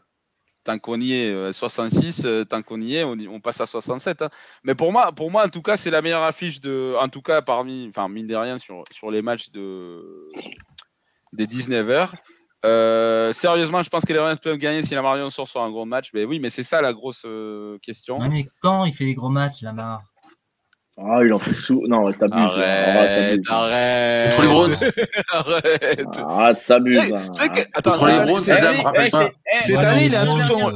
[0.64, 3.62] Tant qu'on y est, euh, 66, euh, tant qu'on y est, on, y- on passe
[3.62, 4.22] à 67.
[4.22, 4.30] hein.
[4.64, 7.22] Mais pour moi, pour moi, en tout cas, c'est la meilleure affiche de, en tout
[7.24, 10.30] cas, parmi, enfin, mine de rien, sur, sur les matchs de,
[11.34, 12.14] des 19 heures.
[12.64, 15.72] Euh, sérieusement, je pense que les Rams peuvent gagner si la Marion sort sur un
[15.72, 16.12] gros match.
[16.14, 18.20] Mais oui, mais c'est ça la grosse euh, question.
[18.20, 20.04] Ouais, mais quand il fait des gros matchs, Lamar?
[21.04, 21.86] Ah, il en fait sous.
[21.88, 22.36] Non, t'abuses.
[22.54, 24.30] Arrête, arrête.
[24.36, 24.74] Contre les Browns.
[25.32, 26.20] arrête.
[26.28, 27.00] Ah, t'abuses.
[27.14, 27.30] Hein.
[27.34, 29.78] tu sais que- attends, Contre les année- Browns, c'est me rappelle Eh, c'est- eh, Cette
[29.78, 30.72] Ouais, année, il est un truc euh,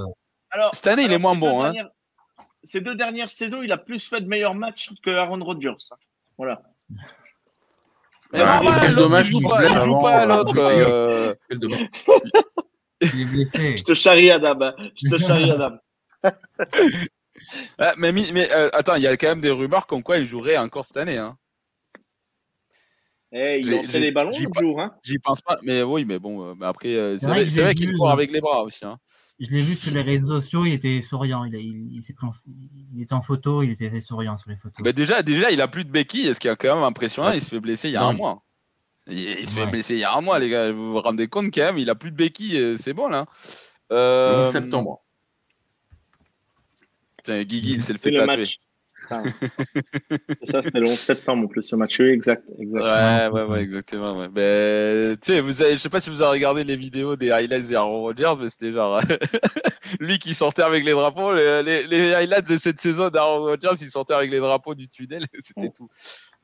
[0.73, 1.71] Cette année, il est moins bon, hein.
[1.73, 1.89] dernières-
[2.63, 5.75] Ces deux dernières saisons, il a plus fait de meilleurs matchs que Aaron Rodgers.
[5.91, 5.95] hein.
[6.37, 6.61] Voilà.
[8.33, 10.23] Mais Ouais, voilà, quel dommage il joue pas, se blesse il joue avant, pas à
[10.23, 10.55] euh, l'autre.
[10.59, 11.85] euh, Quel dommage.
[13.01, 13.77] Il est blessé.
[13.77, 14.57] Je te charrie, Adam.
[14.61, 14.73] hein.
[14.95, 15.77] Je te charrie, Adam.
[17.77, 18.13] Ah, mais
[18.53, 20.97] euh, attends, il y a quand même des rumeurs comme quoi il jouerait encore cette
[20.97, 21.17] année.
[21.17, 21.37] Hein.
[23.31, 24.79] Eh, il lançait les ballons jour.
[24.79, 24.93] Hein.
[25.03, 28.11] J'y pense pas, mais oui, mais bon, euh, mais après, euh, c'est vrai qu'il court
[28.11, 28.85] avec les bras aussi.
[28.85, 28.97] Hein.
[29.39, 31.43] Je l'ai vu sur les réseaux sociaux, il était souriant.
[31.43, 32.31] Il, a- il, il en,
[32.93, 34.79] il était en photo, il était souriant sur les photos.
[34.85, 37.31] Mais déjà, déjà, il a plus de béquilles, ce qui est quand même impressionnant.
[37.31, 38.43] Il se fait blesser il y a Non, un mois.
[39.07, 39.71] Il, il se fait Ouais.
[39.71, 40.71] blesser il y a un mois, les gars.
[40.71, 43.25] Vous vous rendez compte quand même, il a plus de béquilles, c'est bon là.
[43.89, 44.99] Le Euh, 11 septembre.
[47.29, 48.37] Guigui, il s'est le fait le tatouer.
[48.37, 48.57] match.
[50.43, 51.99] Ça, c'était le 11 septembre en plus, ce match.
[51.99, 52.43] Oui, exact.
[52.57, 52.81] exact.
[52.81, 54.17] Ouais, ouais, ouais, exactement.
[54.17, 54.29] Ouais.
[54.33, 57.29] Mais, tu sais, vous avez, je sais pas si vous avez regardé les vidéos des
[57.29, 58.99] highlights d'Aaron Rodgers, mais c'était genre
[59.99, 61.33] lui qui sortait avec les drapeaux.
[61.35, 64.89] Les, les- les highlights de cette saison d'Aaron Rodgers, il sortait avec les drapeaux du
[64.89, 65.89] tunnel, c'était tout.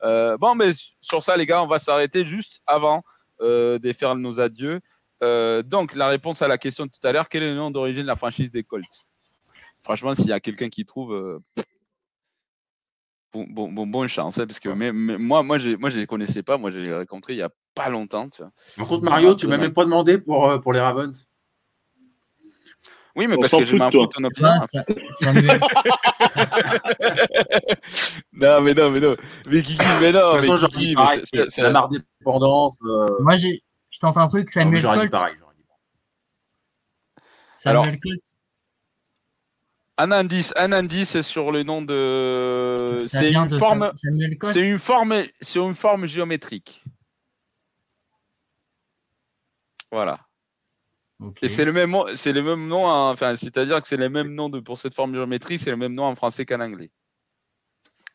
[0.04, 3.02] Euh, bon, mais sur ça, les gars, on va s'arrêter juste avant
[3.40, 4.80] euh, de faire nos adieux.
[5.24, 7.70] Euh, donc, la réponse à la question de tout à l'heure, quel est le nom
[7.70, 8.84] d'origine de la franchise des Colts?
[9.82, 11.38] Franchement, s'il y a quelqu'un qui trouve, euh,
[13.32, 15.98] bon, bon, bon, bonne chance, hein, parce que mais, mais moi, moi, je moi, je
[15.98, 16.58] les connaissais pas.
[16.58, 18.28] Moi, je les rencontrés il y a pas longtemps.
[18.28, 18.52] Tu vois.
[18.78, 21.28] Par contre, Mario, tu ça m'as même pas demandé pour, euh, pour les Ravens.
[23.14, 24.48] Oui, mais On parce que je m'en fous de ton opinion.
[24.50, 24.84] Ah, ça-
[28.32, 29.14] non, mais non, mais non.
[29.46, 30.36] Mais Guigui, mais non.
[30.36, 32.78] De toute façon, c'est- La marque dépendance.
[32.86, 34.46] euh, moi, j'ai, je tente un truc.
[34.56, 35.10] non, Samuel J'aurais dit Colt.
[35.10, 35.34] pareil.
[35.38, 35.82] j'aurais dit pareil.
[37.56, 38.20] Samuel Alors, Colt.
[40.02, 43.04] Un indice, un indice sur le nom de.
[43.08, 43.92] C'est une de forme.
[44.42, 46.82] C'est une forme, c'est une forme géométrique.
[49.92, 50.18] Voilà.
[51.40, 54.08] Et c'est le même, nom- c'est le même nom, en- enfin, c'est-à-dire que c'est le
[54.08, 56.90] même nom de, pour cette forme géométrique, c'est le même nom en français qu'en anglais.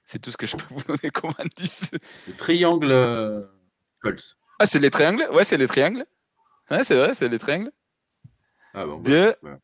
[0.03, 1.91] C'est tout ce que je peux vous donner comme indice.
[2.27, 3.47] Le triangle euh,
[4.01, 4.35] Colts.
[4.59, 5.25] Ah, c'est les triangles?
[5.31, 6.05] Ouais, c'est les triangles.
[6.69, 7.71] Ouais, c'est vrai, c'est les triangles.
[8.73, 9.59] Ah, bon, De- voilà.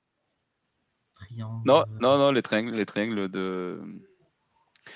[1.34, 1.62] Triangle.
[1.66, 3.82] Non, non, non, les triangles, les triangles de.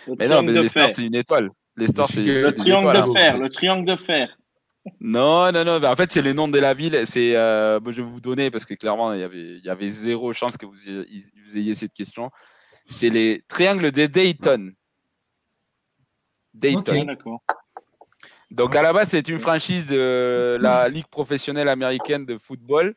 [0.08, 1.50] Le Mais non, triangle mais de les stars, c'est une étoile.
[1.76, 3.14] Les stars, c'est Le triangle étoiles, de hein.
[3.14, 3.32] fer.
[3.34, 4.38] C'est- Le triangle de fer.
[5.02, 5.84] Non, non, non.
[5.84, 7.02] en fait, c'est le nom de la ville.
[7.06, 9.70] C'est, euh, bon, je vais vous donner parce que clairement, il y avait, il y
[9.70, 12.32] avait zéro chance que vous, ayez- vous ayez cette question.
[12.86, 14.72] C'est les triangles de Dayton.
[16.54, 17.04] Dayton.
[17.06, 17.42] D'accord.
[18.50, 22.96] Donc à la base, c'est une franchise de la Ligue professionnelle américaine de football,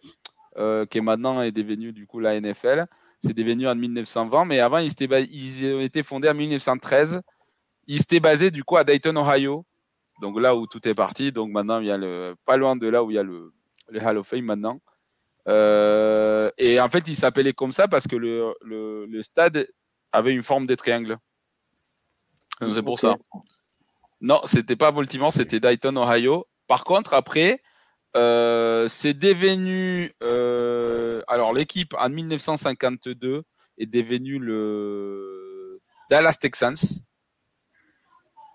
[0.59, 2.87] euh, qui est maintenant est devenue du coup la NFL.
[3.23, 7.21] C'est devenu en 1920, mais avant, ils étaient, ils ont été fondés en 1913.
[7.87, 9.67] Ils étaient basés du coup à Dayton, Ohio.
[10.21, 11.33] Donc là où tout est parti.
[11.33, 13.53] Donc maintenant, il y a le, pas loin de là où il y a le,
[13.89, 14.81] le Hall of Fame maintenant.
[15.49, 19.69] Euh, et en fait, il s'appelait comme ça parce que le, le, le stade
[20.13, 21.19] avait une forme de triangle.
[22.61, 23.17] C'est pour ça.
[24.21, 26.47] Non, c'était pas Baltimore, c'était Dayton, Ohio.
[26.67, 27.63] Par contre, après,
[28.17, 30.13] euh, c'est devenu.
[30.23, 33.43] euh, alors, l'équipe en 1952
[33.79, 35.81] est devenue le
[36.11, 36.75] Dallas Texans.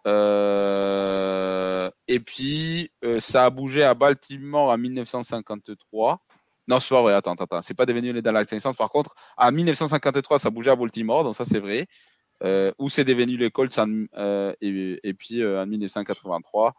[0.07, 6.19] Euh, et puis, ça a bougé à Baltimore en 1953.
[6.67, 7.13] Non, c'est pas vrai.
[7.13, 7.61] Attends, attends.
[7.61, 8.75] C'est pas devenu les Dallas Texans.
[8.75, 11.23] Par contre, en 1953, ça bougé à Baltimore.
[11.23, 11.87] Donc, ça, c'est vrai.
[12.77, 13.79] Où c'est devenu les Colts
[14.61, 16.71] et, puis en 1983, euh,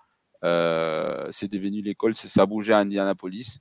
[0.43, 2.17] c'est devenu les Colts.
[2.17, 3.59] Ça bougé à Indianapolis.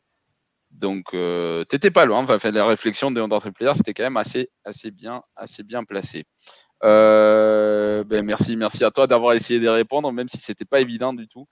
[0.71, 2.25] Donc, euh, t'étais pas loin.
[2.27, 6.25] Enfin, la réflexion de Under Player, c'était quand même assez, assez bien, assez bien placé.
[6.83, 11.13] Euh, ben merci, merci à toi d'avoir essayé de répondre, même si c'était pas évident
[11.13, 11.47] du tout.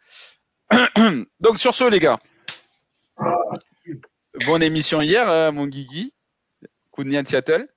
[1.39, 2.19] Donc sur ce, les gars,
[4.45, 6.13] bonne émission hier, euh, mon Guigui,
[6.91, 7.67] coup de Seattle.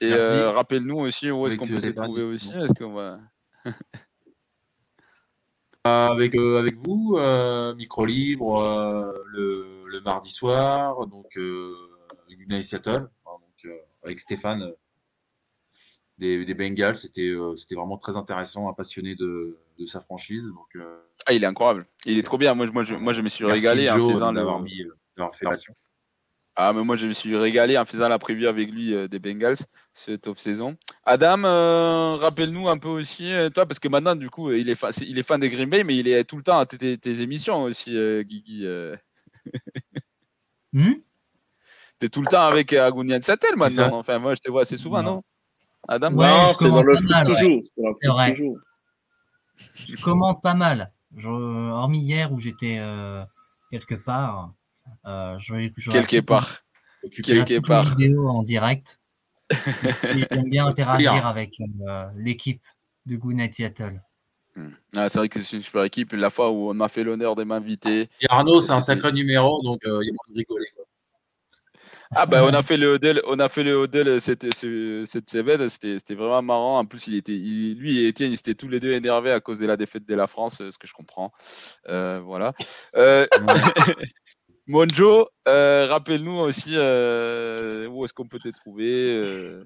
[0.00, 2.52] Et euh, rappelle-nous aussi où est-ce qu'on euh, peut te trouver aussi.
[2.54, 3.20] Est-ce qu'on va...
[5.86, 11.74] Avec, euh, avec vous, euh, micro libre euh, le, le mardi soir, donc euh,
[12.30, 14.72] United Seattle, hein, donc, euh, avec Stéphane euh,
[16.16, 20.46] des, des Bengals, c'était euh, c'était vraiment très intéressant, un passionné de, de sa franchise.
[20.54, 21.86] Donc, euh, Ah, il est incroyable.
[22.06, 22.54] Il est trop bien.
[22.54, 24.36] Moi, je- moi, je, moi, je me suis régalé en Joe faisant le...
[24.36, 24.84] d'avoir mis,
[25.18, 25.46] d'avoir fait.
[26.56, 29.18] Ah, mais moi, je me suis régalé en faisant la preview avec lui euh, des
[29.18, 29.56] Bengals,
[29.92, 30.76] cette off-saison.
[31.04, 34.76] Adam, euh, rappelle-nous un peu aussi, euh, toi, parce que maintenant, du coup, il est,
[34.76, 37.20] fa- il est fan des Green Bay, mais il est tout le temps à tes,
[37.22, 38.66] émissions aussi, euh, Guigui.
[38.66, 38.96] euh.
[40.72, 40.94] Hmm?
[42.00, 43.96] T'es tout le temps avec euh, Agounia de Sattel maintenant.
[43.96, 45.22] Enfin, moi, je te vois assez souvent, non, Non?
[45.86, 46.14] Adam?
[46.16, 47.34] Ouais, non, je c'est dans le mal, ouais.
[47.34, 47.60] toujours.
[47.64, 48.30] C'est dans vrai.
[48.32, 48.56] toujours.
[49.76, 50.92] Je commente pas mal.
[51.16, 53.22] Je- hormis hier où j'étais euh,
[53.70, 54.52] quelque part.
[55.06, 56.60] Euh, je, je Quelque part.
[57.22, 57.96] Quelque part.
[57.96, 59.00] vidéos en direct.
[59.50, 61.54] J'aime bien interagir avec
[61.86, 62.62] euh, l'équipe
[63.06, 64.00] de Good Night Seattle.
[64.56, 64.70] Hmm.
[64.96, 66.12] Ah, c'est vrai que c'est une super équipe.
[66.12, 68.02] La fois où on m'a fait l'honneur de m'inviter.
[68.20, 70.66] Et Arnaud, c'est un sacré numéro, donc euh, il y a moyen de rigoler.
[70.74, 70.84] Quoi.
[72.16, 75.28] Ah bah on a fait le Odell, on a fait le Odell cette, ce- cette
[75.28, 76.78] semaine, c'était vraiment marrant.
[76.78, 79.40] En plus il était, il- lui et Étienne, ils étaient tous les deux énervés à
[79.40, 81.32] cause de la défaite de la France, euh, ce que je comprends.
[81.88, 82.54] Euh, voilà.
[82.96, 83.26] Euh,
[84.66, 89.14] Monjo, euh, rappelle-nous aussi euh, où est-ce qu'on peut te trouver.
[89.14, 89.64] euh.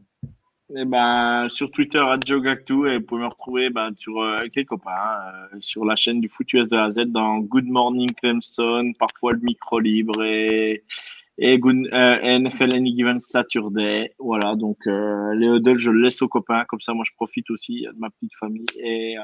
[0.76, 4.66] Eh ben, sur Twitter, à Gactou, et vous pouvez me retrouver ben, sur avec les
[4.66, 5.18] copains,
[5.60, 9.38] sur la chaîne du Foot US de la Z, dans Good Morning Clemson, parfois le
[9.40, 10.84] micro libre et,
[11.38, 14.12] et, Good, euh, NFL Any Given Saturday.
[14.18, 17.48] Voilà, donc euh, les huddles, je le laisse aux copains, comme ça moi je profite
[17.50, 19.14] aussi de ma petite famille et,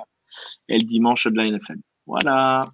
[0.70, 1.76] et le dimanche de la NFL.
[2.06, 2.64] Voilà.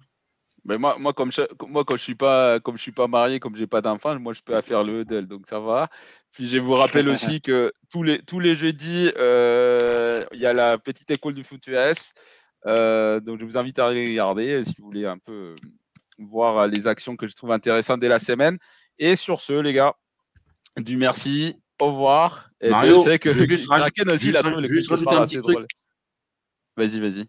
[0.63, 3.39] Mais moi, moi, comme je, moi, quand je suis pas, comme je suis pas marié,
[3.39, 5.89] comme j'ai pas d'enfant, moi, je peux faire le Huddle, donc ça va.
[6.31, 10.53] Puis je vous rappelle aussi que tous les tous les jeudis, euh, il y a
[10.53, 12.13] la petite école du foot US.
[12.67, 15.55] Euh, donc je vous invite à regarder si vous voulez un peu euh,
[16.19, 18.59] voir les actions que je trouve intéressantes dès la semaine.
[18.99, 19.95] Et sur ce, les gars,
[20.77, 22.51] du merci, au revoir.
[22.61, 25.67] Et c'est que veux juste Kraken aussi, il juste a trouvé le truc.
[26.77, 27.25] Vas-y, vas-y.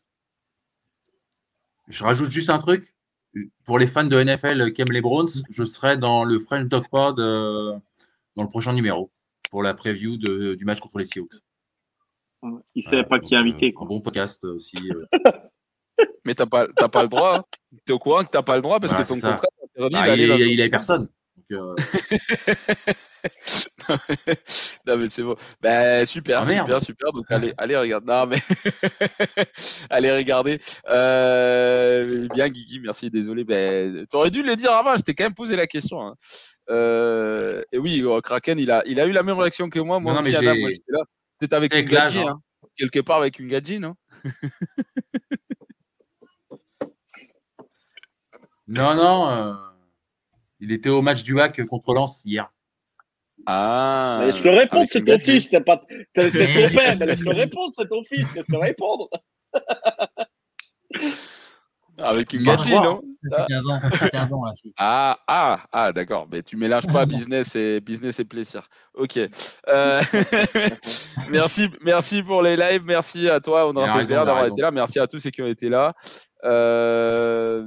[1.88, 2.94] Je rajoute juste un truc.
[3.64, 6.84] Pour les fans de NFL qui aiment les Browns, je serai dans le French Dog
[6.90, 7.72] Pod euh,
[8.36, 9.10] dans le prochain numéro.
[9.50, 11.34] pour la preview de- du match contre les Seahawks.
[12.74, 13.68] Il savait Voilà, pas qui inviter.
[13.68, 13.84] euh, quoi.
[13.84, 14.76] Un bon podcast aussi.
[14.90, 15.04] euh.
[16.24, 17.38] Mais t'as pas, t'as pas le droit.
[17.38, 17.44] hein.
[17.84, 19.48] T'es au courant que t'as pas le droit parce Voilà, que ton contrat
[19.94, 20.20] Ah, il,
[20.52, 21.08] il avait personne.
[21.36, 21.74] Donc, euh,
[24.86, 25.36] non mais c'est bon.
[25.60, 27.12] Ben super, Ah, super, super.
[27.12, 28.06] Donc allez, allez regarder.
[28.06, 28.38] Non mais
[29.90, 30.60] allez regarder.
[30.88, 33.10] Euh, bien Guigui, merci.
[33.10, 33.44] Désolé.
[33.44, 34.96] Ben t'aurais dû le dire avant.
[34.96, 36.00] Je t'ai quand même posé la question.
[36.00, 36.14] hein.
[36.70, 39.98] Euh, et oui, euh, Kraken, il a, il a eu la même réaction que moi.
[40.00, 41.00] Moi Non, aussi, Adam, moi j'étais là.
[41.38, 42.38] Peut-être avec une gadji, hein.
[42.38, 42.68] hein.
[42.76, 43.94] quelque part avec une gadji, non?
[48.68, 49.28] Non, non.
[49.28, 49.54] euh,
[50.60, 52.52] Il était au match du hack contre Lens hier.
[53.46, 54.18] Ah.
[54.20, 55.82] Mais Laisse-le répondre, avec c'est ton fils, c'est pas
[56.14, 59.08] t'es t'es ton père, mais laisse-le répondre, c'est ton fils, laisse-le répondre.
[61.98, 62.84] Avec une trois.
[62.84, 63.00] non?
[63.22, 64.72] C'était avant, c'était avant la fille.
[64.76, 66.26] Ah, ah, ah, d'accord.
[66.30, 68.62] Mais tu mélanges pas business et business et plaisir.
[68.94, 69.18] Ok.
[69.68, 70.02] Euh,
[71.30, 72.82] merci, merci pour les lives.
[72.84, 74.70] Merci à toi, Il a Audrey raison, Fezer, il a d'avoir été là.
[74.70, 75.94] Merci à tous ceux qui ont été là.
[76.44, 77.66] Euh,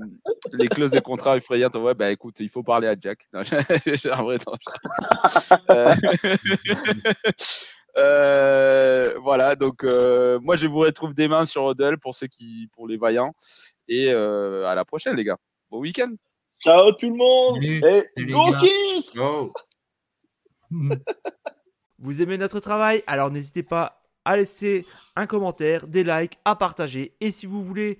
[0.51, 1.75] les clauses des contrats effrayantes.
[1.75, 3.27] Ouais, bah écoute, il faut parler à Jack.
[3.33, 3.41] Non,
[4.13, 4.53] en vrai, non,
[5.69, 5.95] Euh,
[7.97, 9.55] euh, voilà.
[9.55, 13.33] Donc, euh, moi, je vous retrouve demain sur Odell pour ceux qui, pour les vaillants.
[13.87, 15.37] Et euh, à la prochaine, les gars.
[15.69, 16.13] Bon week-end.
[16.59, 18.03] Ciao tout le monde Salut.
[18.17, 18.45] et go
[19.17, 19.51] Oh.
[21.99, 23.03] Vous aimez notre travail?
[23.07, 24.85] Alors n'hésitez pas à laisser
[25.15, 27.15] un commentaire, des likes, à partager.
[27.21, 27.99] Et si vous voulez